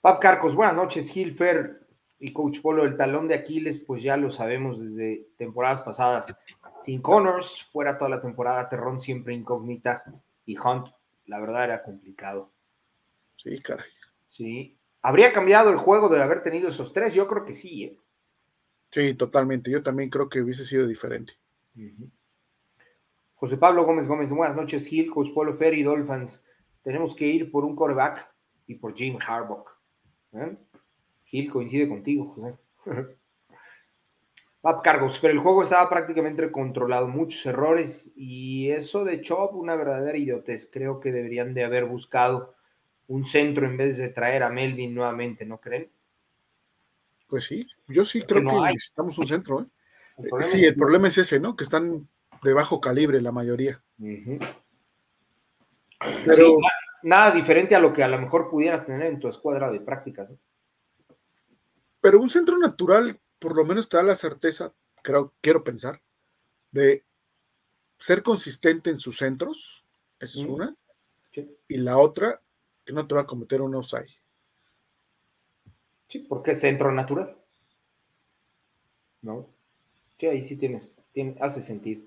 [0.01, 1.87] Pap Carcos, buenas noches, Gilfer
[2.21, 6.37] y Coach Polo, el talón de Aquiles, pues ya lo sabemos desde temporadas pasadas.
[6.83, 10.05] Sin Connors, fuera toda la temporada, Terrón siempre incógnita
[10.47, 10.89] y Hunt,
[11.27, 12.51] la verdad era complicado.
[13.37, 13.91] Sí, caray.
[14.29, 14.79] Sí.
[15.03, 17.15] ¿Habría cambiado el juego de haber tenido esos tres?
[17.15, 17.99] Yo creo que sí, ¿eh?
[18.91, 19.71] Sí, totalmente.
[19.71, 21.35] Yo también creo que hubiese sido diferente.
[23.35, 26.43] José Pablo Gómez Gómez, buenas noches, Gil, Coach Polo, Ferry, Dolphins.
[26.83, 28.29] Tenemos que ir por un coreback
[28.67, 29.67] y por Jim Harbaugh.
[30.33, 30.57] ¿eh?
[31.25, 32.57] Gil coincide contigo, José.
[34.61, 39.77] Pap Cargos, pero el juego estaba prácticamente controlado, muchos errores y eso de Chop, una
[39.77, 40.69] verdadera idiotez.
[40.73, 42.55] Creo que deberían de haber buscado
[43.07, 45.91] un centro en vez de traer a Melvin nuevamente, ¿no creen?
[47.29, 49.61] Pues sí, yo sí creo que, necesitamos un centro.
[49.61, 49.67] ¿eh?
[50.41, 51.55] sí, el problema es ese, ¿no?
[51.55, 52.09] Que están
[52.43, 53.81] de bajo calibre la mayoría.
[56.25, 56.57] Pero
[57.03, 60.31] nada diferente a lo que a lo mejor pudieras tener en tu escuadra de prácticas.
[62.01, 66.03] Pero un centro natural por lo menos te da la certeza, creo, quiero pensar,
[66.71, 67.05] de
[67.99, 69.85] ser consistente en sus centros,
[70.21, 70.77] esa es una,
[71.69, 72.41] y la otra,
[72.85, 74.09] que no te va a cometer un offside.
[76.09, 77.37] Sí, porque es centro natural.
[79.21, 79.47] ¿No?
[80.19, 82.03] Sí, ahí sí tienes, tiene, hace sentido.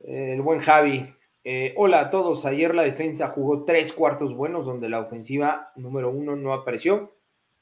[0.00, 1.14] el buen Javi,
[1.44, 2.44] eh, hola a todos.
[2.44, 7.12] Ayer la defensa jugó tres cuartos buenos donde la ofensiva número uno no apareció,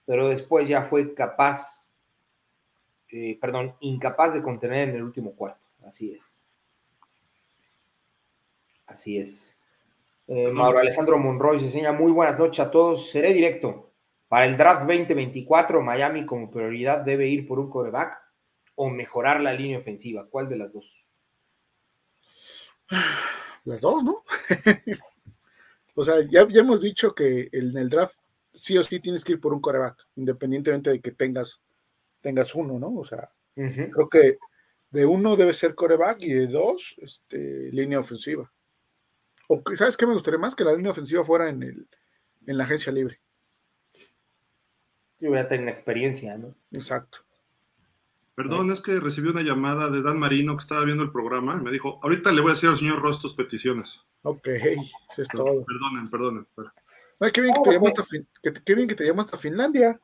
[0.04, 1.79] pero después ya fue capaz,
[3.12, 5.66] eh, perdón, incapaz de contener en el último cuarto.
[5.86, 6.44] Así es.
[8.86, 9.58] Así es.
[10.26, 13.10] Eh, Mauro Alejandro Monroy se enseña muy buenas noches a todos.
[13.10, 13.90] Seré directo.
[14.28, 18.16] Para el draft 2024, Miami como prioridad debe ir por un coreback
[18.76, 20.28] o mejorar la línea ofensiva.
[20.30, 21.04] ¿Cuál de las dos?
[23.64, 24.24] las dos, ¿no?
[25.94, 28.16] o sea, ya, hemos dicho que en el draft
[28.54, 31.60] sí o sí tienes que ir por un coreback, independientemente de que tengas,
[32.20, 32.94] tengas uno, ¿no?
[32.96, 34.38] O sea, creo que
[34.90, 38.50] de uno debe ser coreback y de dos, este, línea ofensiva.
[39.48, 40.54] O ¿sabes qué me gustaría más?
[40.54, 41.88] Que la línea ofensiva fuera en, el,
[42.46, 43.20] en la agencia libre.
[45.18, 46.54] Yo voy a tener experiencia, ¿no?
[46.72, 47.18] Exacto.
[48.34, 51.62] Perdón, es que recibí una llamada de Dan Marino que estaba viendo el programa y
[51.62, 54.00] me dijo, ahorita le voy a decir al señor Ross tus peticiones.
[54.22, 55.64] Ok, eso es todo.
[55.64, 56.46] Perdonen, perdonen.
[57.18, 58.02] Ay, qué bien, que te llamo hasta
[58.64, 60.00] qué bien que te llamo hasta Finlandia.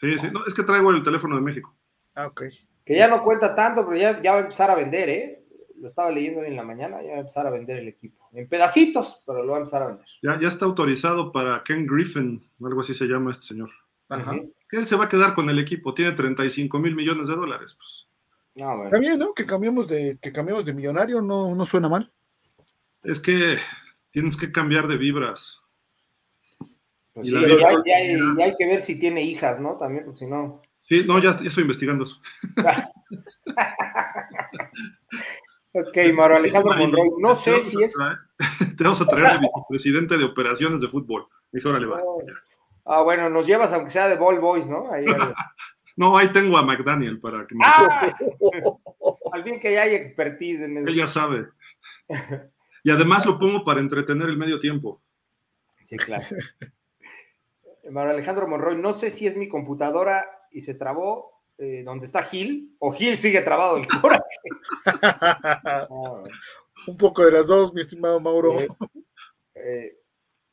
[0.00, 1.74] Sí, sí, no, es que traigo el teléfono de México.
[2.14, 2.42] Ah, ok.
[2.84, 5.44] Que ya no cuenta tanto, pero ya, ya va a empezar a vender, ¿eh?
[5.76, 8.28] Lo estaba leyendo hoy en la mañana, ya va a empezar a vender el equipo.
[8.32, 10.06] En pedacitos, pero lo va a empezar a vender.
[10.22, 13.70] Ya, ya está autorizado para Ken Griffin, algo así se llama este señor.
[14.08, 14.34] Ajá
[14.70, 17.74] él se va a quedar con el equipo, tiene 35 mil millones de dólares.
[17.74, 18.06] Pues.
[18.54, 19.32] No, Está bien, ¿no?
[19.32, 22.12] Que cambiemos de, que cambiemos de millonario, no, no suena mal.
[23.02, 23.58] Es que
[24.10, 25.60] tienes que cambiar de vibras.
[27.18, 27.36] Pues y
[28.40, 29.76] hay, que ver si tiene hijas, ¿no?
[29.76, 30.62] También, porque si no.
[30.82, 32.20] Sí, no, ya, estoy investigando eso.
[35.72, 37.92] ok, Maro Alejandro Monroy, no sé si es.
[38.76, 41.26] Te vamos a traer de vicepresidente de operaciones de fútbol.
[41.50, 42.00] Dije, órale, va.
[42.84, 44.84] Ah, bueno, nos llevas aunque sea de Ball Boys, ¿no?
[45.96, 47.64] no, ahí tengo a McDaniel para que me...
[47.66, 48.16] ¡Ah!
[49.32, 50.86] Al fin que ya hay expertise en eso.
[50.86, 51.48] Él ya sabe.
[52.84, 55.02] Y además lo pongo para entretener el medio tiempo.
[55.84, 56.22] Sí, claro.
[57.90, 62.22] Mario Alejandro Monroy, no sé si es mi computadora y se trabó eh, donde está
[62.22, 64.22] Gil, o Gil sigue trabado el coraje.
[66.86, 68.60] Un poco de las dos, mi estimado Mauro.
[68.60, 68.68] Eh,
[69.56, 69.98] eh,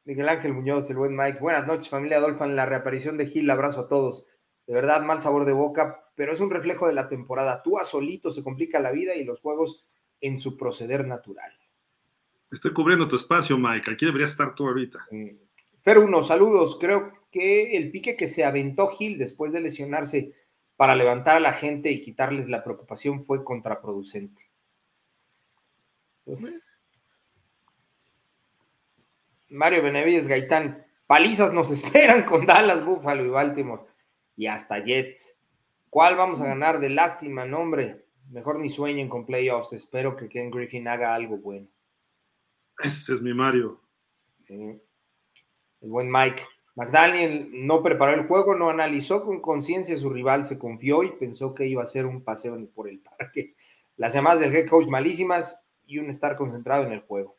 [0.06, 1.38] Miguel Ángel Muñoz, el buen Mike.
[1.40, 2.56] Buenas noches, familia Adolfan.
[2.56, 4.26] La reaparición de Gil, abrazo a todos.
[4.66, 7.62] De verdad, mal sabor de boca, pero es un reflejo de la temporada.
[7.62, 9.86] Tú a solito se complica la vida y los juegos
[10.22, 11.52] en su proceder natural.
[12.52, 13.91] Estoy cubriendo tu espacio, Mike.
[13.91, 15.06] Aquí deberías estar tú ahorita.
[15.12, 15.44] Mm.
[15.86, 16.78] Pero unos saludos.
[16.80, 20.34] Creo que el pique que se aventó Gil después de lesionarse
[20.76, 24.49] para levantar a la gente y quitarles la preocupación fue contraproducente.
[29.49, 33.84] Mario Benavides Gaitán, palizas nos esperan con Dallas, Buffalo y Baltimore
[34.36, 35.40] y hasta Jets.
[35.91, 38.07] ¿Cuál vamos a ganar de lástima, nombre?
[38.32, 39.74] Mejor ni sueñen con playoffs.
[39.74, 41.68] Espero que Ken Griffin haga algo bueno.
[42.80, 43.80] Ese es mi Mario.
[45.86, 46.41] El buen Mike.
[46.74, 51.53] McDaniel no preparó el juego, no analizó con conciencia su rival, se confió y pensó
[51.53, 53.53] que iba a ser un paseo por el parque.
[53.95, 57.38] Las llamadas del head coach malísimas y un estar concentrado en el juego.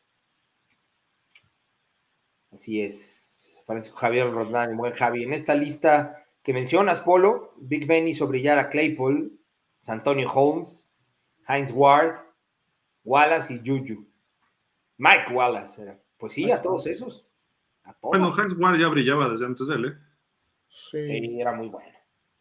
[2.53, 5.25] Así es, Francisco Javier Rodán, buen Javi.
[5.25, 9.37] En esta lista que mencionas, Polo, Big Ben hizo brillar a Claypool,
[9.87, 10.87] Antonio Holmes,
[11.49, 12.21] Heinz Ward,
[13.03, 14.07] Wallace y Juju.
[14.95, 15.99] Mike Wallace era.
[16.17, 17.26] Pues sí, a todos esos.
[18.01, 19.97] Bueno, Heinz Ward ya brillaba desde antes de él, ¿eh?
[20.69, 21.39] Sí.
[21.39, 21.89] era muy bueno.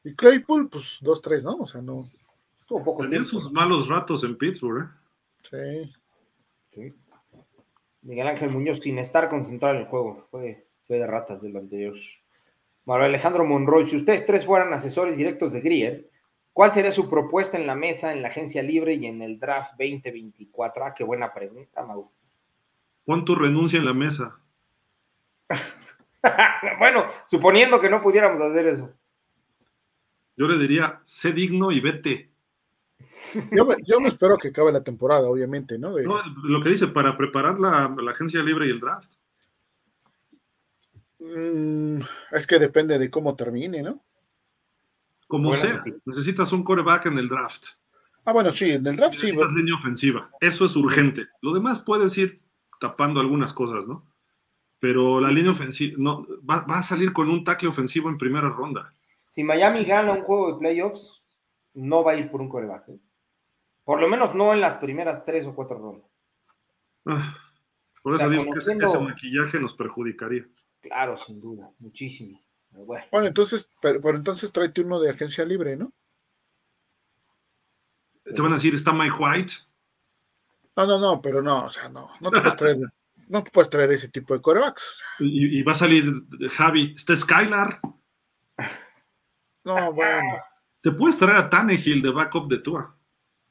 [0.04, 1.56] Y Claypool, pues dos, tres, ¿no?
[1.56, 2.08] O sea, no.
[2.60, 4.88] Estuvo poco Tenía sus malos ratos en Pittsburgh, ¿eh?
[5.42, 5.94] Sí.
[6.72, 6.94] Sí.
[8.02, 10.28] Miguel Ángel Muñoz sin estar concentrado en el juego.
[10.30, 11.96] Fue, fue de ratas del anterior.
[12.84, 16.08] Mario Alejandro Monroy, si ustedes tres fueran asesores directos de Grier,
[16.52, 19.72] ¿cuál sería su propuesta en la mesa, en la agencia libre y en el draft
[19.72, 20.84] 2024?
[20.84, 22.08] Ah, qué buena pregunta, Mau.
[23.04, 24.38] Pon tu renuncia en la mesa.
[26.78, 28.92] bueno, suponiendo que no pudiéramos hacer eso.
[30.36, 32.30] Yo le diría, sé digno y vete.
[33.52, 35.96] Yo me, espero que acabe la temporada, obviamente, ¿no?
[35.98, 39.12] lo que dice, para preparar la, agencia libre y el draft.
[41.18, 41.98] Mm,
[42.32, 44.02] es que depende de cómo termine, ¿no?
[45.26, 47.66] Como sea, necesitas un coreback en el draft.
[48.24, 49.26] Ah, bueno, sí, en el draft sí.
[49.26, 50.30] Necesitas línea ofensiva.
[50.40, 51.26] Eso es urgente.
[51.40, 52.40] Lo demás puedes ir
[52.78, 54.06] tapando algunas cosas, ¿no?
[54.78, 58.92] Pero la línea ofensiva no, va, a salir con un tackle ofensivo en primera ronda.
[59.30, 61.22] Si Miami gana un juego de playoffs,
[61.74, 62.88] no va a ir por un coreback.
[62.90, 62.98] ¿eh?
[63.84, 66.10] Por lo menos no en las primeras tres o cuatro rondas.
[67.06, 67.36] Ah,
[68.02, 70.46] por eso digo que ese, maquillaje nos perjudicaría.
[70.80, 72.40] Claro, sin duda, muchísimo.
[72.70, 73.26] Bueno.
[73.26, 75.92] entonces, pero, entonces tráete uno de agencia libre, ¿no?
[78.24, 79.52] Te van a decir, ¿está Mike White?
[80.76, 82.76] No, no, no, pero no, o sea, no, no te puedes traer,
[83.28, 85.02] no puedes traer ese tipo de corebacks.
[85.18, 86.04] Y, va a salir
[86.52, 87.80] Javi, ¿está Skylar?
[89.64, 90.38] No, bueno.
[90.80, 92.96] Te puedes traer a Tannehill de backup de Tua.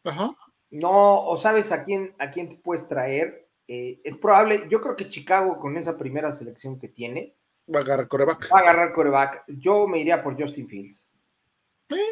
[0.06, 0.32] Ajá.
[0.72, 3.50] No, o sabes a quién, a quién te puedes traer.
[3.68, 7.36] Eh, es probable, yo creo que Chicago con esa primera selección que tiene.
[7.74, 8.50] Va a agarrar coreback.
[8.54, 9.44] Va a agarrar coreback.
[9.48, 11.10] Yo me iría por Justin Fields.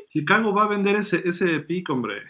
[0.09, 2.23] Chicago va a vender ese, ese pick, hombre.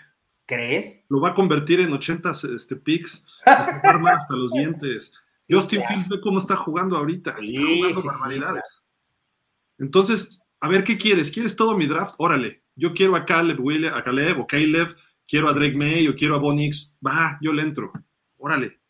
[0.46, 1.04] ¿Crees?
[1.10, 3.26] Lo va a convertir en 80 este, picks.
[3.46, 5.14] hasta los dientes.
[5.50, 7.36] Justin Fields ve cómo está jugando ahorita.
[7.40, 8.84] está jugando barbaridades.
[9.78, 11.32] Entonces, a ver, ¿qué quieres?
[11.32, 12.16] ¿Quieres todo mi draft?
[12.18, 12.64] Órale.
[12.76, 13.60] Yo quiero a Caleb,
[13.94, 14.96] a Caleb o Caleb
[15.28, 17.92] quiero a Drake May o quiero a Bonix, va, yo le entro.
[18.38, 18.82] Órale.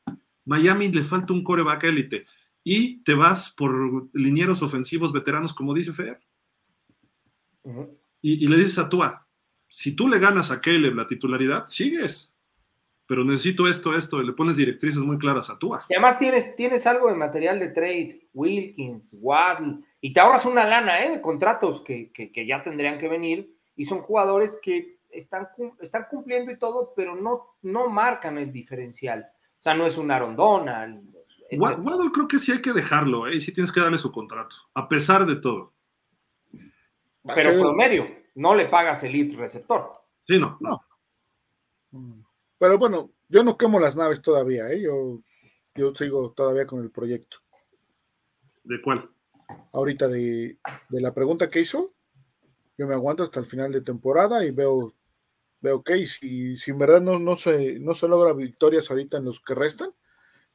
[0.46, 2.26] Miami le falta un coreback élite.
[2.64, 6.20] Y te vas por linieros ofensivos veteranos, como dice Fer.
[8.22, 9.28] y, le dices a Tua,
[9.70, 12.32] si tú le ganas a Caleb la titularidad, sigues.
[13.06, 15.86] Pero necesito esto, esto, y le pones directrices muy claras a Tua.
[15.90, 20.66] Y además tienes, tienes algo de material de trade, Wilkins, Waddle, y te ahorras una
[20.66, 21.12] lana, ¿eh?
[21.12, 25.48] De contratos que, que ya tendrían que venir, y son jugadores que están,
[25.80, 29.28] están cumpliendo y todo, pero no, no marcan el diferencial.
[29.60, 31.14] O sea, no es un Aaron Donald.
[31.52, 33.40] Waddle creo que sí hay que dejarlo, ¿eh?
[33.40, 35.74] sí tienes que darle su contrato, a pesar de todo.
[37.36, 39.94] Pero por medio, no le pagas el receptor.
[40.28, 40.58] Sí, no.
[40.60, 40.84] no.
[42.64, 44.80] Pero bueno, yo no quemo las naves todavía, ¿eh?
[44.80, 45.19] yo,
[45.76, 47.40] yo sigo todavía con el proyecto.
[48.64, 49.10] ¿De cuál?
[49.73, 50.57] Ahorita de,
[50.88, 51.91] de la pregunta que hizo,
[52.77, 54.94] yo me aguanto hasta el final de temporada y veo
[55.60, 59.26] veo, ok, si, si en verdad no, no, se, no se logra victorias ahorita en
[59.26, 59.90] los que restan,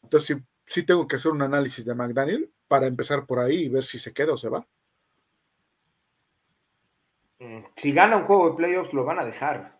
[0.02, 3.84] entonces sí, tengo que hacer un análisis de McDaniel para empezar por ahí y ver
[3.84, 4.66] si se queda o se va.
[7.38, 9.77] Mm, si gana un juego de playoffs, lo van a dejar.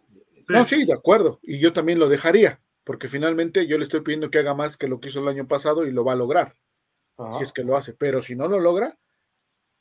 [0.49, 1.41] No, sí, de acuerdo.
[1.43, 4.89] Y yo también lo dejaría, porque finalmente yo le estoy pidiendo que haga más que
[4.89, 6.57] lo que hizo el año pasado y lo va a lograr.
[7.37, 7.95] Si es que lo hace.
[7.95, 8.97] Pero si no lo logra,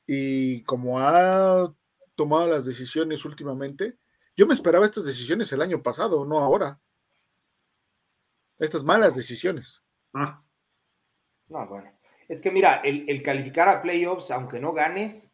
[0.07, 1.73] y como ha
[2.15, 3.97] tomado las decisiones últimamente,
[4.35, 6.79] yo me esperaba estas decisiones el año pasado, no ahora.
[8.57, 9.83] Estas malas decisiones.
[10.13, 10.43] Ah.
[11.47, 11.91] No, bueno.
[12.27, 15.33] Es que mira, el, calificar a playoffs, aunque no ganes,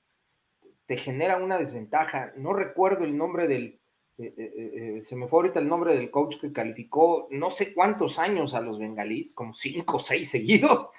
[0.86, 2.34] te genera una desventaja.
[2.36, 3.80] No recuerdo el nombre del,
[4.18, 8.20] eh, eh, se me fue ahorita el nombre del coach que calificó no sé cuántos
[8.20, 10.90] años a los bengalíes, como cinco o seis seguidos,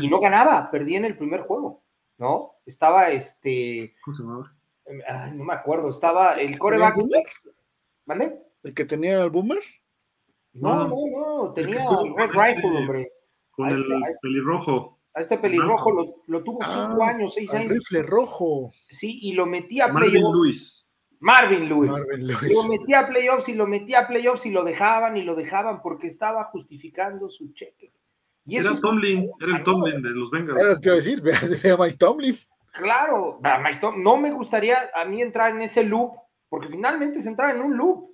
[0.00, 1.82] y no ganaba, perdí en el primer juego,
[2.18, 2.54] ¿no?
[2.66, 3.94] Estaba este.
[4.04, 4.52] ¿Cómo se llamaba?
[5.32, 6.96] no me acuerdo, estaba el coreback.
[8.06, 8.38] ¿Mande?
[8.62, 9.60] ¿El que tenía el boomer?
[10.54, 13.12] No, no, no, tenía el Red Rifle, este, hombre.
[13.50, 14.98] Con el este, este pelirrojo.
[15.14, 17.72] A este pelirrojo lo, lo, tuvo cinco ah, años, seis años.
[17.72, 18.72] rifle rojo.
[18.90, 20.22] Sí, y lo metía a Marvin.
[21.24, 21.90] Marvin Lewis.
[21.90, 22.54] Marvin Lewis.
[22.54, 25.80] Lo metía a playoffs y lo metía a playoffs y lo dejaban y lo dejaban
[25.80, 27.94] porque estaba justificando su cheque.
[28.44, 30.62] Y era Tomlin, era el Tomlin de los Bengals.
[30.62, 31.22] Era, te iba a decir,
[31.62, 32.34] vea Mike Tomlin.
[32.72, 34.04] Claro, Mike Tomlin.
[34.04, 36.12] no me gustaría a mí entrar en ese loop
[36.50, 38.10] porque finalmente es entrar en un loop.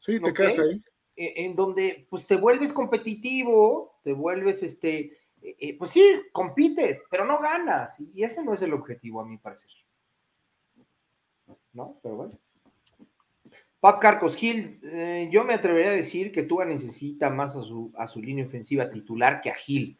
[0.00, 0.82] Sí, te quedas ahí.
[1.14, 6.02] E, en donde pues te vuelves competitivo, te vuelves este, e, e, pues sí,
[6.32, 8.00] compites, pero no ganas.
[8.00, 9.70] Y ese no es el objetivo, a mi parecer.
[11.72, 12.00] ¿No?
[12.02, 12.38] Pero bueno.
[13.80, 17.92] Pap Carcos Gil, eh, yo me atrevería a decir que Tua necesita más a su,
[17.96, 19.98] a su línea ofensiva titular que a Gil.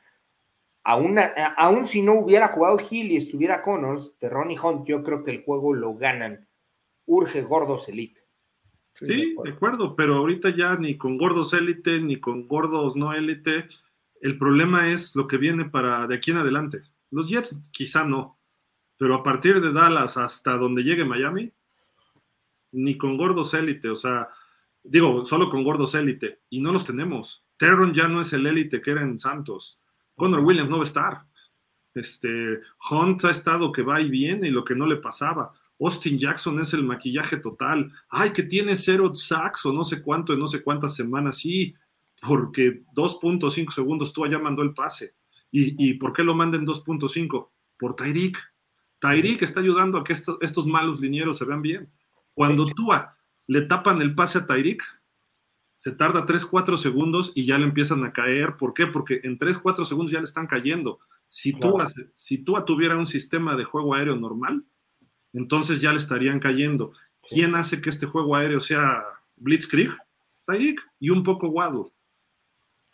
[0.82, 1.18] Aún,
[1.56, 5.30] aún si no hubiera jugado Gil y estuviera Connors, de Ronnie Hunt, yo creo que
[5.30, 6.48] el juego lo ganan
[7.08, 8.20] urge gordos elite.
[8.94, 9.94] Sí, de, acuerdo.
[9.96, 13.68] pero ahorita ya ni con gordos élite ni con gordos no élite,
[14.20, 16.82] el problema es lo que viene para de aquí en adelante.
[17.10, 18.38] Los Jets quizá no,
[18.96, 21.52] pero a partir de Dallas hasta donde llegue Miami,
[22.78, 24.28] ni con gordos élite, o sea,
[24.82, 27.44] digo, solo con gordos élite, y no los tenemos.
[27.56, 29.78] Terron ya no es el élite que era en Santos.
[30.14, 31.26] Connor Williams no va a estar.
[31.94, 32.60] Este,
[32.90, 35.52] Hunt ha estado que va y viene y lo que no le pasaba.
[35.80, 37.92] Austin Jackson es el maquillaje total.
[38.08, 41.38] Ay, que tiene cero sacks o no sé cuánto en no sé cuántas semanas.
[41.38, 41.74] Sí,
[42.20, 45.14] porque 2.5 segundos tú allá mandó el pase.
[45.50, 47.48] ¿Y, por qué lo manda en 2.5?
[47.78, 48.36] Por Tyreek.
[49.00, 51.90] Tyreek está ayudando a que estos malos linieros se vean bien.
[52.38, 52.88] Cuando tú
[53.48, 54.80] le tapan el pase a Tyreek,
[55.78, 58.56] se tarda 3-4 segundos y ya le empiezan a caer.
[58.56, 58.86] ¿Por qué?
[58.86, 61.00] Porque en 3-4 segundos ya le están cayendo.
[61.26, 61.76] Si, tú,
[62.14, 64.64] si tú tuviera un sistema de juego aéreo normal,
[65.32, 66.92] entonces ya le estarían cayendo.
[67.28, 69.02] ¿Quién hace que este juego aéreo sea
[69.34, 69.90] Blitzkrieg?
[70.46, 71.90] Tyreek y un poco Waddle.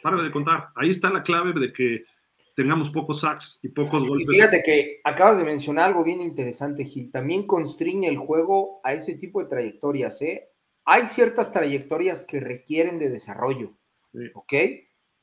[0.02, 0.70] Para de contar.
[0.74, 2.06] Ahí está la clave de que
[2.54, 4.28] tengamos pocos sacks y pocos golpes.
[4.28, 7.10] fíjate que acabas de mencionar algo bien interesante, Gil.
[7.10, 10.22] También constriñe el juego a ese tipo de trayectorias.
[10.22, 10.48] ¿eh?
[10.84, 13.72] Hay ciertas trayectorias que requieren de desarrollo.
[14.34, 14.52] ¿Ok?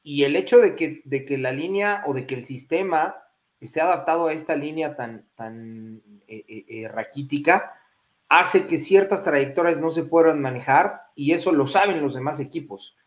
[0.04, 3.16] Y el hecho de que, de que la línea o de que el sistema
[3.62, 7.80] esté adaptado a esta línea tan, tan eh, eh, eh, raquítica
[8.28, 12.98] hace que ciertas trayectorias no se puedan manejar y eso lo saben los demás equipos.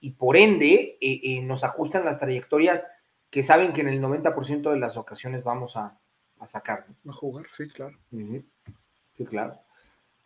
[0.00, 0.96] Y por ende,
[1.42, 2.86] nos ajustan las trayectorias
[3.30, 5.98] que saben que en el 90% de las ocasiones vamos a,
[6.38, 6.86] a sacar.
[7.08, 7.96] A jugar, sí, claro.
[8.10, 9.58] Sí, claro.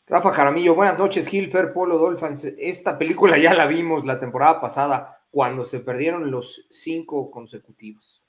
[0.07, 2.45] Rafa Jaramillo, buenas noches, Gilfer, Polo Dolphins.
[2.59, 8.23] Esta película ya la vimos la temporada pasada, cuando se perdieron los cinco consecutivos.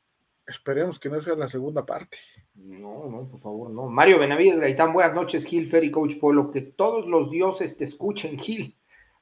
[0.48, 2.18] Esperemos que no sea la segunda parte.
[2.54, 3.88] No, no, por favor, no.
[3.88, 6.52] Mario Benavides Gaitán, buenas noches, Gilfer y Coach Polo.
[6.52, 8.78] Que todos los dioses te escuchen, Gil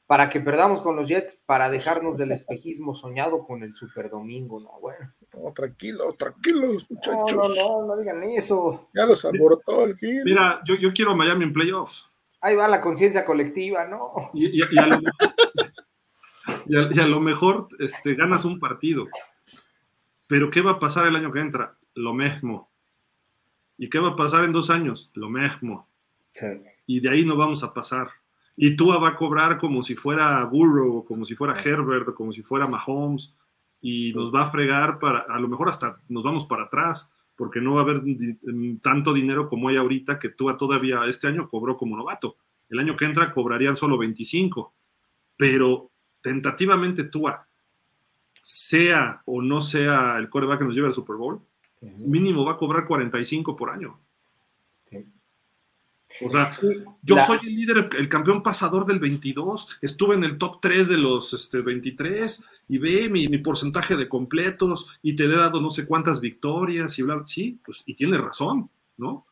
[0.05, 4.59] para que perdamos con los Jets, para dejarnos del espejismo soñado con el Super Domingo,
[4.59, 4.79] ¿no?
[4.79, 5.11] Bueno.
[5.33, 7.33] No, tranquilos, tranquilos, muchachos.
[7.33, 8.89] No, no, no, digan eso.
[8.93, 10.23] Ya los abortó el Gil.
[10.23, 12.07] Mira, yo, yo quiero Miami en playoffs.
[12.41, 14.31] Ahí va la conciencia colectiva, ¿no?
[16.65, 19.07] Y, a, lo, mejor este, ganas un partido.
[20.27, 21.75] Pero ¿qué va a pasar el año que entra?
[21.93, 22.69] Lo mismo.
[23.77, 25.09] ¿Y qué va a pasar en dos años?
[25.13, 25.87] Lo mismo.
[26.85, 28.09] Y de ahí no vamos a pasar.
[28.55, 32.43] Y Tua va a cobrar como si fuera Burrow, como si fuera Herbert, como si
[32.43, 33.33] fuera Mahomes,
[33.83, 37.59] y nos va a fregar para, a lo mejor hasta nos vamos para atrás, porque
[37.59, 41.49] no va a haber mm, tanto dinero como hay ahorita que Tua todavía este año
[41.49, 42.37] cobró como novato.
[42.69, 44.73] El año que entra cobrarían solo 25,
[45.35, 45.91] pero
[46.21, 47.45] tentativamente Tua,
[48.41, 51.41] sea o no sea el coreback que nos lleve al Super Bowl,
[51.97, 53.99] mínimo va a cobrar 45 por año.
[56.21, 56.57] O sea,
[57.01, 60.97] yo soy el líder, el campeón pasador del 22, estuve en el top 3 de
[60.97, 65.85] los este, 23 y ve mi, porcentaje de completos y te he dado no sé
[65.85, 69.25] cuántas victorias y bla, sí, pues y tiene razón, ¿no?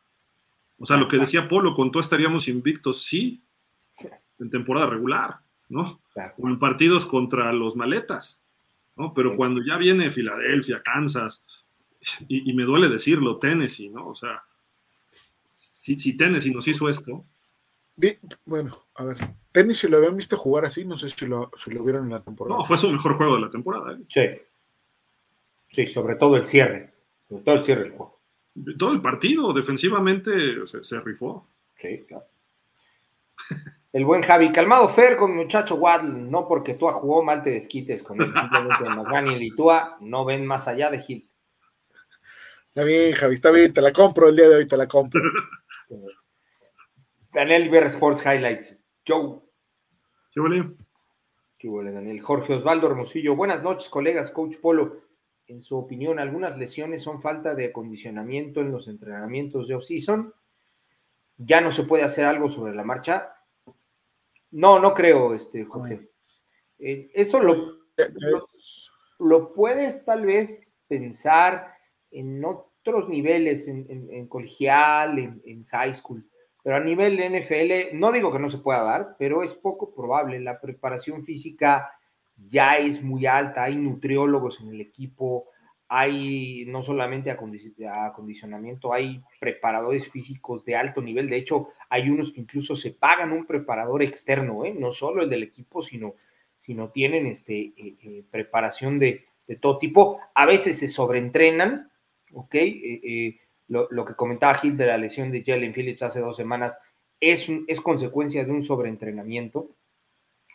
[0.80, 3.42] O sea, lo que decía Polo, con todo estaríamos invictos, sí,
[4.40, 5.38] en temporada regular,
[5.70, 6.02] ¿no?
[6.38, 8.42] En partidos contra los maletas,
[8.96, 9.14] ¿no?
[9.14, 11.46] Pero cuando ya viene Filadelfia, Kansas,
[12.28, 14.08] y, y me duele decirlo, Tennessee, ¿no?
[14.08, 14.44] O sea,
[15.62, 17.26] si, si Tennessee nos hizo esto.
[18.46, 19.18] bueno, a ver,
[19.52, 22.24] Tennessee lo habían visto jugar así, no sé si lo, si lo vieron en la
[22.24, 22.60] temporada.
[22.60, 23.94] No, fue su mejor juego de la temporada.
[23.94, 24.04] ¿eh?
[24.10, 24.42] Sí.
[25.70, 26.94] Sí, sobre todo el cierre.
[27.30, 28.20] Sobre todo el cierre del juego.
[28.78, 30.32] Todo el partido, defensivamente,
[30.66, 31.48] se, rifó.
[31.80, 32.26] Sí, claro.
[33.94, 38.02] El buen Javi, calmado Fer con muchacho Waddle, no porque tú jugó mal te desquites
[38.04, 41.31] con él, simplemente Magani y Tua no ven más allá de Gil.
[42.74, 45.22] Está bien, Javi, está bien, te la compro el día de hoy, te la compro.
[47.34, 48.82] Daniel Ver Sports Highlights.
[49.06, 49.42] Joe.
[50.32, 50.78] ¿Qué huele?
[51.60, 52.22] ¿Qué huele, Daniel?
[52.22, 53.36] Jorge Osvaldo Hermosillo.
[53.36, 54.32] Buenas noches, colegas.
[54.32, 55.02] Coach Polo,
[55.48, 60.34] en su opinión, ¿algunas lesiones son falta de acondicionamiento en los entrenamientos de off-season?
[61.36, 63.36] ¿Ya no se puede hacer algo sobre la marcha?
[64.52, 66.10] No, no creo, este, Jorge.
[66.80, 67.80] Eh, eso lo,
[69.20, 71.81] lo puedes tal vez pensar
[72.12, 76.26] en otros niveles, en, colegial, en, high school,
[76.64, 79.96] pero a nivel de NFL, no digo que no se pueda dar, pero es poco
[79.96, 80.40] probable.
[80.40, 81.92] La preparación física
[82.50, 85.48] ya es muy alta, hay nutriólogos en el equipo,
[85.94, 91.30] hay no solamente acondicionamiento, hay preparadores físicos de alto nivel.
[91.30, 94.74] De hecho, hay unos que incluso se pagan un preparador externo, ¿eh?
[94.74, 96.16] no solo el del equipo, sino,
[96.58, 100.22] sino tienen este, eh, eh, preparación de, de, todo tipo.
[100.34, 101.91] A veces se sobreentrenan,
[102.34, 102.56] ¿ok?
[102.56, 106.80] Eh, eh, lo, que comentaba Gil de la lesión de Jalen Phillips hace dos semanas
[107.20, 109.70] es, es consecuencia de un sobreentrenamiento,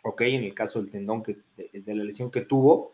[0.03, 0.21] ¿ok?
[0.21, 2.93] En el caso del tendón que, de, la lesión que tuvo,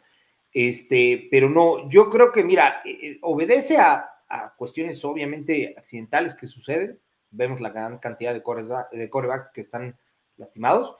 [0.54, 4.10] este, pero no, yo creo que, mira, eh, obedece a,
[4.58, 6.98] cuestiones obviamente accidentales que suceden,
[7.30, 8.42] vemos la gran cantidad de,
[8.98, 9.96] de corebacks que están
[10.38, 10.96] lastimados,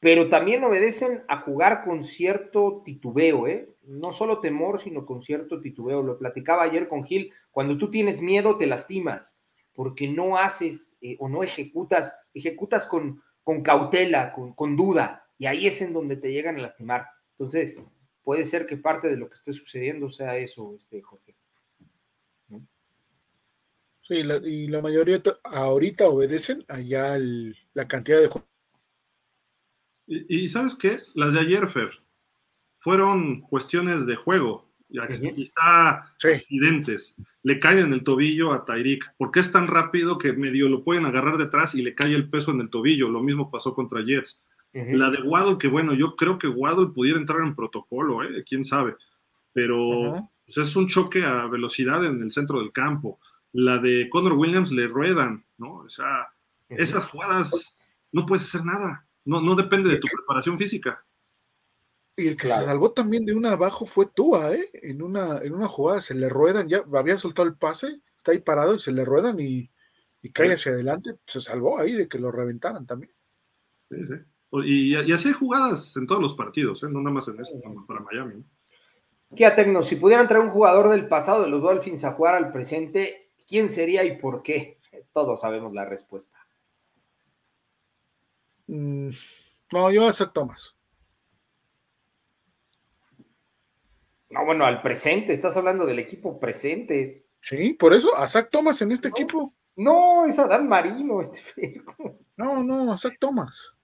[0.00, 3.68] pero también obedecen a jugar con cierto titubeo, ¿eh?
[3.82, 6.02] No solo temor, sino con cierto titubeo.
[6.02, 9.40] Lo platicaba ayer con Gil, cuando tú tienes miedo te lastimas,
[9.74, 15.46] porque no haces eh, o no ejecutas, ejecutas con, con cautela, con, con, duda, y
[15.46, 17.06] ahí es en donde te llegan a lastimar.
[17.32, 17.82] Entonces,
[18.22, 21.34] puede ser que parte de lo que esté sucediendo sea eso, este, Jorge.
[24.02, 27.18] Sí, y la mayoría ahorita obedecen allá
[27.74, 28.28] la cantidad de
[30.08, 31.90] y, y, sabes qué, las de ayer, Fer,
[32.78, 34.68] fueron cuestiones de juego,
[35.36, 37.16] quizá accidentes.
[37.42, 41.06] Le caen en el tobillo a Tyreek, porque es tan rápido que medio lo pueden
[41.06, 43.08] agarrar detrás y le cae el peso en el tobillo.
[43.08, 44.44] Lo mismo pasó contra Jets.
[44.72, 48.44] La de Waddle, que bueno, yo creo que Waddle pudiera entrar en protocolo, ¿eh?
[48.46, 48.96] quién sabe,
[49.52, 53.18] pero pues, es un choque a velocidad en el centro del campo
[53.52, 55.74] la de Conor Williams le ruedan, ¿no?
[55.76, 56.28] O sea,
[56.68, 57.76] esas jugadas
[58.12, 61.04] no puedes hacer nada, no, no depende de tu preparación física.
[62.16, 64.70] Y el que se salvó también de una abajo fue Tua, ¿eh?
[64.74, 68.40] En una, en una jugada se le ruedan, ya había soltado el pase, está ahí
[68.40, 69.70] parado y se le ruedan y,
[70.32, 73.12] cae hacia adelante, se salvó ahí de que lo reventaran también.
[73.90, 74.14] Sí, sí.
[74.64, 76.88] Y, así hay jugadas en todos los partidos, ¿eh?
[76.90, 78.34] no nada más en este, para Miami.
[78.36, 78.44] ¿no?
[79.36, 79.82] ¿Qué Tecno?
[79.82, 83.70] Si pudieran traer un jugador del pasado de los Dolphins a jugar al presente, ¿Quién
[83.70, 84.78] sería y por qué?
[85.14, 86.36] Todos sabemos la respuesta.
[88.68, 89.10] Mm,
[89.72, 90.76] no, yo acepto más.
[94.30, 97.26] No, bueno, al presente, estás hablando del equipo presente.
[97.40, 99.52] Sí, por eso, a Zach Thomas en este equipo.
[99.74, 101.82] No, es Adán Marino, este
[102.36, 103.74] No, no, a Zach Thomas.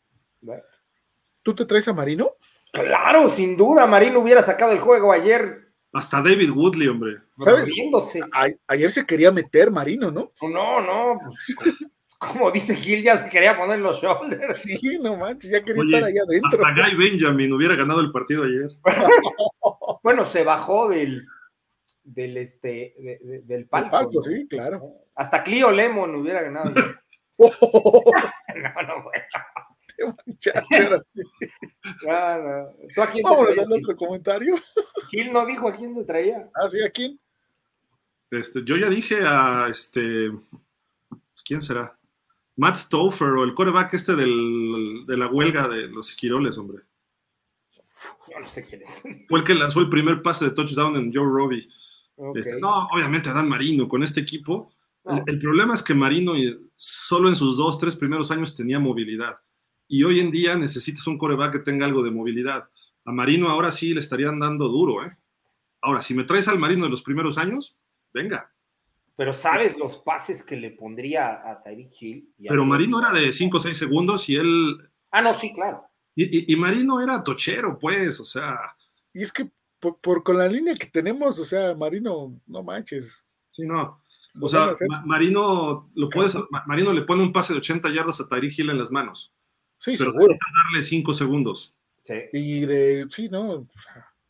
[1.43, 2.33] ¿Tú te traes a Marino?
[2.73, 7.19] Claro, sin duda, Marino hubiera sacado el juego ayer hasta David Woodley, hombre.
[7.39, 7.71] ¿Sabes?
[8.67, 10.33] ayer se quería meter Marino, ¿no?
[10.43, 11.21] No, no,
[11.57, 11.75] pues,
[12.33, 14.59] como dice Gil, ya se quería poner los shoulders.
[14.63, 16.67] Sí, no manches, ya quería estar allá adentro.
[16.67, 18.71] Hasta Guy Benjamin hubiera ganado el partido ayer.
[20.03, 21.27] bueno, se bajó del,
[22.03, 24.23] del, este, del palco.
[24.23, 24.83] sí, claro.
[25.15, 26.73] Hasta Clio Lemon hubiera ganado.
[27.39, 29.25] no, no, bueno.
[29.97, 31.21] Te manchaste ahora sí.
[32.95, 34.57] ¿Tú a quién al otro comentario.
[35.11, 36.49] Gil no dijo a quién se traía.
[36.55, 37.19] Ah, sí, ¿a quién?
[38.31, 40.31] Este, yo ya dije a este.
[41.45, 41.97] ¿Quién será?
[42.57, 46.83] Matt Stouffer o el coreback este del, de la huelga de los esquiroles, hombre.
[48.41, 49.27] no sé quién es.
[49.29, 51.69] Fue el que lanzó el primer pase de touchdown en Joe Robbie.
[52.37, 54.73] Este, no, obviamente Dan Marino con este equipo.
[55.27, 56.33] El, problema es que Marino
[56.77, 59.39] solo en sus dos, tres primeros años tenía movilidad.
[59.87, 62.71] Y hoy en día necesitas un coreback que tenga algo de movilidad.
[63.05, 65.17] A Marino ahora sí le estarían dando duro, ¿eh?
[65.83, 67.77] Ahora, si me traes al Marino de los primeros años,
[68.15, 68.54] venga.
[69.17, 72.35] Pero sabes los pases que le pondría a Tyreek Hill.
[72.49, 74.91] Pero Marino era de 5 o 6 segundos y él.
[75.13, 75.85] Ah, no, sí, claro.
[76.17, 78.57] Y, Marino era tochero, pues, o sea.
[79.13, 83.25] Y es que por, con la línea que tenemos, o sea, Marino, no manches.
[83.53, 84.01] Sí, no.
[84.41, 84.73] O sea,
[85.05, 86.37] Marino lo puedes,
[86.67, 89.33] Marino le pone un pase de 80 yardas a Tyreek Hill en las manos.
[89.79, 90.37] Sí, pero seguro.
[90.67, 91.75] darle 5 segundos.
[92.05, 92.15] Sí.
[92.33, 93.67] Y de, sí, no,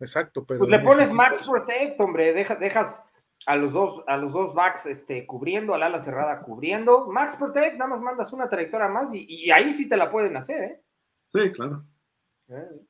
[0.00, 0.60] exacto, pero.
[0.60, 3.00] Pues le pones Max Protect, hombre, dejas
[3.46, 7.06] a los dos, a los dos backs este, cubriendo, al ala cerrada cubriendo.
[7.08, 10.62] Max Protect, nada más mandas una trayectoria más y, ahí sí te la pueden hacer,
[10.62, 10.80] ¿eh?
[11.28, 11.84] Sí, claro.
[12.48, 12.80] Eh.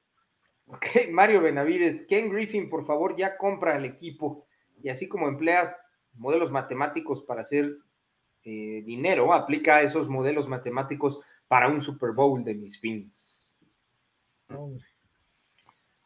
[0.66, 4.46] Ok, Mario Benavides, Ken Griffin, por favor, ya compra el equipo
[4.82, 5.76] y así como empleas
[6.14, 7.76] modelos matemáticos para hacer
[8.44, 13.50] eh, dinero, aplica esos modelos matemáticos para un Super Bowl de mis fins.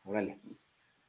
[0.03, 0.41] Órale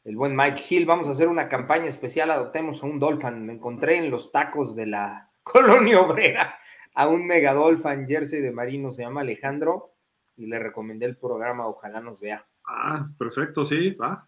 [0.04, 3.46] el buen Mike Hill, vamos a hacer una campaña especial, adoptemos a un Dolphin.
[3.46, 6.58] Me encontré en los tacos de la colonia obrera
[6.96, 9.94] a un mega Dolphin jersey de marino, se llama Alejandro,
[10.36, 12.46] y le recomendé el programa, ojalá nos vea.
[12.66, 14.28] Ah, perfecto, sí, va.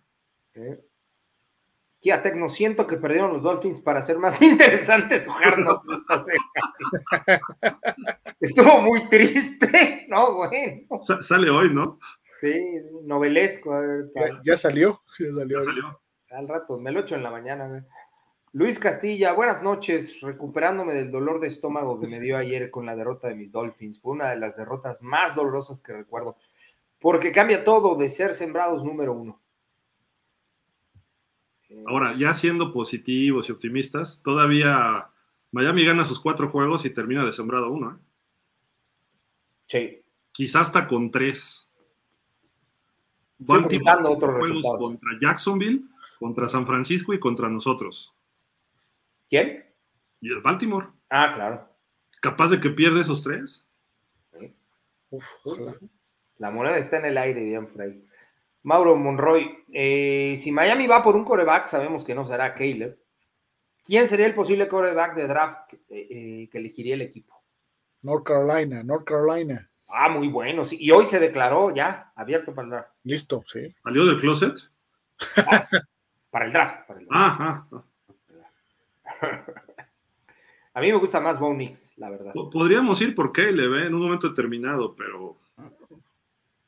[0.53, 0.79] ¿Eh?
[2.01, 5.31] Kia Tecno, siento que perdieron los Dolphins para hacer más interesante su
[8.39, 11.01] Estuvo muy triste, ¿no, bueno?
[11.21, 11.99] sale hoy, ¿no?
[12.41, 13.71] Sí, novelesco.
[14.43, 15.27] ya, salió, ya
[15.63, 16.01] salió.
[16.31, 17.85] Al rato, me lo echo en la mañana.
[18.53, 20.19] Luis Castilla, buenas noches.
[20.21, 24.01] Recuperándome del dolor de estómago que me dio ayer con la derrota de mis Dolphins.
[24.01, 26.35] Fue una de las derrotas más dolorosas que recuerdo.
[26.99, 29.39] Porque cambia todo de ser sembrados número uno.
[31.85, 35.09] Ahora, ya siendo positivos y optimistas, todavía
[35.51, 37.91] Miami gana sus cuatro juegos y termina de sembrado uno.
[37.91, 38.03] ¿eh?
[39.67, 40.01] Sí.
[40.31, 41.70] Quizás hasta con tres
[43.45, 45.83] juegos contra Jacksonville,
[46.19, 48.13] contra San Francisco y contra nosotros.
[49.29, 49.65] ¿Quién?
[50.19, 50.87] Y el Baltimore.
[51.09, 51.67] Ah, claro.
[52.21, 53.67] ¿Capaz de que pierde esos tres?
[56.37, 58.05] la moneda está en el aire, bien Frey.
[58.63, 62.97] Mauro Monroy, eh, si Miami va por un coreback, sabemos que no será Caleb.
[63.83, 67.41] ¿Quién sería el posible coreback de draft que, eh, eh, elegiría el equipo?
[68.03, 69.70] North Carolina, North Carolina.
[69.93, 70.77] Ah, muy bueno, sí.
[70.79, 72.89] Y hoy se declaró ya abierto para el draft.
[73.03, 73.73] Listo, sí.
[73.83, 74.57] ¿Salió del closet?
[75.37, 75.67] Ah,
[76.29, 76.87] para el draft.
[76.87, 77.41] Para el draft.
[77.41, 77.83] Ah, ah,
[80.73, 82.31] A mí me gusta más Bo Nix, la verdad.
[82.33, 83.87] Podríamos ir por Caleb ¿eh?
[83.87, 85.37] en un momento determinado, pero.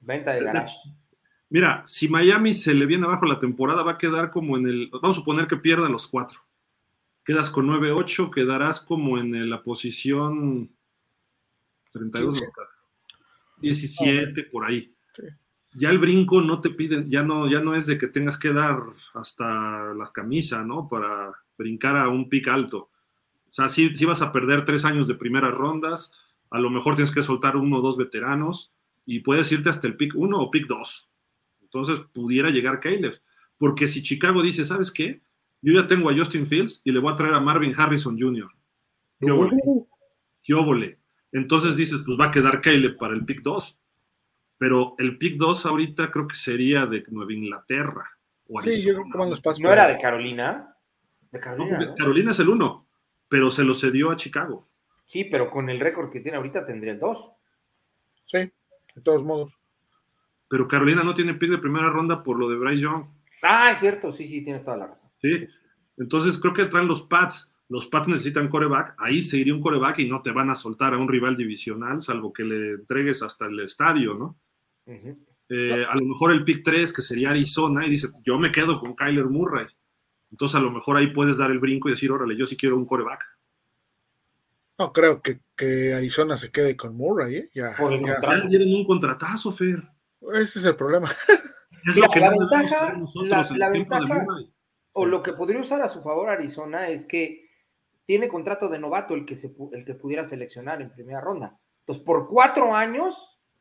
[0.01, 0.75] Venta de garage.
[1.49, 4.89] Mira, si Miami se le viene abajo la temporada, va a quedar como en el.
[4.91, 6.41] Vamos a suponer que pierda los cuatro.
[7.23, 10.69] Quedas con 9-8, quedarás como en la posición
[11.93, 12.43] 32,
[13.63, 14.93] 17, por ahí.
[15.75, 18.53] Ya el brinco no te piden, ya no, ya no es de que tengas que
[18.53, 18.77] dar
[19.15, 20.87] hasta la camisa, ¿no?
[20.87, 22.91] Para brincar a un pick alto.
[23.49, 26.13] O sea, si, si vas a perder tres años de primeras rondas,
[26.51, 28.71] a lo mejor tienes que soltar uno o dos veteranos
[29.05, 31.09] y puedes irte hasta el pick 1 o pick 2.
[31.61, 33.13] Entonces pudiera llegar Caleb.
[33.57, 35.21] Porque si Chicago dice, ¿sabes qué?
[35.61, 38.51] Yo ya tengo a Justin Fields y le voy a traer a Marvin Harrison Jr.
[40.43, 40.99] ¿Qué óvole?
[41.33, 43.79] Entonces dices, pues va a quedar Caleb para el pick 2.
[44.57, 48.09] Pero el pick 2 ahorita creo que sería de Nueva Inglaterra.
[48.61, 50.77] sí, yo creo los ¿No era de Carolina?
[51.31, 52.87] De Carolina, Carolina es el 1,
[53.27, 54.69] pero se lo cedió a Chicago.
[55.05, 57.31] Sí, pero con el récord que tiene ahorita tendría el 2.
[58.27, 59.57] Sí, de todos modos.
[60.47, 63.05] Pero Carolina no tiene pick de primera ronda por lo de Bryce Young.
[63.41, 65.09] Ah, es cierto, sí, sí, tienes toda la razón.
[65.19, 65.47] Sí,
[65.97, 70.07] entonces creo que traen los Pats los Pats necesitan coreback, ahí seguiría un coreback y
[70.07, 73.59] no te van a soltar a un rival divisional, salvo que le entregues hasta el
[73.61, 74.37] estadio, ¿no?
[75.49, 78.79] Eh, a lo mejor el pick 3, que sería Arizona, y dice, yo me quedo
[78.79, 79.65] con Kyler Murray.
[80.29, 82.77] Entonces a lo mejor ahí puedes dar el brinco y decir, órale, yo sí quiero
[82.77, 83.23] un coreback.
[84.77, 87.49] No creo que, Arizona se quede con Murray, ¿eh?
[87.55, 88.47] Ya, ya.
[88.47, 89.81] dieron un contratazo, Fer.
[90.35, 91.09] Ese es el problema.
[91.85, 92.95] Es lo que la ventaja,
[93.57, 94.25] la, ventaja
[94.93, 97.42] o lo que podría usar a su favor Arizona es que
[98.05, 101.57] tiene contrato de novato el que, se, el que pudiera seleccionar en primera ronda.
[101.79, 103.15] Entonces, por cuatro años,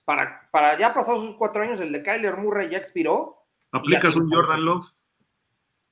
[0.05, 3.45] para, para ya pasados sus cuatro años, el de Kyler Murray ya expiró.
[3.73, 4.87] ¿Aplicas un Jordan Love?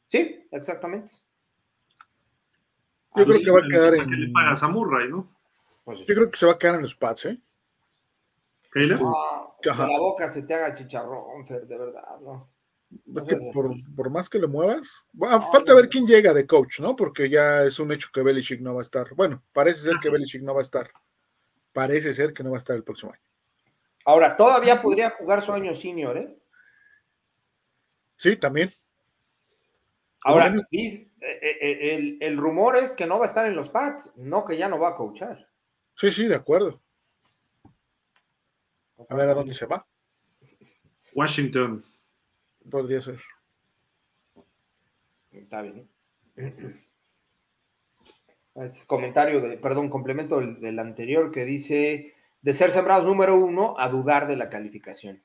[0.09, 1.15] Sí, exactamente.
[3.17, 4.11] Yo creo que va a quedar en.
[4.11, 5.29] le pagas a Murray, ¿no?
[5.85, 7.39] Pues Yo creo que se va a quedar en los Pats, ¿eh?
[8.77, 12.49] Ah, que la boca se te haga chicharrón, Fer, de verdad, ¿no?
[13.95, 15.05] Por, más que lo muevas,
[15.53, 16.97] falta ver quién llega de coach, ¿no?
[16.97, 19.15] Porque ya es un hecho que Belichick no va a estar.
[19.15, 20.91] Bueno, parece ser que Belichick no va a estar.
[21.73, 23.23] Parece ser que no va a estar el próximo año.
[24.05, 26.37] Ahora, todavía podría jugar su año senior, ¿eh?
[28.17, 28.71] Sí, también.
[30.23, 34.13] Ahora, eh, eh, el, el, rumor es que no va a estar en los Pats,
[34.17, 35.49] no que ya no va a coachar.
[35.97, 36.81] Sí, sí, de acuerdo.
[39.09, 39.87] A ver a dónde se va.
[41.15, 41.85] Washington.
[42.69, 43.21] Podría ser.
[45.31, 45.89] Está bien.
[48.55, 53.79] Este es comentario, de, perdón, complemento del, anterior que dice, de ser sembrados número uno
[53.79, 55.23] a dudar de la calificación.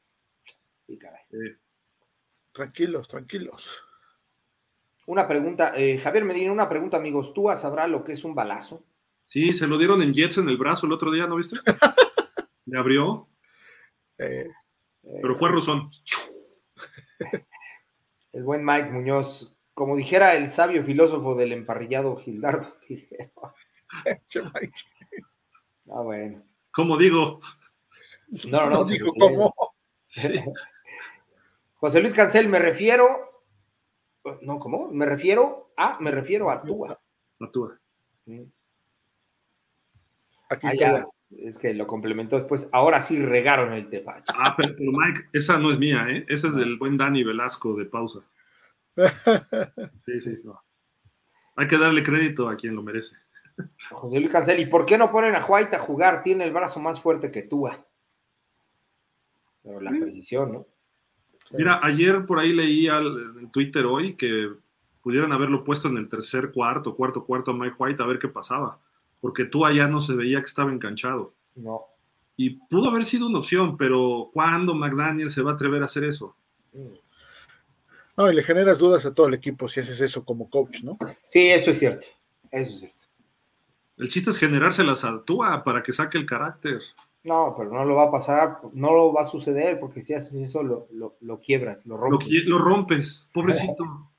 [2.52, 3.84] Tranquilos, tranquilos.
[5.08, 7.34] Una pregunta, eh, Javier Medina, una pregunta, amigos.
[7.34, 8.84] ¿Tú sabrá lo que es un balazo?
[9.24, 11.58] Sí, se lo dieron en Jets en el brazo el otro día, ¿no viste?
[12.66, 13.28] Le abrió.
[14.20, 14.50] Eh,
[15.02, 15.90] Pero fue Rosón.
[18.34, 22.76] El buen Mike Muñoz, como dijera el sabio filósofo del emparrillado Gildardo
[25.88, 26.44] Ah, bueno.
[26.72, 27.40] ¿Cómo digo?
[28.50, 29.54] No, no, dijo cómo.
[31.76, 33.44] José Luis Cancel, me refiero.
[34.42, 34.90] No, ¿cómo?
[34.92, 37.00] Me refiero a, me refiero a Tua.
[37.40, 37.80] A Tua.
[40.50, 41.08] Aquí está
[41.40, 42.70] es que lo complementó después.
[42.72, 44.26] Ahora sí regaron el tepache.
[44.28, 46.26] Ah, pero, Mike, esa no es mía, ¿eh?
[46.28, 48.20] Esa es del buen Dani Velasco de pausa.
[50.06, 50.62] Sí, sí, no.
[51.56, 53.16] Hay que darle crédito a quien lo merece.
[53.92, 56.24] José Luis Cancel, ¿y por qué no ponen a White a jugar?
[56.24, 57.68] Tiene el brazo más fuerte que tú.
[59.64, 60.68] Pero la precisión, ¿no?
[61.52, 64.52] Mira, ayer por ahí leí al, en Twitter hoy que
[65.02, 68.28] pudieran haberlo puesto en el tercer cuarto, cuarto, cuarto a Mike White a ver qué
[68.28, 68.80] pasaba
[69.26, 71.34] porque tú allá no se veía que estaba enganchado.
[71.56, 71.82] No.
[72.38, 76.04] Y pudo haber sido una opción, pero ¿cuándo McDaniel se va a atrever a hacer
[76.04, 76.36] eso?
[78.16, 81.00] No, y le generas dudas a todo el equipo si haces eso como coach, ¿no?
[81.28, 82.06] Sí, eso es cierto.
[82.52, 83.08] Eso es cierto.
[83.98, 86.80] El chiste es generárselas a Tua para que saque el carácter.
[87.24, 90.36] No, pero no lo va a pasar, no lo va a suceder, porque si haces
[90.36, 90.88] eso lo,
[91.20, 92.30] lo quiebras, lo rompes.
[92.30, 94.12] Lo, lo rompes, pobrecito.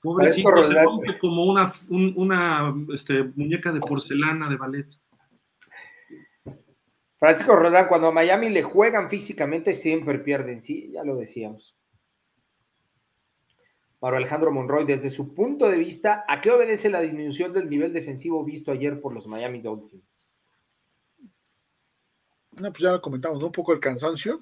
[0.00, 4.86] Pobrecito, se rompe como una, una este, muñeca de porcelana de ballet.
[7.18, 11.74] Francisco Rodán, cuando a Miami le juegan físicamente, siempre pierden, sí, ya lo decíamos.
[14.00, 17.92] Mauro Alejandro Monroy, desde su punto de vista, ¿a qué obedece la disminución del nivel
[17.92, 20.04] defensivo visto ayer por los Miami Dolphins?
[22.52, 24.40] No, pues ya lo comentamos, un poco el cansancio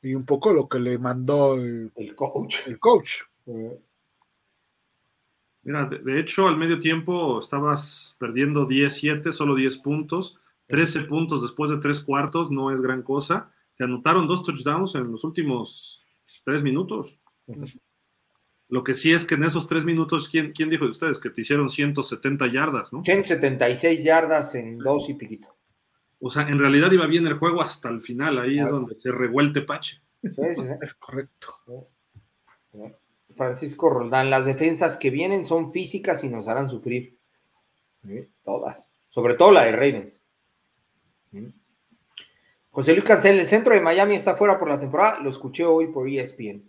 [0.00, 2.66] y un poco lo que le mandó el, coach.
[2.66, 3.20] El coach.
[5.64, 10.38] Mira, de, hecho, al medio tiempo estabas perdiendo 10-7, solo 10 puntos.
[10.68, 13.50] 13 puntos después de tres cuartos no es gran cosa.
[13.76, 16.06] Te anotaron dos touchdowns en los últimos
[16.44, 17.18] tres minutos.
[18.68, 21.18] Lo que sí es que en esos tres minutos, ¿quién, quién dijo de ustedes?
[21.18, 23.02] Que te hicieron 170 yardas, ¿no?
[23.04, 25.54] 176 yardas en dos y piquito.
[26.20, 29.12] O sea, en realidad iba bien el juego hasta el final, ahí es donde se
[29.12, 30.00] revuelte Pache.
[30.22, 31.60] Es correcto.
[33.36, 37.18] Francisco Roldán, las defensas que vienen son físicas y nos harán sufrir.
[38.44, 38.88] Todas.
[39.08, 40.20] Sobre todo la de Ravens.
[42.70, 45.20] José Luis Cancel, el centro de Miami está fuera por la temporada.
[45.20, 46.62] Lo escuché hoy por ESPN.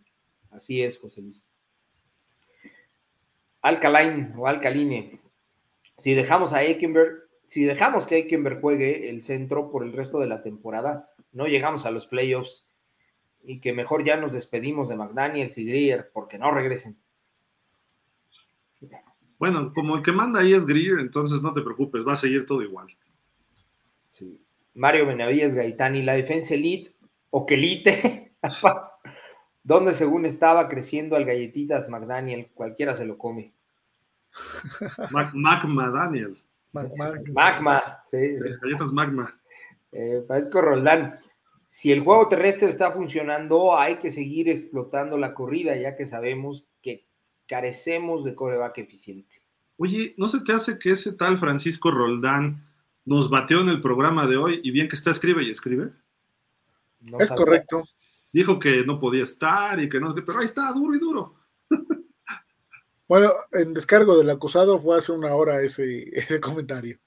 [0.51, 1.45] Así es, José Luis.
[3.61, 5.19] Alcaline o Alcaline.
[5.97, 10.27] Si dejamos a Ekenberg, si dejamos que Ekenberg juegue el centro por el resto de
[10.27, 12.64] la temporada, no llegamos a los playoffs
[13.47, 16.97] y que mejor ya nos despedimos de McDaniels y Greer porque no regresen.
[19.37, 22.45] Bueno, como el que manda ahí es Greer, entonces no te preocupes, va a seguir
[22.45, 22.87] todo igual.
[24.13, 24.39] Sí.
[24.73, 26.93] Mario Benavides Gaitani, la defensa elite
[27.29, 28.33] o quelite,
[29.63, 33.53] donde según estaba creciendo al galletitas McDaniel, cualquiera se lo come.
[35.11, 36.37] Magma Daniel.
[36.71, 38.35] Magma, sí.
[38.61, 39.39] Galletas Magma.
[39.91, 41.19] Eh, Francisco Roldán,
[41.75, 46.63] si el juego terrestre está funcionando, hay que seguir explotando la corrida, ya que sabemos
[46.81, 47.05] que
[47.49, 49.41] carecemos de coreback eficiente.
[49.75, 52.65] Oye, ¿no se te hace que ese tal Francisco Roldán
[53.03, 55.91] nos bateó en el programa de hoy y bien que está escribe y escribe.
[57.19, 57.83] es correcto.
[58.31, 61.35] Dijo que no podía estar y que no, pero ahí está, duro y duro.
[63.07, 66.97] Bueno, en descargo del acusado fue hace una hora ese, ese comentario.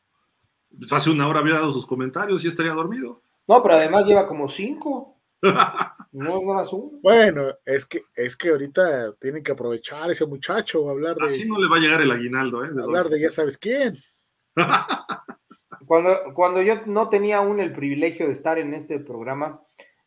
[0.78, 3.22] Pues hace una hora había dado sus comentarios y estaría dormido.
[3.48, 5.16] No, pero además lleva como cinco.
[6.10, 6.98] No, no más uno.
[7.02, 11.26] Bueno, es que, es que ahorita tienen que aprovechar ese muchacho, hablar de.
[11.26, 12.70] Así no le va a llegar el aguinaldo, ¿eh?
[12.82, 13.94] hablar de ya sabes quién.
[15.86, 19.62] Cuando, cuando yo no tenía aún el privilegio de estar en este programa,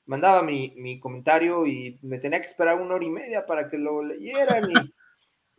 [0.05, 4.03] mandaba mi, comentario y me tenía que esperar una hora y media para que lo
[4.03, 4.63] leyeran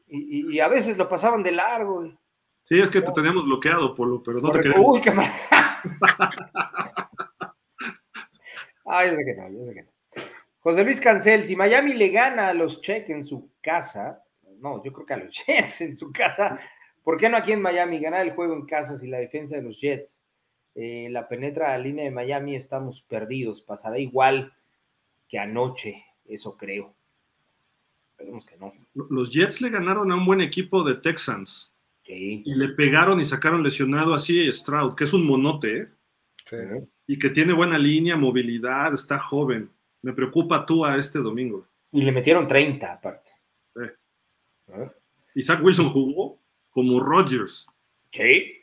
[0.06, 2.04] y, a veces lo pasaban de largo.
[2.64, 4.94] Sí, es que te teníamos bloqueado, Polo, pero no te queremos.
[4.94, 5.32] Uy, qué mal.
[8.84, 9.92] Ay, yo sé que no, yo sé que no.
[10.60, 14.22] José Luis Cancel, si Miami le gana a los Check en su casa,
[14.59, 16.60] no, yo creo que a los Jets en su casa,
[17.04, 19.62] ¿Por qué no aquí en Miami ganar el juego en casa si la defensa de
[19.62, 20.24] los Jets
[20.74, 22.54] eh, la penetra a la línea de Miami?
[22.54, 23.60] Estamos perdidos.
[23.60, 24.52] Pasará igual
[25.28, 26.94] que anoche, eso creo.
[28.10, 28.72] Esperemos que no.
[28.94, 31.74] Los Jets le ganaron a un buen equipo de Texans.
[32.04, 32.42] Sí.
[32.44, 35.88] Y le pegaron y sacaron lesionado así a Stroud, que es un monote, ¿eh?
[36.44, 36.56] Sí.
[37.07, 39.70] Y que tiene buena línea, movilidad, está joven.
[40.03, 41.66] Me preocupa tú a este domingo.
[41.91, 43.31] Y le metieron 30 aparte.
[43.74, 43.83] Sí.
[45.35, 46.39] Isaac Wilson jugó
[46.70, 47.66] como Rogers.
[48.12, 48.62] Sí.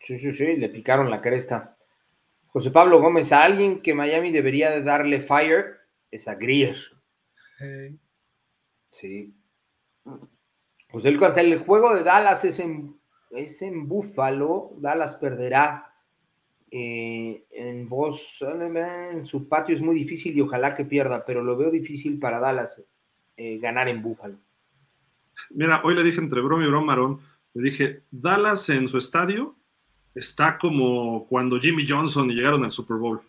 [0.00, 1.76] Sí, sí, sí, le picaron la cresta.
[2.46, 5.78] José Pablo Gómez, a alguien que Miami debería de darle fire
[6.10, 6.76] es a Greer.
[8.90, 9.34] Sí.
[10.90, 12.98] José Luis el juego de Dallas es en,
[13.30, 14.72] es en Búfalo.
[14.78, 15.87] Dallas perderá
[16.70, 21.56] eh, en voz, en su patio es muy difícil y ojalá que pierda, pero lo
[21.56, 22.82] veo difícil para Dallas
[23.36, 24.38] eh, ganar en Búfalo.
[25.50, 27.20] Mira, hoy le dije entre broma y broma, Marón,
[27.54, 29.56] le dije, Dallas en su estadio
[30.14, 33.20] está como cuando Jimmy Johnson llegaron al Super Bowl.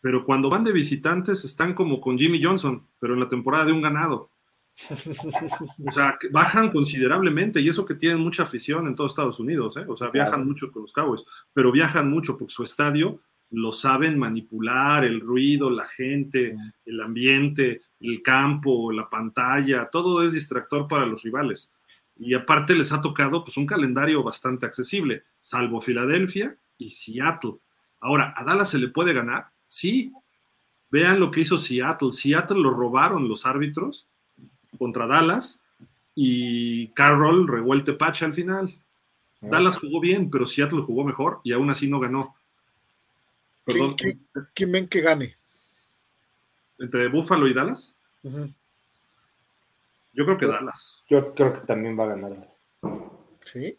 [0.00, 3.72] Pero cuando van de visitantes están como con Jimmy Johnson, pero en la temporada de
[3.72, 4.30] un ganado.
[5.86, 9.84] O sea, bajan considerablemente y eso que tienen mucha afición en todos Estados Unidos, ¿eh?
[9.86, 13.20] o sea, viajan mucho con los Cowboys, pero viajan mucho porque su estadio
[13.50, 20.32] lo saben manipular, el ruido, la gente, el ambiente, el campo, la pantalla, todo es
[20.32, 21.70] distractor para los rivales.
[22.16, 27.56] Y aparte les ha tocado pues un calendario bastante accesible, salvo Filadelfia y Seattle.
[28.00, 29.48] Ahora, ¿a Dallas se le puede ganar?
[29.68, 30.12] Sí.
[30.90, 32.10] Vean lo que hizo Seattle.
[32.10, 34.08] Seattle lo robaron los árbitros
[34.78, 35.60] contra Dallas
[36.14, 38.74] y Carroll revuelte pacha al final.
[39.42, 39.48] Ah.
[39.50, 42.34] Dallas jugó bien, pero Seattle jugó mejor y aún así no ganó.
[43.64, 43.96] Perdón.
[44.54, 45.36] ¿Quién, ven que gane?
[46.78, 47.94] ¿Entre Buffalo y Dallas?
[50.12, 51.02] Yo creo que Dallas.
[51.08, 52.48] Yo creo que también va a ganar.
[53.44, 53.78] Sí.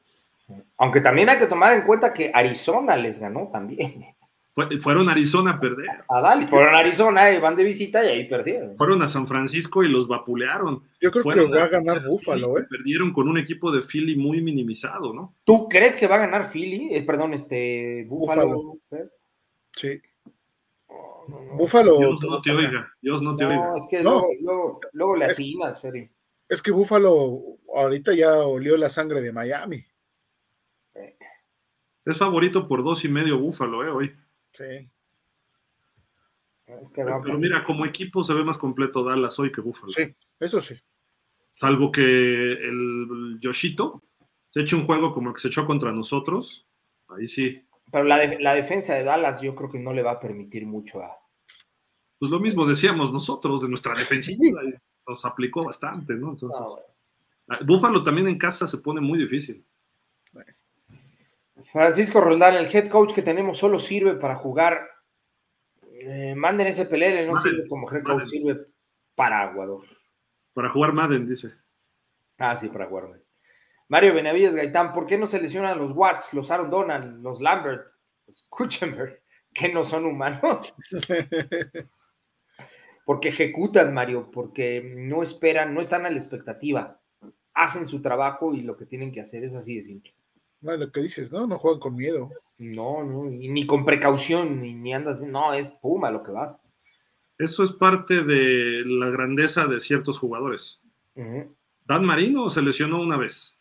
[0.77, 4.05] Aunque también hay que tomar en cuenta que Arizona les ganó también.
[4.81, 5.89] Fueron a Arizona a perder.
[6.07, 8.77] A Dallas, fueron a Arizona y van de visita y ahí perdieron.
[8.77, 10.83] Fueron a San Francisco y los vapulearon.
[11.01, 12.65] Yo creo que va a ganar Buffalo, ¿eh?
[12.69, 15.35] Perdieron con un equipo de Philly muy minimizado, ¿no?
[15.43, 16.93] ¿Tú crees que va a ganar Philly?
[16.93, 18.77] Eh, perdón, este, Buffalo.
[19.75, 20.01] Sí.
[21.55, 21.97] Búfalo.
[21.97, 23.77] Dios no te oiga, Dios no te oiga.
[23.77, 26.09] Es que luego, luego, le atinas, Feri.
[26.49, 27.39] Es que Búfalo
[27.73, 29.85] ahorita ya olió la sangre de Miami.
[32.05, 33.89] Es favorito por dos y medio Búfalo, ¿eh?
[33.89, 34.15] Hoy.
[34.53, 34.89] Sí.
[36.93, 39.89] pero, mira, como equipo se ve más completo Dallas hoy que Búfalo.
[39.89, 40.75] Sí, eso sí.
[41.53, 44.03] Salvo que el Yoshito
[44.49, 46.67] se eche un juego como el que se echó contra nosotros.
[47.09, 47.63] Ahí sí.
[47.91, 51.01] Pero la, la defensa de Dallas yo creo que no le va a permitir mucho
[51.01, 51.17] a.
[52.17, 54.61] Pues lo mismo decíamos nosotros de nuestra defensiva.
[55.05, 56.31] Nos aplicó bastante, ¿no?
[56.31, 56.61] Entonces,
[57.49, 59.65] ah, Búfalo también en casa se pone muy difícil.
[61.73, 64.87] Francisco Roldán, el head coach que tenemos solo sirve para jugar.
[65.91, 68.67] Eh, manden ese pelele, no sirve como head coach, sirve
[69.15, 69.83] para Aguador.
[70.53, 71.51] Para jugar Madden, dice.
[72.37, 73.19] Ah, sí, para jugar
[73.89, 77.87] Mario Benavides Gaitán, ¿por qué no se lesionan los Watts, los Aaron Donald, los Lambert,
[78.27, 79.19] los Kuchenberg,
[79.53, 80.75] que no son humanos?
[83.05, 87.01] porque ejecutan, Mario, porque no esperan, no están a la expectativa.
[87.55, 90.13] Hacen su trabajo y lo que tienen que hacer es así de simple.
[90.63, 91.45] No, lo que dices, ¿no?
[91.45, 92.31] No juegan con miedo.
[92.57, 96.57] No, no, ni con precaución, ni, andas, no, es puma lo que vas.
[97.37, 100.79] Eso es parte de la grandeza de ciertos jugadores.
[101.85, 103.59] Dan Marino se lesionó una vez.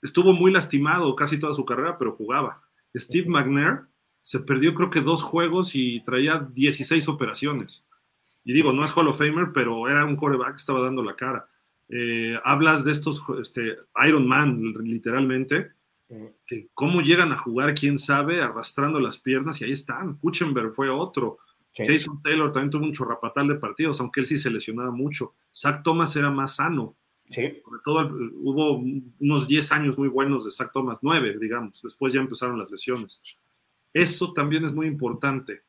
[0.00, 2.62] Estuvo muy lastimado casi toda su carrera, pero jugaba.
[2.94, 3.80] Steve McNair
[4.22, 7.88] se perdió creo que dos juegos y traía 16 operaciones.
[8.44, 11.16] Y digo, no es Hall of Famer, pero era un coreback que estaba dando la
[11.16, 11.48] cara.
[11.88, 13.76] Eh, hablas de estos este,
[14.06, 15.72] Iron Man, literalmente
[16.46, 20.16] que cómo llegan a jugar, quién sabe, arrastrando las piernas y ahí están.
[20.16, 21.38] Kuchenberg fue otro.
[21.74, 25.34] Jason Taylor también tuvo un chorrapatal de partidos, aunque él sí se lesionaba mucho.
[25.54, 26.96] Zach Thomas era más sano.
[27.28, 28.84] Sobre todo hubo
[29.20, 31.80] unos 10 años muy buenos de Zach Thomas, 9, digamos.
[31.82, 33.22] Después ya empezaron las lesiones.
[33.94, 35.62] Eso también es muy importante,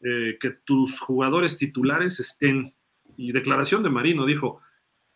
[0.00, 2.74] eh, que tus jugadores titulares estén.
[3.16, 4.60] Y declaración de Marino dijo,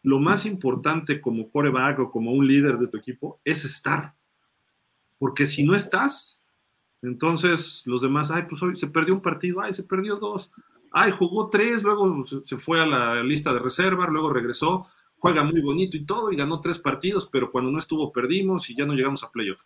[0.02, 4.15] lo más importante como coreback o como un líder de tu equipo es estar
[5.21, 6.43] porque si no estás,
[7.03, 10.51] entonces los demás, ay, pues hoy se perdió un partido, ay, se perdió dos,
[10.93, 14.87] ay, jugó tres, luego se fue a la lista de reserva, luego regresó,
[15.19, 18.75] juega muy bonito y todo, y ganó tres partidos, pero cuando no estuvo perdimos y
[18.75, 19.63] ya no llegamos a playoff.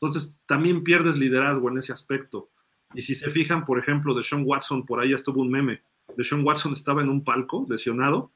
[0.00, 2.50] Entonces también pierdes liderazgo en ese aspecto.
[2.94, 5.82] Y si se fijan, por ejemplo, de Sean Watson, por ahí ya estuvo un meme.
[6.16, 8.32] De Sean Watson estaba en un palco lesionado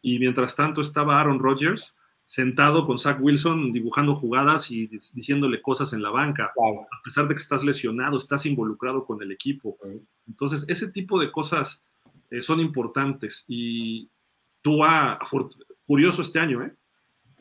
[0.00, 1.95] y mientras tanto estaba Aaron Rodgers
[2.26, 7.36] sentado con Zach Wilson dibujando jugadas y diciéndole cosas en la banca, a pesar de
[7.36, 9.78] que estás lesionado, estás involucrado con el equipo.
[10.26, 11.84] Entonces, ese tipo de cosas
[12.30, 14.08] eh, son importantes y
[14.60, 15.20] tú, ah,
[15.86, 16.74] curioso este año, ¿eh?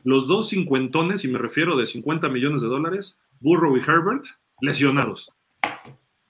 [0.04, 4.24] Los dos cincuentones, y me refiero de 50 millones de dólares, Burrow y Herbert,
[4.62, 5.32] lesionados.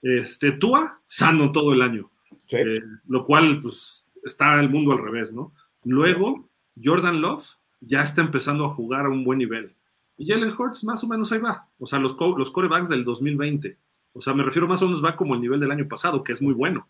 [0.01, 2.09] Este, Tua, sano todo el año.
[2.51, 2.79] Eh,
[3.09, 5.51] lo cual, pues, está el mundo al revés, ¿no?
[5.83, 6.47] Luego,
[6.81, 7.45] Jordan Love,
[7.85, 9.75] ya está empezando a jugar a un buen nivel.
[10.17, 11.69] Y Jalen Hurts más o menos ahí va.
[11.77, 13.77] O sea, los, los corebacks del 2020.
[14.13, 16.31] O sea, me refiero más o menos va como el nivel del año pasado, que
[16.31, 16.89] es muy bueno.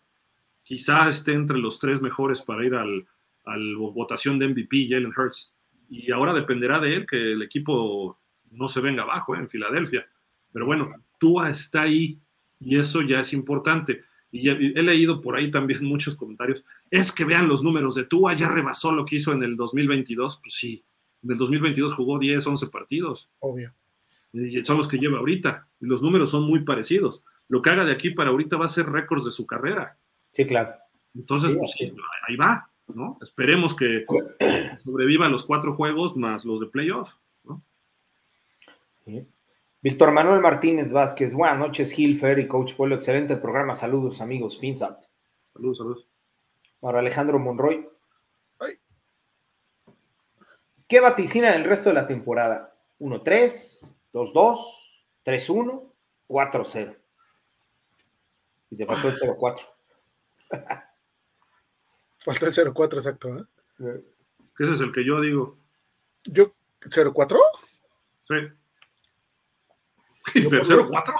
[0.62, 3.06] Quizá esté entre los tres mejores para ir al,
[3.44, 5.56] al votación de MVP, Jalen Hurts.
[5.88, 8.20] Y ahora dependerá de él que el equipo
[8.50, 9.38] no se venga abajo ¿eh?
[9.38, 10.06] en Filadelfia.
[10.52, 12.20] Pero bueno, Tua está ahí
[12.60, 14.04] y eso ya es importante.
[14.30, 16.64] Y he leído por ahí también muchos comentarios.
[16.90, 20.40] Es que vean los números de Tua, ya rebasó lo que hizo en el 2022.
[20.42, 20.84] Pues sí,
[21.22, 23.30] en el 2022 jugó 10, 11 partidos.
[23.40, 23.72] Obvio.
[24.32, 25.68] Y son los que lleva ahorita.
[25.80, 27.22] Y los números son muy parecidos.
[27.48, 29.96] Lo que haga de aquí para ahorita va a ser récords de su carrera.
[30.32, 30.74] Sí, claro.
[31.14, 31.74] Entonces, pues
[32.28, 33.18] ahí va, ¿no?
[33.22, 34.04] Esperemos que
[34.84, 37.62] sobreviva los cuatro juegos más los de playoff, ¿no?
[39.82, 44.58] Víctor Manuel Martínez Vázquez, buenas noches, Gil, Fer y Coach Pueblo, excelente programa, saludos amigos,
[44.58, 45.02] FinSap.
[45.52, 46.08] Saludos, saludos.
[46.82, 47.88] Ahora Alejandro Monroy.
[50.88, 52.74] ¿Qué vaticina el resto de la temporada?
[53.00, 54.58] 1-3, 2-2,
[55.24, 55.92] 3-1,
[56.28, 56.96] 4-0.
[58.70, 59.60] Y te faltó el 0-4.
[62.20, 63.36] Falta el 0-4, exacto.
[63.36, 64.04] ¿eh?
[64.58, 65.58] Ese es el que yo digo.
[66.24, 67.38] ¿Yo 0-4?
[68.22, 68.34] Sí.
[70.34, 71.14] ¿Pero 4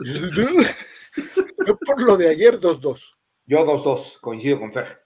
[1.66, 3.14] Yo por lo de ayer 2-2.
[3.46, 5.02] Yo 2-2, coincido con Fer.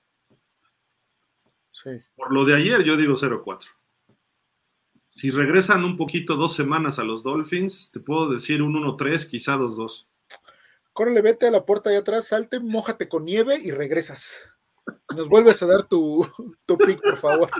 [1.72, 1.90] Sí.
[2.14, 3.66] Por lo de ayer yo digo 0-4.
[5.10, 9.56] Si regresan un poquito dos semanas a los Dolphins, te puedo decir un 1-3, quizá
[9.56, 10.06] 2-2.
[10.92, 14.52] Córrele, vete a la puerta allá atrás, salte, mójate con nieve y regresas.
[15.16, 16.26] Nos vuelves a dar tu,
[16.66, 17.50] tu pick, por favor.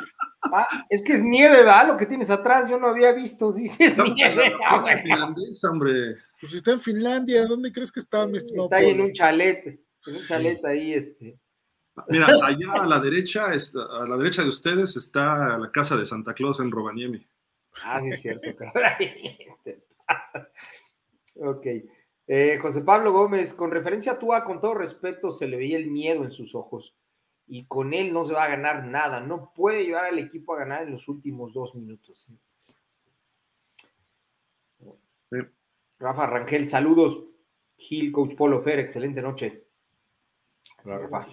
[0.43, 1.85] Ah, es que es nieve, ¿va?
[1.85, 3.53] Lo que tienes atrás, yo no había visto.
[3.53, 4.55] Sí, sí es nieve.
[5.03, 6.17] finlandés, hombre.
[6.41, 8.67] Pues si está en Finlandia, ¿dónde crees que está, mi estimado?
[8.67, 9.67] Está ahí en un chalet.
[9.67, 11.39] En un chalet ahí, este.
[12.09, 16.35] Mira, allá a la derecha, a la derecha de ustedes está la casa de Santa
[16.35, 17.27] Claus en Robaniemi.
[17.85, 18.51] Ah, sí, es cierto.
[21.37, 21.67] ok.
[22.29, 25.87] Eh, José Pablo Gómez, con referencia a Tua, con todo respeto, se le veía el
[25.87, 26.95] miedo en sus ojos.
[27.49, 29.21] Y con él no se va a ganar nada.
[29.21, 32.27] No puede llevar al equipo a ganar en los últimos dos minutos.
[35.99, 37.25] Rafa Rangel, saludos.
[37.77, 39.67] Gil, Coach Polo Fer, excelente noche.
[40.85, 41.27] Rafa.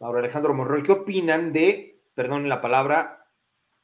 [0.00, 3.30] Ahora, Alejandro Morroy, ¿qué opinan de, perdón la palabra,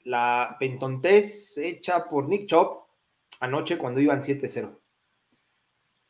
[0.05, 2.87] la pentontés hecha por Nick Chop
[3.41, 4.79] anoche cuando iban 7-0?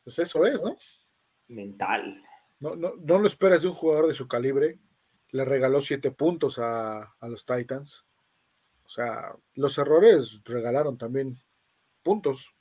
[0.03, 0.75] Pues eso es, ¿no?
[1.47, 2.21] Mental.
[2.63, 4.79] No, no, no lo esperas de un jugador de su calibre.
[5.31, 8.05] Le regaló siete puntos a, a los Titans.
[8.85, 11.37] O sea, los errores regalaron también
[12.03, 12.55] puntos.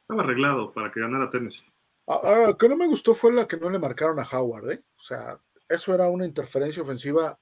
[0.00, 1.66] Estaba arreglado para que ganara Tennessee.
[2.06, 4.70] Ah, ah, lo que no me gustó fue la que no le marcaron a Howard,
[4.70, 4.82] ¿eh?
[4.96, 5.38] O sea,
[5.68, 7.38] eso era una interferencia ofensiva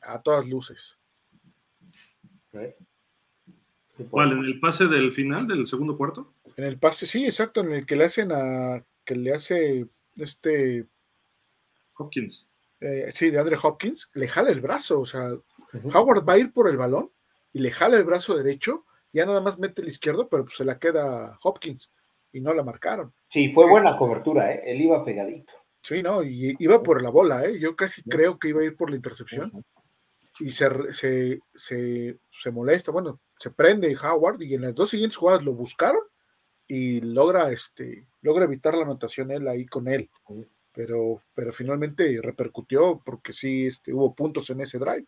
[0.00, 0.96] a todas luces.
[4.08, 4.32] ¿Cuál?
[4.32, 6.32] ¿En el pase del final del segundo cuarto?
[6.56, 8.84] En el pase, sí, exacto, en el que le hacen a.
[9.04, 10.86] que le hace este.
[11.94, 12.50] Hopkins.
[12.80, 15.32] Eh, sí, de Andre Hopkins, le jala el brazo, o sea,
[15.92, 17.10] Howard va a ir por el balón
[17.52, 20.64] y le jala el brazo derecho, ya nada más mete el izquierdo, pero pues se
[20.64, 21.92] la queda Hopkins
[22.32, 23.12] y no la marcaron.
[23.28, 24.62] Sí, fue buena cobertura, ¿eh?
[24.64, 25.52] él iba pegadito.
[25.82, 27.58] Sí, no, y iba por la bola, ¿eh?
[27.58, 29.64] yo casi creo que iba a ir por la intercepción.
[30.38, 35.18] Y se, se, se, se molesta, bueno, se prende Howard y en las dos siguientes
[35.18, 36.02] jugadas lo buscaron
[36.70, 40.08] y logra, este, logra evitar la anotación él ahí con él.
[40.72, 45.04] Pero, pero finalmente repercutió porque sí este, hubo puntos en ese drive.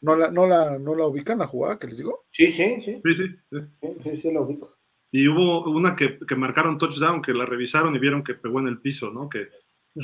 [0.00, 2.24] ¿No la, no, la, ¿No la ubican la jugada que les digo?
[2.30, 3.02] Sí, sí, sí.
[3.04, 3.58] Sí, sí,
[4.02, 4.20] sí.
[4.22, 4.78] sí, la ubico.
[5.10, 8.68] Y hubo una que, que, marcaron touchdown, que la revisaron y vieron que pegó en
[8.68, 9.28] el piso, ¿no?
[9.28, 9.48] Que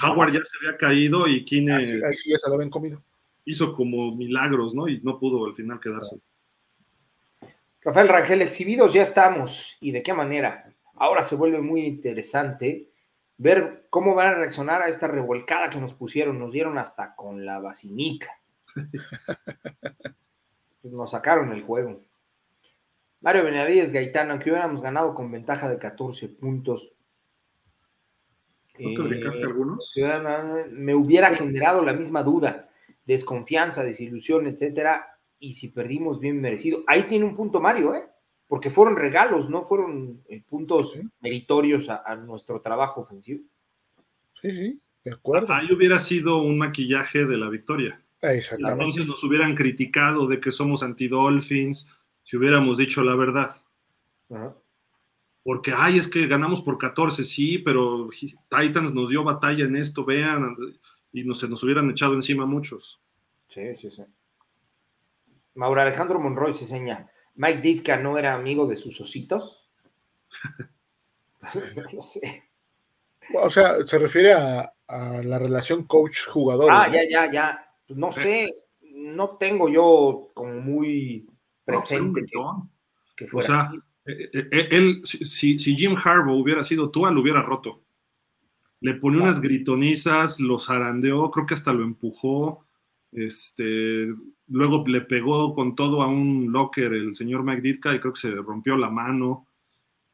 [0.02, 1.76] Howard ya se había caído y Kine...
[1.76, 3.02] Ahí sí, ahí sí ya se lo habían comido.
[3.46, 4.86] Hizo como milagros, ¿no?
[4.86, 6.20] Y no pudo al final quedarse.
[7.82, 9.76] Rafael Rangel, exhibidos ya estamos.
[9.80, 10.72] ¿Y de qué manera?
[10.94, 12.90] Ahora se vuelve muy interesante
[13.36, 16.38] ver cómo van a reaccionar a esta revolcada que nos pusieron.
[16.38, 18.40] Nos dieron hasta con la basinica.
[20.80, 22.04] Pues nos sacaron el juego.
[23.20, 26.94] Mario Benavides Gaitán, aunque hubiéramos ganado con ventaja de 14 puntos.
[28.78, 29.92] ¿No te brincaste eh, algunos?
[30.70, 32.68] Me hubiera generado la misma duda,
[33.04, 36.82] desconfianza, desilusión, etcétera y si perdimos bien merecido.
[36.86, 38.04] Ahí tiene un punto Mario, ¿eh?
[38.46, 43.44] Porque fueron regalos, no fueron eh, puntos meritorios a, nuestro trabajo ofensivo.
[44.40, 45.52] Sí, sí, de acuerdo.
[45.52, 48.00] Ahí hubiera sido un maquillaje de la victoria.
[48.22, 48.82] Exactamente.
[48.82, 51.88] Entonces nos hubieran criticado de que somos anti-Dolphins
[52.22, 53.56] si hubiéramos dicho la verdad.
[55.42, 58.10] Porque, ay, es que ganamos por 14, sí, pero
[58.50, 60.54] Titans nos dio batalla en esto, vean,
[61.10, 63.00] y nos, se nos hubieran echado encima muchos.
[63.48, 64.02] Sí, sí, sí.
[65.58, 67.10] Mauro Alejandro Monroy se señala.
[67.34, 69.68] Mike Ditka no era amigo de sus ositos.
[71.92, 72.44] no sé.
[73.34, 76.70] O sea, se refiere a, la relación coach-jugador.
[76.72, 77.72] Ah, ya, ya, ya.
[77.88, 78.48] No sé,
[78.94, 81.28] no tengo yo como muy
[81.64, 82.24] presente.
[83.32, 83.70] o sea,
[84.06, 87.82] eh, eh, eh, él, si, si, Jim Harbaugh hubiera sido tú, lo hubiera roto.
[88.80, 92.64] Le pone unas gritonizas, lo zarandeó, creo que hasta lo empujó.
[93.12, 94.14] Este,
[94.48, 98.20] luego le pegó con todo a un locker el señor Mike Ditka y creo que
[98.20, 99.46] se rompió la mano.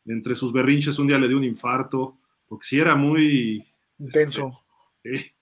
[0.07, 3.65] Entre sus berrinches un día le dio un infarto, porque si era muy
[3.99, 4.65] intenso.
[5.03, 5.35] Este,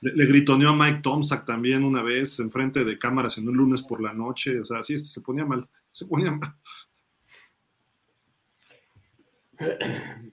[0.00, 4.02] le, gritoneó a Mike Tomczak también una vez enfrente de cámaras en un lunes por
[4.02, 4.60] la noche.
[4.60, 5.68] O sea, sí, se ponía mal.
[5.88, 6.54] Se ponía mal.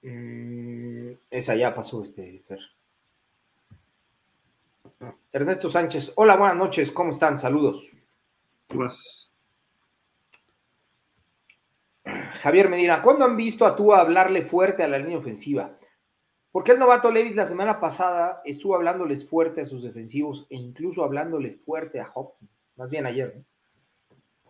[0.00, 2.60] Mm, esa ya pasó, este, Fer.
[5.30, 7.38] Ernesto Sánchez, hola, buenas noches, ¿cómo están?
[7.38, 7.88] Saludos.
[8.66, 9.30] Pues.
[12.42, 15.78] Javier Medina, ¿cuándo han visto a tú hablarle fuerte a la línea ofensiva?
[16.50, 21.04] Porque el novato Levis la semana pasada estuvo hablándoles fuerte a sus defensivos e incluso
[21.04, 23.44] hablándole fuerte a Hopkins, más bien ayer, ¿no?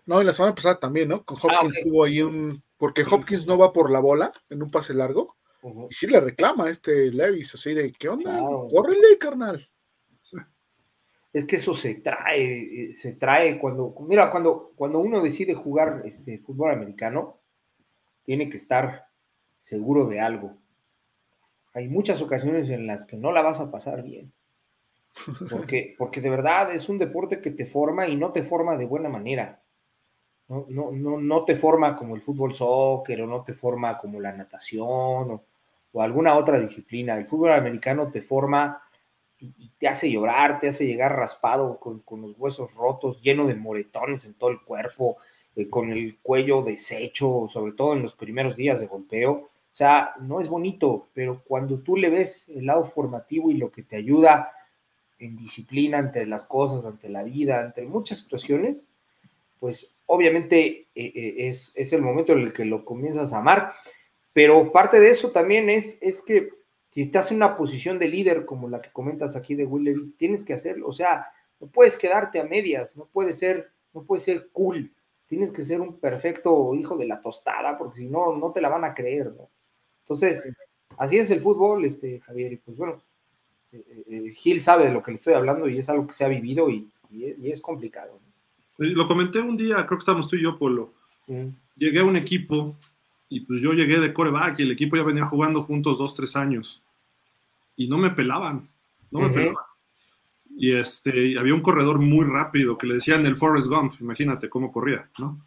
[0.07, 1.23] No, y la semana pasada también, ¿no?
[1.25, 2.63] Con ah, Hopkins tuvo ahí un.
[2.79, 5.37] Porque Hopkins no va por la bola en un pase largo.
[5.91, 8.41] Y sí le reclama a este Levis, así de: ¿qué onda?
[8.71, 9.69] Córrele, carnal
[11.33, 16.03] es que eso se trae, eh, se trae cuando, mira, cuando, cuando uno decide jugar
[16.05, 17.39] este fútbol americano,
[18.25, 19.07] tiene que estar
[19.61, 20.57] seguro de algo.
[21.75, 24.33] Hay muchas ocasiones en las que no la vas a pasar bien.
[25.51, 28.85] Porque, porque de verdad es un deporte que te forma y no te forma de
[28.85, 29.61] buena manera.
[30.49, 34.21] No, no, no, no te forma como el fútbol soccer o no te forma como
[34.21, 35.41] la natación
[35.93, 37.17] o, alguna otra disciplina.
[37.17, 38.81] El fútbol americano te forma
[39.41, 44.25] y, te hace llorar, te hace llegar raspado con, los huesos rotos, lleno de moretones
[44.25, 45.19] en todo el cuerpo,
[45.57, 49.33] eh, con el cuello deshecho, sobre todo en los primeros días de golpeo.
[49.33, 53.71] O sea, no es bonito, pero cuando tú le ves el lado formativo y lo
[53.71, 54.53] que te ayuda
[55.21, 58.89] en disciplina ante las cosas, ante la vida, ante muchas situaciones,
[59.61, 63.73] pues obviamente eh, eh, es, es, el momento en el que lo comienzas a amar.
[64.33, 66.51] Pero parte de eso también es, es que
[66.91, 70.17] si estás en una posición de líder como la que comentas aquí de Will Levis,
[70.17, 70.89] tienes que hacerlo.
[70.89, 71.29] O sea,
[71.61, 74.91] no puedes quedarte a medias, no puede ser, no puede ser cool.
[75.27, 78.71] Tienes que ser un perfecto hijo de la tostada, porque si no, no te la
[78.71, 79.51] van a creer, ¿no?
[80.05, 80.51] Entonces,
[80.97, 83.03] así es el fútbol, este, Javier, y pues bueno,
[83.73, 86.25] eh, eh, Gil sabe de lo que le estoy hablando y es algo que se
[86.25, 86.91] ha vivido y,
[87.43, 88.19] es, complicado.
[88.79, 90.93] Lo comenté un día, creo que estábamos tú y yo, Polo.
[91.77, 92.77] Llegué a un equipo
[93.29, 96.37] y pues yo llegué de coreback y el equipo ya venía jugando juntos dos, tres
[96.37, 96.83] años
[97.77, 98.69] y no me pelaban,
[99.11, 99.65] no me pelaban.
[100.57, 104.73] Y este, había un corredor muy rápido que le decían el Forrest Gump, imagínate cómo
[104.73, 105.41] corría, ¿no?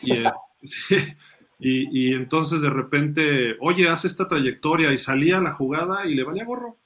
[0.00, 0.32] Y, eh,
[1.58, 6.24] y, y, entonces de repente, oye, hace esta trayectoria y salía la jugada y le
[6.24, 6.78] valía gorro.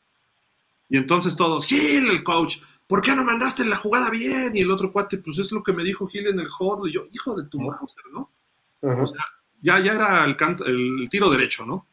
[0.88, 4.56] Y entonces todos, Gil, el coach, ¿por qué no mandaste la jugada bien?
[4.56, 6.88] Y el otro cuate, pues es lo que me dijo Gil en el hall.
[6.88, 8.30] Y yo, hijo de tu mouse, ¿no?
[8.80, 9.24] O sea,
[9.64, 10.36] ya, ya era el,
[10.66, 11.86] el, tiro derecho, ¿no?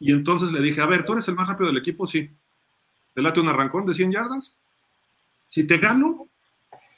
[0.00, 2.06] Y entonces le dije, a ver, ¿tú eres el más rápido del equipo?
[2.06, 2.30] Sí.
[3.12, 4.56] ¿Te late un arrancón de 100 yardas?
[5.46, 6.28] Si te gano,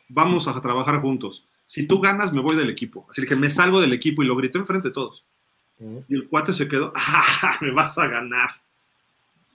[0.08, 1.44] vamos a trabajar juntos.
[1.64, 3.04] Si tú ganas, me voy del equipo.
[3.10, 5.24] Así que me salgo del equipo y lo grité enfrente de todos.
[6.08, 8.50] Y el cuate se quedó, ¡ah, me vas a ganar!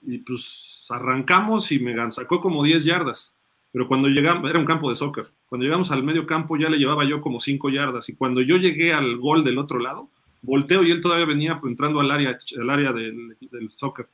[0.02, 3.32] Y pues arrancamos y me sacó como 10 yardas.
[3.72, 5.30] Pero cuando llegamos, era un campo de soccer.
[5.48, 8.10] Cuando llegamos al medio campo ya le llevaba yo como 5 yardas.
[8.10, 10.10] Y cuando yo llegué al gol del otro lado,
[10.42, 14.08] volteo y él todavía venía pues, entrando al área, al área del, del soccer.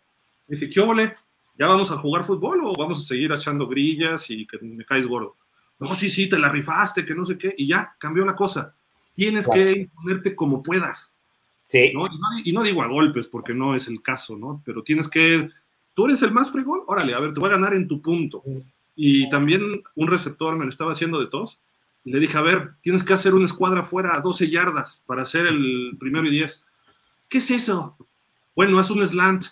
[0.46, 1.14] dije, ¿qué óvole?
[1.58, 5.06] ¿Ya vamos a jugar fútbol o vamos a seguir echando grillas y que me caes
[5.06, 5.36] gordo?
[5.80, 7.54] No, sí, sí, te la rifaste, que no sé qué.
[7.56, 8.74] Y ya, cambió la cosa.
[9.12, 11.16] Tienes que imponerte como puedas.
[11.68, 11.92] Sí.
[11.92, 12.06] ¿no?
[12.44, 14.62] Y, no, digo a golpes porque no es el caso, ¿no?
[14.64, 15.48] Pero tienes que
[15.94, 18.42] tú eres el más fregón, órale, a ver, te voy a ganar en tu punto.
[18.94, 21.60] Y también un receptor me lo estaba haciendo de tos.
[22.08, 25.22] Y le dije, a ver, tienes que hacer una escuadra fuera a 12 yardas para
[25.22, 26.64] hacer el primero y 10.
[27.28, 27.96] ¿Qué es eso?
[28.56, 29.44] Bueno, es un slant.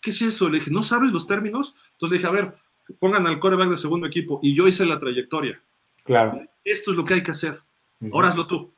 [0.00, 0.50] ¿Qué es eso?
[0.50, 1.74] Le dije, ¿no sabes los términos?
[1.92, 2.54] Entonces le dije, a ver,
[2.98, 4.40] pongan al coreback de segundo equipo.
[4.42, 5.58] Y yo hice la trayectoria.
[6.04, 6.46] Claro.
[6.62, 7.60] Esto es lo que hay que hacer.
[8.12, 8.72] Ahora hazlo tú.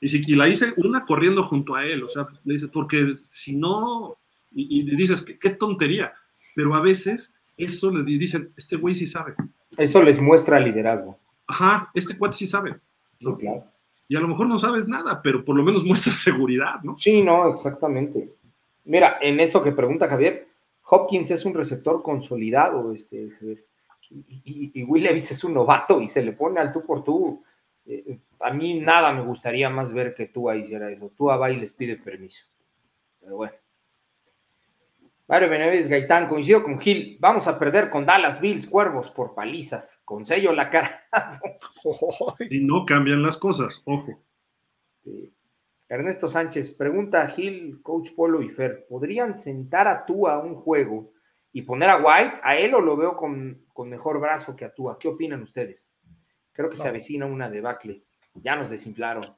[0.00, 2.02] Y, si, y la hice una corriendo junto a él.
[2.02, 4.16] O sea, le dice, porque si no,
[4.52, 6.12] y, dices, qué tontería
[6.58, 9.34] pero a veces eso le dicen, este güey sí sabe.
[9.76, 11.16] Eso les muestra liderazgo.
[11.48, 12.78] Ajá, este cuate sí sabe.
[13.18, 13.64] claro.
[14.10, 16.98] Y a lo mejor no sabes nada, pero por lo menos muestra seguridad, ¿no?
[16.98, 18.34] Sí, no, exactamente.
[18.84, 20.48] Mira, en eso que pregunta Javier,
[20.84, 23.28] Hopkins es un receptor consolidado, este,
[24.10, 27.42] y, y, Will Levis es un novato y se le pone al tú por tú.
[27.84, 31.12] Eh, a mí nada me gustaría más ver que tú hiciera eso.
[31.16, 32.46] Tú a y les pide permiso.
[33.20, 33.54] Pero bueno.
[35.28, 40.00] Mario Benavides Gaitán, coincido con Gil, vamos a perder con Dallas Bills, Cuervos por palizas,
[40.06, 41.06] con sello la cara.
[42.50, 44.24] y no cambian las cosas, ojo.
[45.86, 50.54] Ernesto Sánchez, pregunta a Gil, Coach Polo y Fer, ¿podrían sentar a Tua a un
[50.54, 51.12] juego
[51.52, 52.40] y poner a White?
[52.42, 54.98] A él o lo veo con, mejor brazo que a Tua.
[54.98, 55.92] ¿Qué opinan ustedes?
[56.52, 58.02] Creo que se avecina una debacle.
[58.32, 59.36] Ya nos desinflaron.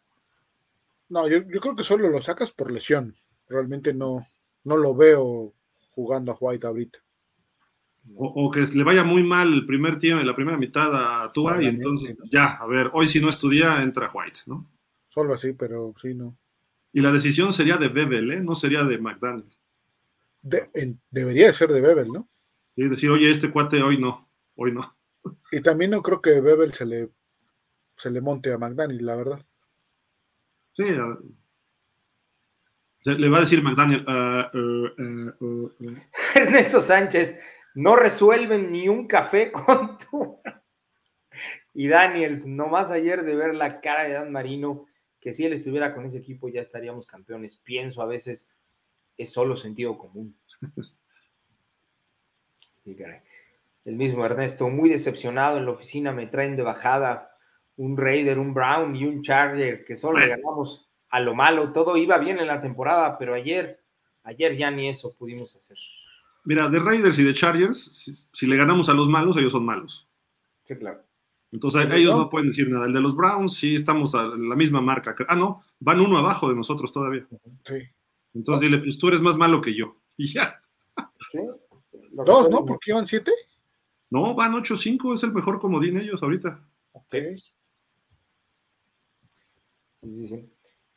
[1.08, 3.16] No, yo, yo creo que solo lo sacas por lesión.
[3.48, 4.24] Realmente no,
[4.62, 5.52] no lo veo
[6.00, 6.98] jugando a White ahorita.
[8.16, 10.90] O, que le vaya muy mal el primer tiempo, la primera mitad
[11.24, 14.70] a Tua y entonces ya, a ver, hoy si no estudia entra White, ¿no?
[15.08, 16.36] Solo así, pero sí, no.
[16.92, 18.40] Y la decisión sería de Bebel, ¿eh?
[18.40, 19.54] No sería de McDaniel.
[21.10, 22.28] debería de ser de Bebel, ¿no?
[22.74, 24.96] Sí, decir, oye, este cuate hoy no, hoy no.
[25.52, 27.10] Y también no creo que Bebel se le,
[27.96, 29.40] se le monte a McDaniel, la verdad.
[30.72, 30.84] Sí,
[33.04, 34.04] le va a decir McDaniel.
[34.06, 35.70] Ah, ah, ah,
[36.34, 37.40] Ernesto Sánchez,
[37.74, 40.40] no resuelven ni un café con tu.
[41.74, 44.86] y Daniels, nomás ayer de ver la cara de Dan Marino,
[45.20, 47.60] que si él estuviera con ese equipo ya estaríamos campeones.
[47.62, 48.48] Pienso a veces,
[49.16, 50.36] es solo sentido común.
[53.84, 57.36] El mismo Ernesto, muy decepcionado en la oficina, me traen de bajada
[57.76, 61.72] un Raider, un Brown y un Charger, que solo le ganamos a lo malo.
[61.72, 63.80] Todo iba bien en la temporada, pero ayer,
[64.22, 65.76] ayer ya ni eso pudimos hacer.
[66.44, 70.08] Mira, de Raiders y de Chargers, si, le ganamos a los malos, ellos son malos.
[70.64, 71.02] Sí, claro.
[71.52, 72.86] Entonces ellos no pueden decir nada.
[72.86, 75.16] El de los Browns sí estamos a la misma marca.
[75.28, 77.26] Ah, no, van uno abajo de nosotros todavía.
[77.64, 77.78] Sí.
[78.32, 79.96] Entonces dile, pues tú eres más malo que yo.
[80.16, 80.60] Y ya.
[81.32, 81.38] Sí.
[82.12, 82.64] Dos, ¿no?
[82.64, 83.32] ¿Por qué van siete?
[84.10, 86.60] No, van 8-5, es el mejor comodín ellos ahorita.
[86.92, 87.14] Ok.
[90.02, 90.50] Sí, sí.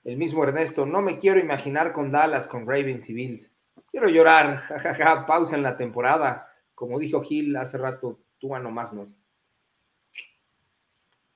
[0.03, 3.51] El mismo Ernesto, no me quiero imaginar con Dallas, con Ravens y Bills.
[3.89, 6.49] Quiero llorar, jajaja, pausa en la temporada.
[6.75, 9.07] Como dijo Gil hace rato, tú a nomás no.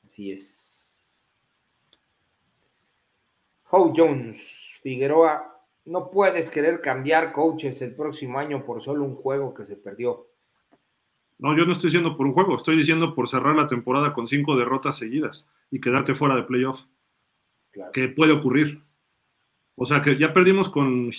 [0.06, 0.68] Así es.
[3.70, 9.54] Howe Jones, Figueroa, no puedes querer cambiar coaches el próximo año por solo un juego
[9.54, 10.28] que se perdió.
[11.40, 14.28] No, yo no estoy diciendo por un juego, estoy diciendo por cerrar la temporada con
[14.28, 16.86] cinco derrotas seguidas y quedarte fuera de playoff.
[17.94, 18.82] Que puede ocurrir.
[19.76, 21.12] O sea, que ya perdimos con,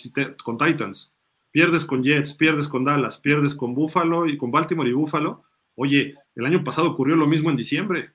[0.43, 1.15] con Titans,
[1.51, 5.45] pierdes con Jets, pierdes con Dallas, pierdes con Buffalo y con Baltimore y Buffalo.
[5.77, 8.13] Oye, el año pasado ocurrió lo mismo en diciembre.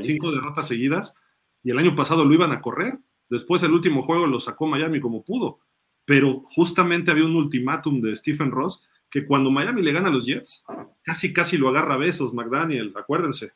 [0.00, 1.14] Cinco derrotas seguidas
[1.62, 2.98] y el año pasado lo iban a correr.
[3.28, 5.60] Después el último juego lo sacó Miami como pudo.
[6.04, 10.24] Pero justamente había un ultimátum de Stephen Ross que cuando Miami le gana a los
[10.24, 10.64] Jets,
[11.02, 13.52] casi casi lo agarra a besos McDaniel, acuérdense.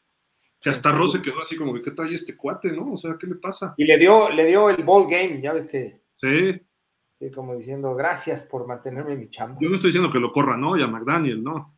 [0.60, 2.92] Que hasta Ross se quedó así como que, ¿qué trae este cuate, no?
[2.92, 3.74] O sea, ¿qué le pasa?
[3.76, 6.00] Y le dio, le dio el ball game, ya ves que.
[6.16, 6.60] Sí.
[7.18, 9.58] sí como diciendo, gracias por mantenerme en mi chamba.
[9.60, 10.76] Yo no estoy diciendo que lo corra, ¿no?
[10.76, 11.74] Y a McDaniel, ¿no?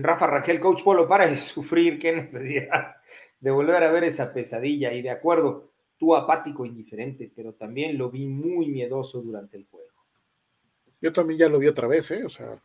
[0.00, 2.96] Rafa Raquel, coach Polo, para de sufrir, qué necesidad
[3.40, 4.92] de volver a ver esa pesadilla.
[4.92, 9.88] Y de acuerdo, tú apático, indiferente, pero también lo vi muy miedoso durante el juego.
[11.00, 12.24] Yo también ya lo vi otra vez, ¿eh?
[12.24, 12.60] O sea.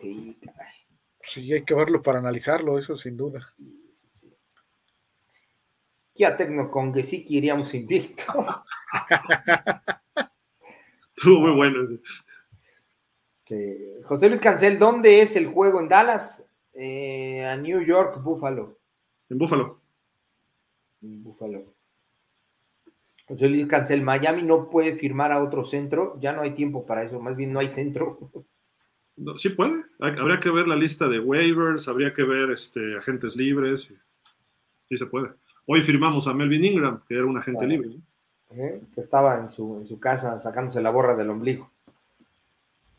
[0.00, 0.77] Sí, caray.
[1.20, 3.40] Sí, hay que verlo para analizarlo, eso sin duda.
[3.56, 4.34] Sí, sí, sí.
[6.14, 8.26] Ya Tecno con que sí iríamos invictos.
[11.16, 12.00] Estuvo muy bueno ese.
[14.04, 15.80] José Luis Cancel, ¿dónde es el juego?
[15.80, 16.48] ¿En Dallas?
[16.74, 18.78] Eh, a New York, Buffalo.
[19.28, 19.80] En Buffalo.
[21.02, 21.74] En Buffalo.
[23.26, 27.02] José Luis Cancel, Miami no puede firmar a otro centro, ya no hay tiempo para
[27.04, 28.18] eso, más bien no hay centro.
[29.38, 33.92] Sí puede, habría que ver la lista de waivers, habría que ver este, agentes libres,
[34.88, 35.30] sí se puede.
[35.66, 37.90] Hoy firmamos a Melvin Ingram, que era un agente libre.
[38.48, 41.70] Que estaba en su, en su casa sacándose la borra del ombligo.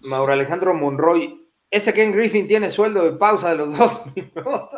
[0.02, 4.70] Mauro Alejandro Monroy, ese Ken Griffin tiene sueldo de pausa de los dos minutos.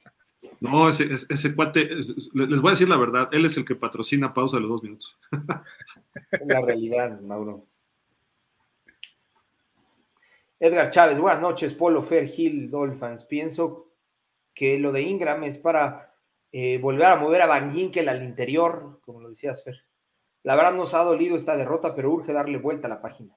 [0.61, 4.31] No, ese, ese cuate, les voy a decir la verdad, él es el que patrocina
[4.31, 5.17] pausa de los dos minutos.
[6.45, 7.65] la realidad, Mauro.
[10.61, 13.25] Edgar Chávez, buenas noches, Polo Fer Hill, Dolphins.
[13.25, 13.95] Pienso
[14.53, 16.13] que lo de Ingram es para
[16.51, 19.83] eh, volver a mover a Van Ginkel al interior, como lo decías, Fer.
[20.43, 23.35] La verdad nos ha dolido esta derrota, pero urge darle vuelta a la página.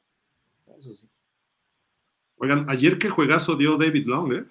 [0.78, 1.08] Eso sí.
[2.36, 4.44] Oigan, ayer qué juegazo dio David Long, ¿eh?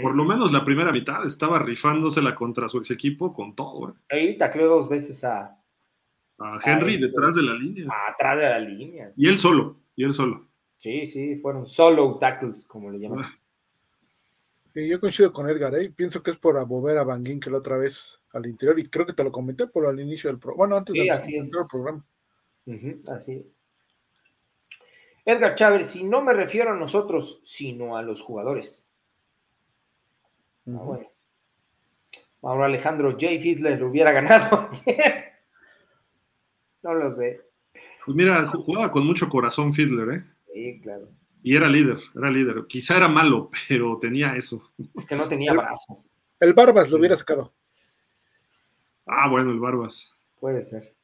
[0.00, 3.88] Por lo menos la primera mitad estaba rifándosela contra su ex equipo con todo.
[3.88, 3.94] ¿eh?
[4.10, 5.60] Ahí tacleó dos veces a,
[6.38, 7.88] a Henry detrás de la línea.
[8.08, 9.12] Atrás de la línea.
[9.16, 10.53] Y él solo, y él solo.
[10.84, 13.24] Sí, sí, fueron solo tackles, como le llaman.
[14.74, 15.88] Y yo coincido con Edgar, ¿eh?
[15.88, 19.14] pienso que es por mover a Van la otra vez al interior, y creo que
[19.14, 20.58] te lo comenté por al inicio del programa.
[20.58, 22.04] Bueno, antes del programa.
[23.16, 23.56] así es.
[25.24, 28.86] Edgar Chávez, si no me refiero a nosotros, sino a los jugadores.
[30.66, 30.98] Ah,
[32.42, 33.20] Ahora Alejandro J.
[33.40, 34.68] Fiedler hubiera ganado.
[36.82, 37.40] no lo sé.
[38.04, 40.34] Pues mira, jugaba con mucho corazón Fiedler, ¿eh?
[40.54, 41.08] Sí, claro.
[41.42, 42.64] Y era líder, era líder.
[42.68, 44.72] Quizá era malo, pero tenía eso.
[44.96, 46.04] Es que no tenía brazo.
[46.38, 47.52] El Barbas lo hubiera sacado.
[49.06, 50.14] Ah, bueno, el Barbas.
[50.38, 50.94] Puede ser.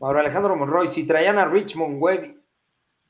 [0.00, 2.42] Ahora Alejandro Monroy, si traían a Richmond Webb,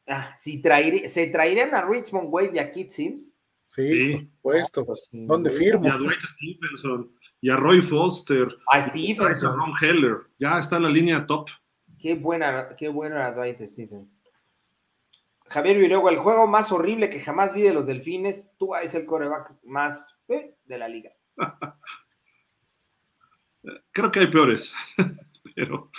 [0.08, 3.34] ah, si se traerían a Richmond Webb y a Kit Sims,
[3.74, 4.84] Sí, por supuesto.
[4.84, 5.86] Pues, ¿Dónde firmo?
[5.86, 7.10] Y a Dwight Stevenson,
[7.40, 9.52] y a Roy Foster, a Stevenson.
[9.52, 10.16] a Ron Heller.
[10.38, 11.48] Ya está en la línea top.
[11.98, 14.21] Qué buena, qué buena Dwight Stevenson.
[15.52, 18.50] Javier Villegua, el juego más horrible que jamás vi de los delfines.
[18.58, 21.12] Tú es el coreback más eh, de la liga.
[23.92, 24.74] Creo que hay peores,
[25.54, 25.90] pero.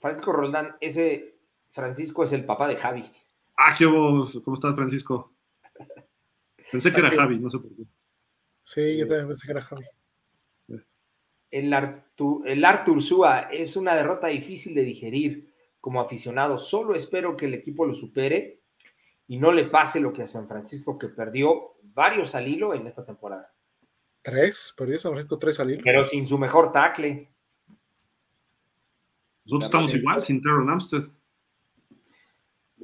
[0.00, 1.40] Francisco Roldán, ese
[1.72, 3.10] Francisco es el papá de Javi.
[3.56, 5.34] Ah, ¿qué ¿Cómo estás, Francisco?
[6.70, 7.82] Pensé que era Javi, no sé por qué.
[8.62, 9.84] Sí, yo también pensé que era Javi.
[11.50, 15.53] El, Artur, el Artur Súa es una derrota difícil de digerir
[15.84, 16.58] como aficionado.
[16.58, 18.62] Solo espero que el equipo lo supere
[19.28, 22.86] y no le pase lo que a San Francisco, que perdió varios al hilo en
[22.86, 23.52] esta temporada.
[24.22, 24.72] ¿Tres?
[24.74, 25.82] ¿Perdió San Francisco tres al hilo?
[25.84, 27.30] Pero sin su mejor tackle.
[29.44, 31.02] Nosotros estamos igual sin Terron Amstead.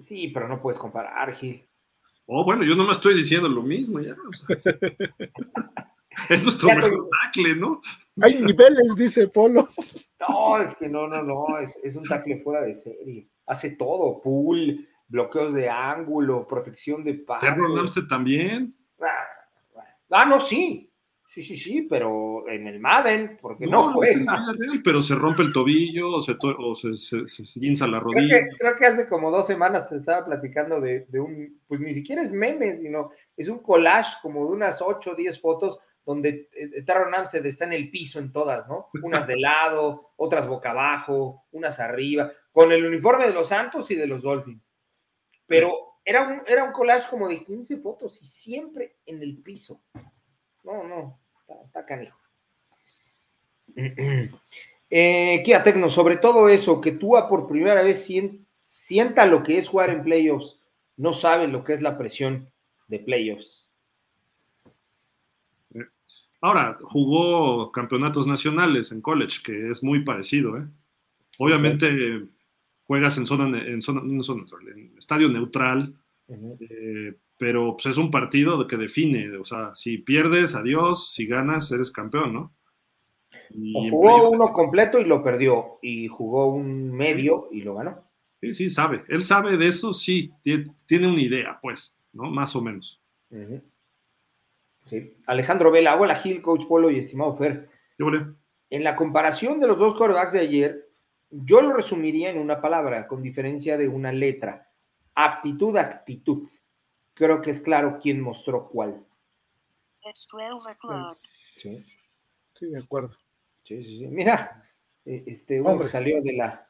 [0.05, 1.67] Sí, pero no puedes comparar, Gil.
[2.27, 4.15] Oh, bueno, yo no me estoy diciendo lo mismo ya.
[6.29, 7.81] es nuestro mejor tackle, ¿no?
[8.23, 9.69] Hay niveles, dice Polo.
[10.29, 13.27] No, es que no, no, no, es, un tackle fuera de serie.
[13.47, 17.47] Hace todo, pool, bloqueos de ángulo, protección de pase.
[17.47, 18.77] Terror también.
[19.01, 19.81] Ah,
[20.11, 20.91] ah, no, sí,
[21.31, 24.01] Sí, sí, sí, pero en el Madden, porque no, no
[24.83, 28.49] pero se rompe el tobillo o se, o se, se, la rodilla.
[28.59, 32.33] Creo que, hace como dos semanas te estaba platicando de, un, pues ni siquiera es
[32.33, 35.79] meme, sino es un collage como de unas 8 o 10 fotos
[36.11, 38.89] donde eh, Taron Amstead está en el piso en todas, ¿no?
[39.03, 43.95] Unas de lado, otras boca abajo, unas arriba, con el uniforme de los Santos y
[43.95, 44.63] de los Dolphins.
[45.47, 49.83] Pero era un, era un collage como de 15 fotos y siempre en el piso.
[50.65, 51.21] No, no,
[51.65, 52.19] está, canijo.
[54.93, 58.11] Eh, Kia Tecno, sobre todo eso, que tú por primera vez
[58.67, 60.61] sienta lo que es jugar en playoffs,
[60.97, 62.51] no sabe lo que es la presión
[62.89, 63.70] de playoffs.
[66.41, 70.67] Ahora, jugó campeonatos nacionales en college, que es muy parecido, ¿eh?
[71.39, 72.27] Obviamente
[72.85, 75.95] juegas en zona, en zona, en estadio neutral,
[77.39, 81.91] pero pues, es un partido que define, o sea, si pierdes, adiós, si ganas, eres
[81.91, 82.53] campeón, ¿no?
[83.91, 88.05] jugó uno completo y lo perdió, y jugó un medio y lo ganó.
[88.41, 89.05] Sí, sí, sabe.
[89.09, 92.31] Él sabe de eso, sí, tiene, una idea, pues, ¿no?
[92.31, 93.01] Más o menos.
[94.91, 95.17] Sí.
[95.27, 97.71] Alejandro Vela, hola Gil, Coach Polo y estimado Fer.
[98.71, 100.89] En la comparación de los dos quarterbacks de ayer,
[101.31, 104.69] yo lo resumiría en una palabra, con diferencia de una letra.
[105.15, 106.49] Aptitud, actitud
[107.21, 109.05] creo que es claro quién mostró cuál.
[111.57, 111.85] Sí.
[112.59, 113.15] Sí, de acuerdo.
[113.63, 114.07] Sí, sí, sí.
[114.07, 114.67] Mira,
[115.05, 116.69] eh, este hombre salió de la,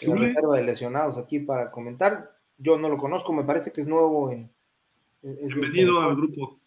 [0.00, 2.36] reserva de lesionados aquí para comentar.
[2.58, 4.52] Yo no lo conozco, me parece que es nuevo en.
[5.22, 6.60] Bienvenido al grupo.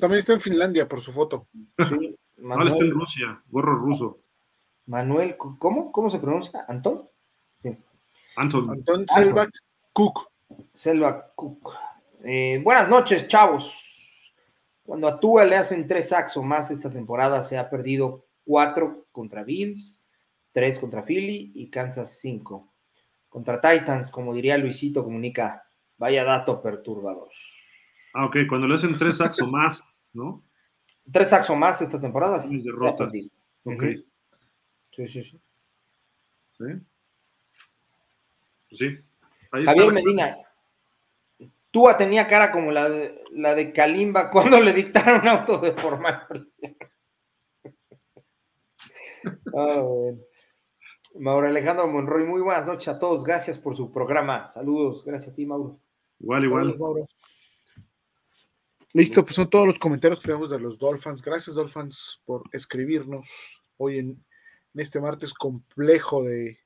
[0.00, 1.48] También está en Finlandia por su foto.
[1.88, 4.18] Sí, Manuel, está en Rusia, gorro ruso.
[4.86, 5.90] Manuel, ¿cómo?
[5.90, 6.64] ¿Cómo se pronuncia?
[6.68, 7.08] ¿Antón?
[7.62, 7.76] Sí.
[8.36, 8.70] Anton.
[8.70, 9.50] Anton Selvak
[9.92, 10.30] Cook.
[10.72, 11.72] Selvak Cook.
[12.22, 13.80] Eh, buenas noches, chavos.
[14.82, 19.06] Cuando a Tua le hacen tres sacks o más esta temporada, se ha perdido cuatro
[19.12, 20.02] contra Bills,
[20.52, 22.72] tres contra Philly y Kansas cinco.
[23.30, 25.64] Contra Titans, como diría Luisito, comunica,
[25.96, 27.30] vaya dato perturbador.
[28.14, 30.44] Ah, ok, cuando le hacen tres sacks o más, ¿no?
[31.12, 32.62] Tres sacks o más esta temporada, sí.
[32.62, 33.12] Derrotas.
[33.12, 33.30] Sí,
[35.08, 35.40] sí, sí.
[36.52, 36.64] ¿Sí?
[38.70, 38.98] Pues sí.
[39.50, 40.38] Javier Medina,
[41.72, 46.48] Tua tenía cara como la de, la de Kalimba cuando le dictaron auto de formal
[49.56, 49.82] ah,
[51.18, 53.24] Mauro Alejandro Monroy, muy buenas noches a todos.
[53.24, 54.48] Gracias por su programa.
[54.48, 55.04] Saludos.
[55.04, 55.78] Gracias a ti, Mauro.
[56.20, 57.06] Igual, igual.
[58.94, 61.20] Listo, pues son todos los comentarios que tenemos de los Dolphins.
[61.20, 63.28] Gracias, Dolphins, por escribirnos
[63.76, 64.24] hoy en,
[64.72, 66.60] en este martes complejo de,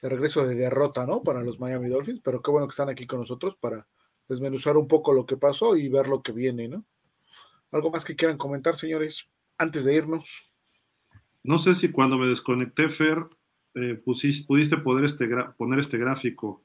[0.00, 1.22] de, regreso de derrota, ¿no?
[1.22, 3.86] Para los Miami Dolphins, pero qué bueno que están aquí con nosotros para
[4.26, 6.82] desmenuzar un poco lo que pasó y ver lo que viene, ¿no?
[7.72, 9.28] ¿Algo más que quieran comentar, señores,
[9.58, 10.50] antes de irnos?
[11.42, 13.26] No sé si cuando me desconecté, Fer,
[13.74, 15.28] eh, pudiste poder este
[15.58, 16.62] poner este gráfico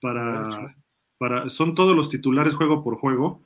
[0.00, 0.74] para,
[1.18, 1.50] para...
[1.50, 3.42] Son todos los titulares juego por juego.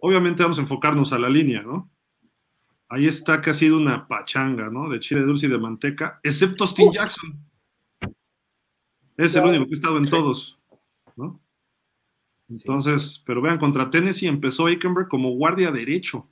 [0.00, 1.90] Obviamente vamos a enfocarnos a la línea, ¿no?
[2.88, 4.88] Ahí está que ha sido una pachanga, ¿no?
[4.88, 7.38] De chile dulce y de manteca, excepto Steve Jackson.
[9.16, 10.58] Es el único que ha estado en todos,
[11.16, 11.40] ¿no?
[12.48, 16.28] Entonces, pero vean, contra Tennessee empezó Aikenberg como guardia derecho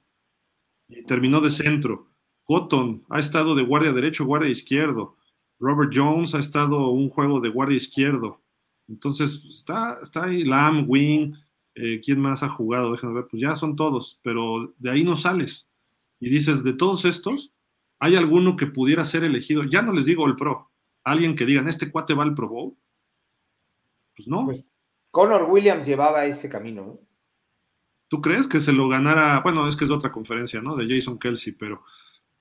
[0.88, 2.08] y terminó de centro.
[2.42, 5.16] Cotton ha estado de guardia derecho, guardia izquierdo.
[5.60, 8.42] Robert Jones ha estado un juego de guardia izquierdo.
[8.88, 11.34] Entonces, está, está ahí Lamb, Wing,
[11.80, 12.92] eh, ¿quién más ha jugado?
[12.92, 15.68] Déjenme ver, pues ya son todos, pero de ahí no sales.
[16.18, 17.52] Y dices, de todos estos,
[18.00, 19.62] ¿hay alguno que pudiera ser elegido?
[19.62, 20.72] Ya no les digo el pro,
[21.04, 22.76] alguien que digan, ¿este cuate va al Pro Bowl?
[24.16, 24.46] Pues no.
[24.46, 24.64] Pues,
[25.12, 27.00] Connor Williams llevaba ese camino, ¿no?
[28.08, 29.40] ¿Tú crees que se lo ganara?
[29.40, 30.74] Bueno, es que es otra conferencia, ¿no?
[30.74, 31.84] De Jason Kelsey, pero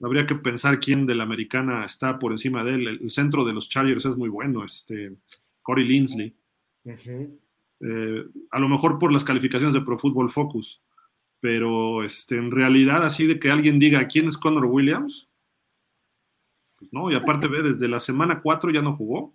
[0.01, 2.87] habría que pensar quién de la americana está por encima de él.
[2.87, 5.17] El, centro de los Chargers es muy bueno, este
[5.61, 6.35] Corey Linsley.
[7.79, 10.81] Eh, a lo mejor por las calificaciones de Pro Football Focus,
[11.39, 15.29] pero este, en realidad así de que alguien diga quién es Connor Williams,
[16.77, 19.33] pues no, y aparte ve, desde la semana 4 ya no jugó,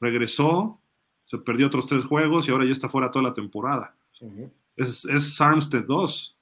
[0.00, 0.80] regresó,
[1.24, 3.96] se perdió otros tres juegos y ahora ya está fuera toda la temporada.
[4.76, 6.36] es, es Armstead 2.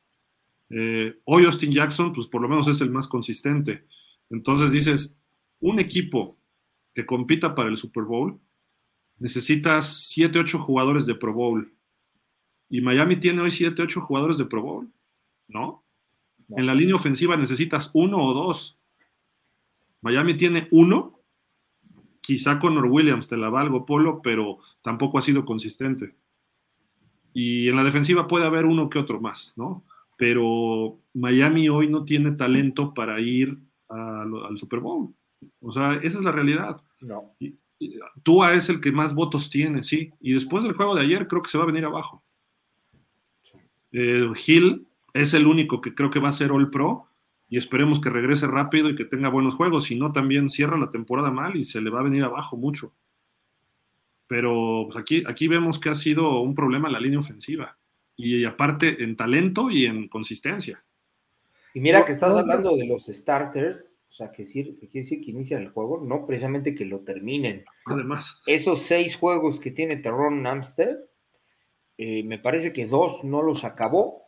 [0.70, 3.84] Eh, hoy Austin Jackson, pues por lo menos es el más consistente.
[4.30, 5.16] Entonces dices,
[5.60, 6.36] un equipo
[6.94, 8.38] que compita para el Super Bowl
[9.20, 11.72] necesita 7, 8 jugadores de Pro Bowl.
[12.68, 14.92] Y Miami tiene hoy 7, 8 jugadores de Pro Bowl,
[15.46, 15.84] ¿no?
[16.48, 18.76] En la línea ofensiva necesitas uno o dos.
[20.00, 21.20] Miami tiene uno,
[22.20, 26.14] quizá Connor Williams te la valgo, Polo, pero tampoco ha sido consistente.
[27.32, 29.84] Y en la defensiva puede haber uno que otro más, ¿no?
[30.16, 33.56] Pero Miami hoy no tiene talento para ir
[33.88, 35.14] al Super Bowl.
[35.60, 36.80] O sea, esa es la realidad.
[37.00, 37.34] No.
[38.22, 40.12] Tua es el que más votos tiene, sí.
[40.20, 42.22] Y después del juego de ayer creo que se va a venir abajo.
[43.92, 47.08] Eh, Hill es el único que creo que va a ser All Pro
[47.48, 49.84] y esperemos que regrese rápido y que tenga buenos juegos.
[49.84, 52.94] Si no, también cierra la temporada mal y se le va a venir abajo mucho.
[54.28, 57.76] Pero pues, aquí, aquí vemos que ha sido un problema la línea ofensiva.
[58.16, 60.84] Y, aparte en talento y en consistencia.
[61.74, 65.62] Y mira que estás hablando de los starters, o sea, que, quiere decir que inician
[65.62, 67.64] el juego, no precisamente que lo terminen.
[67.86, 68.42] Además.
[68.44, 70.98] Esos seis juegos que tiene Terron Amstead,
[71.96, 74.24] eh, me parece que dos no los acabó.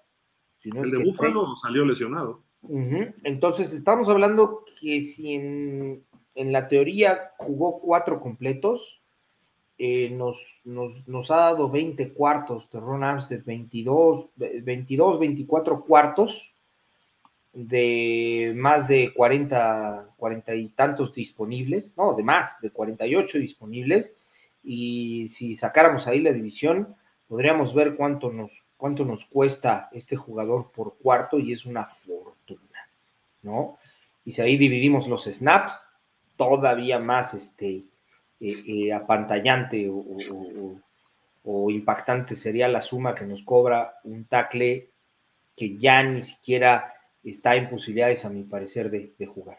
[0.62, 2.44] el de Búfalo salió lesionado.
[3.24, 6.04] Entonces, estamos hablando que si en,
[6.36, 9.02] la teoría jugó cuatro completos,
[9.78, 16.51] eh, nos, nos, ha dado 20 cuartos, Terron Amstead 22, 22, 24 cuartos
[17.52, 24.16] de más de 40, 40 y tantos disponibles, no, de más, de 48 disponibles,
[24.62, 26.96] y si sacáramos ahí la división,
[27.28, 32.88] podríamos ver cuánto nos, cuánto nos cuesta este jugador por cuarto y es una fortuna,
[33.42, 33.78] ¿no?
[34.24, 35.88] Y si ahí dividimos los snaps,
[36.36, 37.84] todavía más este,
[38.40, 39.88] eh, eh, apantallante
[41.44, 44.90] o, impactante sería la suma que nos cobra un tackle
[45.56, 46.92] que ya ni siquiera
[47.24, 49.58] está en posibilidades, a mi parecer, de, jugar.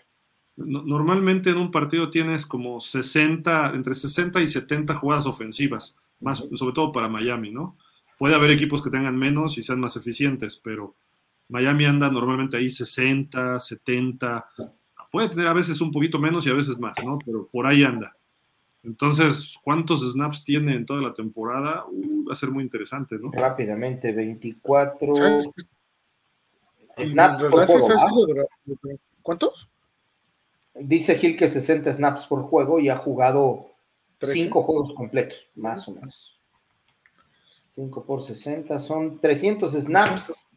[0.55, 6.73] Normalmente en un partido tienes como 60, entre 60 y 70 jugadas ofensivas más, sobre
[6.73, 7.77] todo para Miami, ¿no?
[8.17, 10.95] Puede haber equipos que tengan menos y sean más eficientes, pero
[11.49, 14.47] Miami anda normalmente ahí 60, 70,
[15.11, 17.19] puede tener a veces un poquito menos y a veces más, ¿no?
[17.25, 18.15] Pero por ahí anda.
[18.83, 21.85] Entonces, ¿cuántos snaps tiene en toda la temporada?
[21.89, 23.31] Uh, va a ser muy interesante, ¿no?
[23.31, 25.13] Rápidamente, 24
[26.97, 28.47] snaps por juego.
[29.21, 29.69] ¿Cuántos?
[30.75, 33.73] Dice Gil que 60 snaps por juego y ha jugado
[34.31, 36.39] Cinco juegos completos, más o menos.
[37.71, 40.47] 5 por 60 son 300 snaps.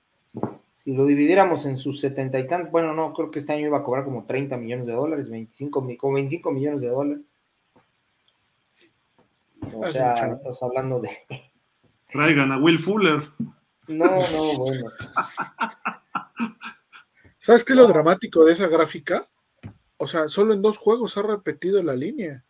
[0.85, 3.79] Si lo dividiéramos en sus 70 y tantos, bueno, no, creo que este año iba
[3.79, 7.25] a cobrar como 30 millones de dólares, 25, como 25 millones de dólares.
[9.75, 11.11] O sea, estás hablando de.
[12.11, 13.23] Traigan a Will Fuller.
[13.89, 14.91] No, no, bueno.
[17.41, 19.29] ¿Sabes qué es lo dramático de esa gráfica?
[19.97, 22.47] O sea, solo en dos juegos ha repetido la línea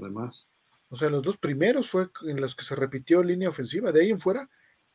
[0.00, 0.48] además.
[0.88, 3.92] O sea, los dos primeros fue en los que se repitió línea ofensiva.
[3.92, 4.48] De ahí en fuera,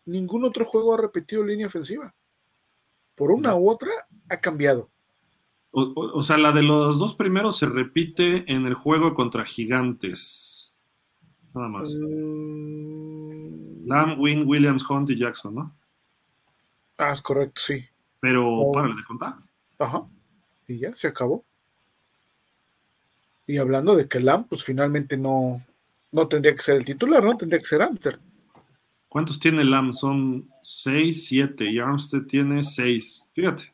[0.05, 2.15] ningún otro juego ha repetido línea ofensiva.
[3.15, 3.91] Por una u otra,
[4.29, 4.89] ha cambiado.
[5.71, 10.73] O, sea, la de los dos primeros se repite en el juego contra Gigantes.
[11.53, 11.93] Nada más.
[11.93, 13.85] Mm.
[13.85, 15.75] Lamb, Williams, Hunt y Jackson, ¿no?
[16.97, 17.85] Ah, es correcto, sí.
[18.19, 19.35] Pero, para de contar.
[19.77, 20.03] Ajá.
[20.67, 21.43] Y ya, se acabó.
[23.47, 25.63] Y hablando de que Lam, pues finalmente no,
[26.11, 27.35] no tendría que ser el titular, ¿no?
[27.35, 28.19] Tendría que ser Amster.
[29.07, 29.93] ¿Cuántos tiene Lam?
[29.93, 33.25] Son 6, 7 y Armstead tiene 6.
[33.33, 33.73] Fíjate.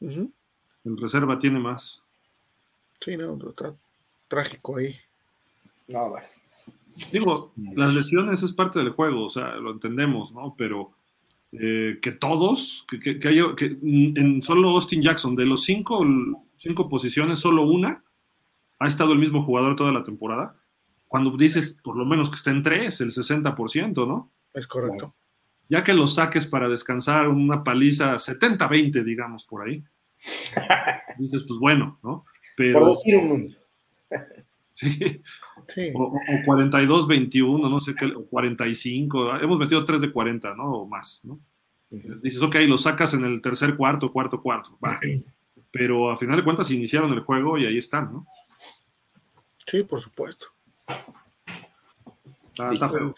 [0.00, 2.02] El reserva tiene más.
[3.00, 3.74] Sí, no, está
[4.28, 4.94] trágico ahí.
[5.86, 6.26] No, vale.
[7.12, 10.54] Digo, las lesiones es parte del juego, o sea, lo entendemos, ¿no?
[10.58, 10.92] Pero
[11.52, 16.04] eh, que todos, que, que, que, que, en solo Austin Jackson, de los cinco,
[16.56, 18.04] cinco posiciones, solo una
[18.78, 20.56] ha estado el mismo jugador toda la temporada,
[21.06, 24.30] cuando dices por lo menos que está en tres, el 60%, ¿no?
[24.52, 25.14] Es correcto.
[25.68, 29.82] Ya que los saques para descansar una paliza 70-20, digamos, por ahí.
[31.18, 32.24] dices, pues bueno, ¿no?
[32.56, 33.56] Pero, por decir un
[34.86, 35.22] sí.
[35.74, 35.92] sí.
[35.94, 36.12] O,
[36.46, 40.64] 42-21, no sé qué, o 45, hemos metido 3 de 40, ¿no?
[40.72, 41.40] O más, ¿no?
[41.90, 45.00] Dices, ok, los sacas en el tercer cuarto, cuarto, cuarto, va.
[45.70, 48.26] Pero a final de cuentas iniciaron el juego y ahí están, ¿no?
[49.66, 50.46] Sí, por supuesto.
[52.58, 53.14] Ah, está feo,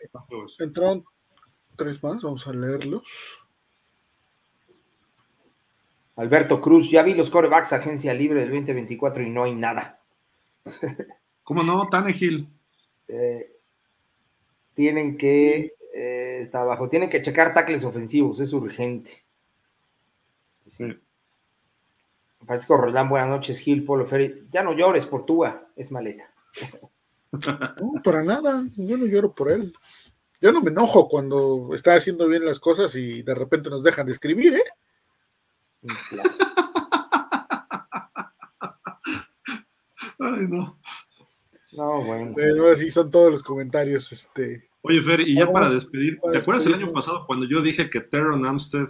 [0.58, 1.04] Entraron
[1.76, 3.02] tres más, vamos a leerlos.
[6.16, 10.00] Alberto Cruz, ya vi los corebacks agencia libre del 2024 y no hay nada.
[11.51, 11.89] ¿Cómo no?
[11.89, 12.48] Tanegil.
[13.09, 13.56] Eh,
[14.72, 19.24] tienen que, eh, está abajo, tienen que checar tackles ofensivos, es urgente.
[20.68, 20.97] Sí.
[22.47, 24.47] Francisco Roldán, buenas noches, Gil, Polo Ferry.
[24.52, 26.32] Ya no llores por Túa, es maleta.
[27.32, 29.72] No, para nada, yo no lloro por él.
[30.40, 34.06] Yo no me enojo cuando está haciendo bien las cosas y de repente nos dejan
[34.06, 34.62] de escribir, ¿eh?
[40.20, 40.78] Ay, no.
[41.72, 42.32] No, bueno.
[42.34, 44.10] Pero así son todos los comentarios.
[44.12, 44.68] Este.
[44.82, 48.01] Oye, Fer, y ya para despedir, ¿te acuerdas el año pasado cuando yo dije que
[48.01, 48.88] Terron Amstead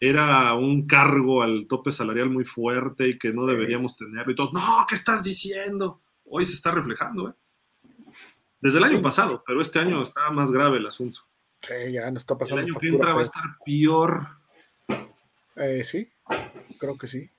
[0.00, 4.32] era un cargo al tope salarial muy fuerte y que no deberíamos tenerlo?
[4.32, 6.00] Y todos, no, ¿qué estás diciendo?
[6.24, 7.32] Hoy se está reflejando, ¿eh?
[8.60, 11.20] Desde el año pasado, pero este año está más grave el asunto.
[11.62, 12.60] Sí, ya no está pasando.
[12.60, 14.26] El año que entra va a estar peor.
[15.56, 16.08] Eh, sí,
[16.78, 17.30] creo que sí.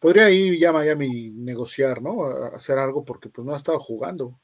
[0.00, 2.24] Podría ir ya Miami negociar, ¿no?
[2.54, 4.40] hacer algo porque pues no ha estado jugando.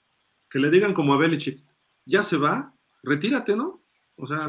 [0.51, 1.65] Que le digan como a Belichick,
[2.05, 3.81] ya se va, retírate, ¿no?
[4.17, 4.47] O sea,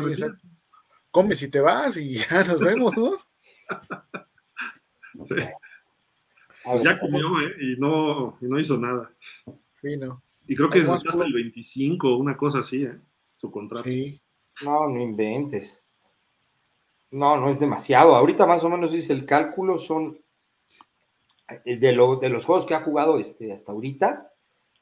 [1.09, 3.13] come si te vas y ya nos vemos, ¿no?
[5.23, 5.35] sí.
[6.83, 7.53] Ya comió, ¿eh?
[7.61, 9.09] Y no, y no hizo nada.
[9.81, 10.21] Sí, no.
[10.45, 12.97] Y creo que está hasta el 25, una cosa así, ¿eh?
[13.37, 13.87] Su contrato.
[13.87, 14.21] Sí.
[14.65, 15.81] No, no inventes.
[17.11, 18.15] No, no es demasiado.
[18.15, 20.19] Ahorita más o menos dice el cálculo, son
[21.65, 24.31] eh, de, de los juegos que ha jugado este, hasta ahorita,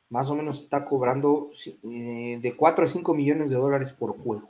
[0.10, 1.52] más o menos está cobrando
[1.84, 4.48] eh, de 4 a 5 millones de dólares por juego.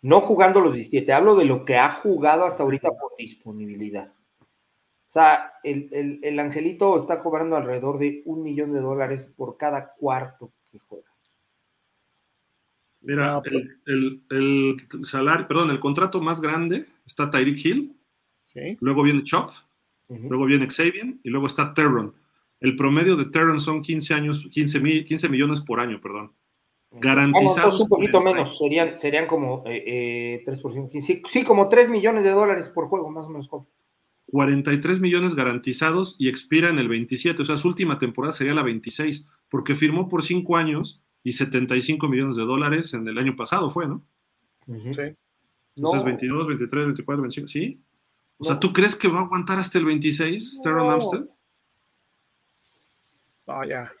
[0.00, 4.12] No jugando los 17, hablo de lo que ha jugado hasta ahorita por disponibilidad.
[4.40, 10.52] O sea, el, angelito está cobrando alrededor de un millón de dólares por cada cuarto
[10.70, 11.10] que juega.
[13.02, 13.42] Mira, ah,
[13.86, 17.96] el, salario, perdón, el contrato más grande está Tyreek Hill,
[18.80, 19.60] luego viene Choff,
[20.08, 22.14] luego viene Xavier y luego está Terron.
[22.60, 26.32] El promedio de Terron son 15 años, 15, 15 millones por año, perdón.
[26.92, 27.80] Garantizados.
[27.80, 30.90] un poquito menos, serían, serían como eh, 3%.
[30.92, 33.48] Eh, sí, sí, como 3 millones de dólares por juego, más o menos.
[34.26, 38.62] 43 millones garantizados y expira en el 27, o sea, su última temporada sería la
[38.62, 43.70] 26, porque firmó por 5 años y 75 millones de dólares en el año pasado,
[43.70, 44.04] fue, ¿no?
[44.66, 45.16] Sí.
[45.76, 47.80] Entonces, 22, 23, 24, 25, ¿sí?
[48.42, 51.26] O sea, ¿tú crees que va a aguantar hasta el 26, Terron Amstead?
[53.46, 53.92] No, ya.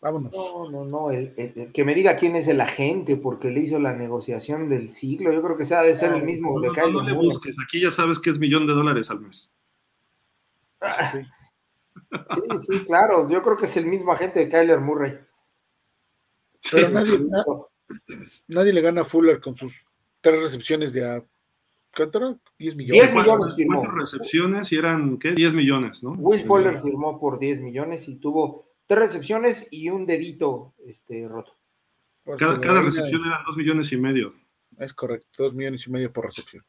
[0.00, 0.32] Vámonos.
[0.32, 1.08] No, no, no.
[1.74, 5.30] que me diga quién es el agente porque le hizo la negociación del siglo.
[5.30, 7.54] Yo creo que se ha de ser el mismo de no, no le busques.
[7.62, 9.52] Aquí ya sabes que es millón de dólares al mes.
[10.80, 11.20] Sí.
[12.66, 13.28] sí, claro.
[13.28, 15.18] Yo creo que es el mismo agente de Kyler Murray.
[16.70, 17.68] Pero
[18.48, 19.74] nadie, le gana a Fuller con sus
[20.22, 21.22] tres recepciones de a,
[21.94, 23.12] ¿cuánto 10 millones.
[23.12, 23.86] 10 millones firmó.
[23.86, 25.32] recepciones y eran, ¿qué?
[25.32, 26.12] 10 millones, ¿no?
[26.12, 31.56] Will Fuller firmó por 10 millones y tuvo tres recepciones y un dedito este, roto.
[32.38, 34.34] Cada, recepción eran 2 millones y medio.
[34.78, 36.64] Es correcto, 2 millones y medio por recepción.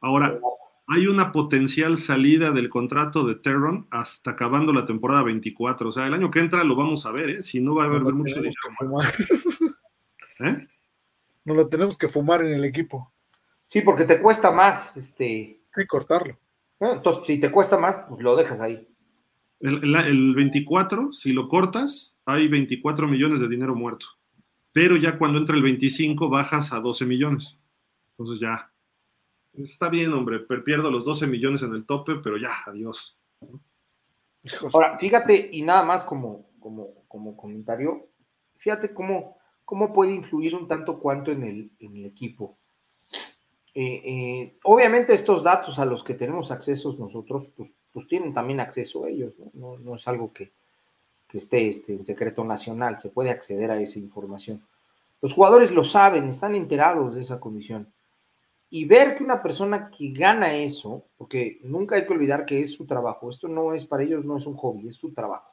[0.00, 0.38] Ahora,
[0.86, 5.90] hay una potencial salida del contrato de Terron hasta acabando la temporada 24.
[5.90, 7.42] O sea, el año que entra lo vamos a ver, ¿eh?
[7.42, 8.54] Si no va a haber mucho dinero.
[10.40, 10.66] ¿Eh?
[11.44, 13.12] No lo tenemos que fumar en el equipo.
[13.68, 15.60] Sí, porque te cuesta más, este.
[15.74, 16.38] Sí, cortarlo.
[16.80, 18.86] Entonces, si te cuesta más, pues lo dejas ahí.
[19.60, 24.06] El, el 24, si lo cortas, hay 24 millones de dinero muerto.
[24.72, 27.58] Pero ya cuando entra el 25, bajas a 12 millones.
[28.12, 28.70] Entonces ya,
[29.58, 33.18] Está bien, hombre, pierdo los 12 millones en el tope, pero ya, adiós.
[34.72, 38.08] Ahora, fíjate, y nada más como, como, como comentario,
[38.58, 42.56] fíjate cómo, cómo puede influir un tanto cuanto en el, en el equipo.
[43.80, 48.58] Eh, eh, obviamente estos datos a los que tenemos acceso nosotros, pues, pues tienen también
[48.58, 50.50] acceso a ellos, no, es algo que,
[51.32, 54.66] esté este, en secreto nacional, se puede acceder a esa información.
[55.22, 57.86] Los jugadores lo saben, están enterados de esa condición.
[58.68, 62.72] Y ver que una persona que gana eso, porque nunca hay que olvidar que es
[62.72, 65.52] su trabajo, esto no es para ellos, no es un hobby, es su trabajo.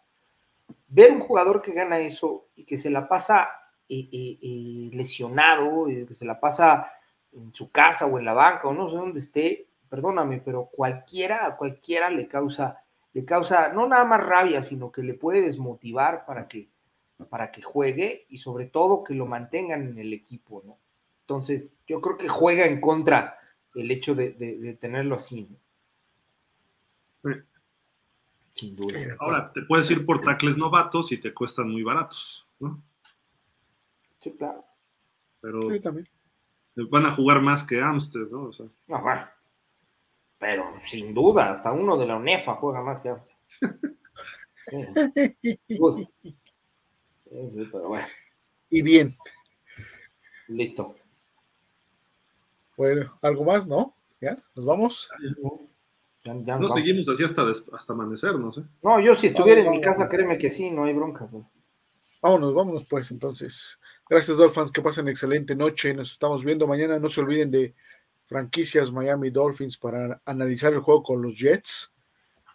[0.88, 3.50] Ver un jugador que gana eso y que se la pasa
[3.88, 6.92] eh, lesionado, que se la pasa
[7.36, 11.46] en su casa o en la banca o no sé dónde esté, perdóname, pero cualquiera,
[11.46, 12.84] a cualquiera le causa,
[13.14, 16.70] le causa no nada más rabia, sino que le puede desmotivar para que,
[17.30, 20.78] para que juegue y sobre todo que lo mantengan en el equipo, ¿no?
[21.22, 23.40] Entonces, yo creo que juega en contra
[23.74, 25.50] el hecho de, tenerlo así.
[28.54, 29.00] Sin duda.
[29.20, 32.82] Ahora, te puedes ir por tacles novatos y te cuestan muy baratos, ¿no?
[34.22, 34.64] Sí, claro.
[35.42, 36.08] Pero también.
[36.76, 38.50] Van a jugar más que Amster, ¿no?
[38.88, 39.28] No, bueno.
[40.38, 43.36] Pero sin duda, hasta uno de la UNEFA juega más que Amster.
[47.72, 48.06] pero bueno.
[48.70, 49.14] Y bien.
[50.48, 50.96] Listo.
[52.78, 53.94] Bueno, ¿algo más, no?
[54.20, 54.36] ¿Ya?
[54.56, 55.10] ¿Nos vamos?
[56.26, 58.64] no seguimos así hasta, hasta amanecer, no sé.
[58.82, 61.30] No, yo si estuviera en mi casa, créeme que sí, no hay bronca.
[62.26, 63.80] Vámonos, vámonos pues entonces.
[64.10, 65.94] Gracias Dolphins, que pasen excelente noche.
[65.94, 66.98] Nos estamos viendo mañana.
[66.98, 67.76] No se olviden de
[68.24, 71.94] franquicias Miami Dolphins para analizar el juego con los Jets.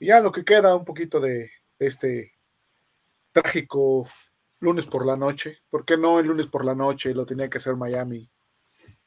[0.00, 2.32] Y ya lo que queda un poquito de este
[3.30, 4.08] trágico
[4.58, 5.60] lunes por la noche.
[5.70, 7.14] ¿Por qué no el lunes por la noche?
[7.14, 8.28] Lo tenía que hacer Miami.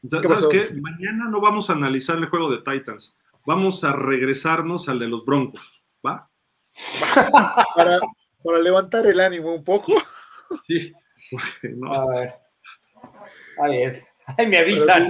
[0.08, 0.74] ¿Sabes qué?
[0.80, 3.18] Mañana no vamos a analizar el juego de Titans.
[3.46, 5.84] Vamos a regresarnos al de los Broncos.
[6.08, 6.32] ¿Va?
[7.76, 8.00] para,
[8.42, 9.92] para levantar el ánimo un poco.
[10.68, 10.94] Sí.
[11.64, 11.94] No.
[11.94, 12.34] A ver.
[13.60, 14.04] A ver.
[14.38, 15.10] Ay, me avisan.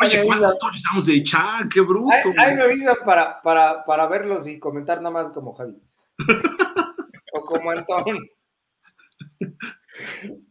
[0.00, 1.68] Oye, ¿cuántos touchdowns de Chan?
[1.68, 2.12] ¡Qué bruto!
[2.36, 5.76] Ay, me avisan para, para, para verlos y comentar nada más como Javi.
[7.32, 8.28] o como Antón.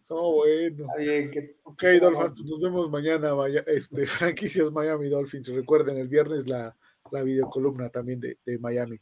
[0.10, 0.86] Oh, bueno.
[1.64, 3.32] Ok, Dolphins, pues nos vemos mañana.
[3.68, 5.50] este, franquicias Miami Dolphins.
[5.50, 6.76] Recuerden, el viernes la,
[7.12, 9.00] la videocolumna también de, de Miami.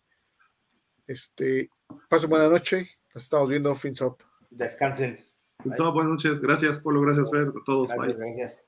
[1.08, 1.69] Este,
[2.10, 2.90] pasen buena noche.
[3.16, 4.18] Nos estamos viendo Fins Up.
[4.50, 5.18] Descansen.
[5.64, 6.42] Fins Up, buenas noches.
[6.42, 7.00] Gracias, Polo.
[7.00, 7.48] Gracias, Fer.
[7.48, 7.90] A todos.
[7.90, 8.65] Gracias, Gracias.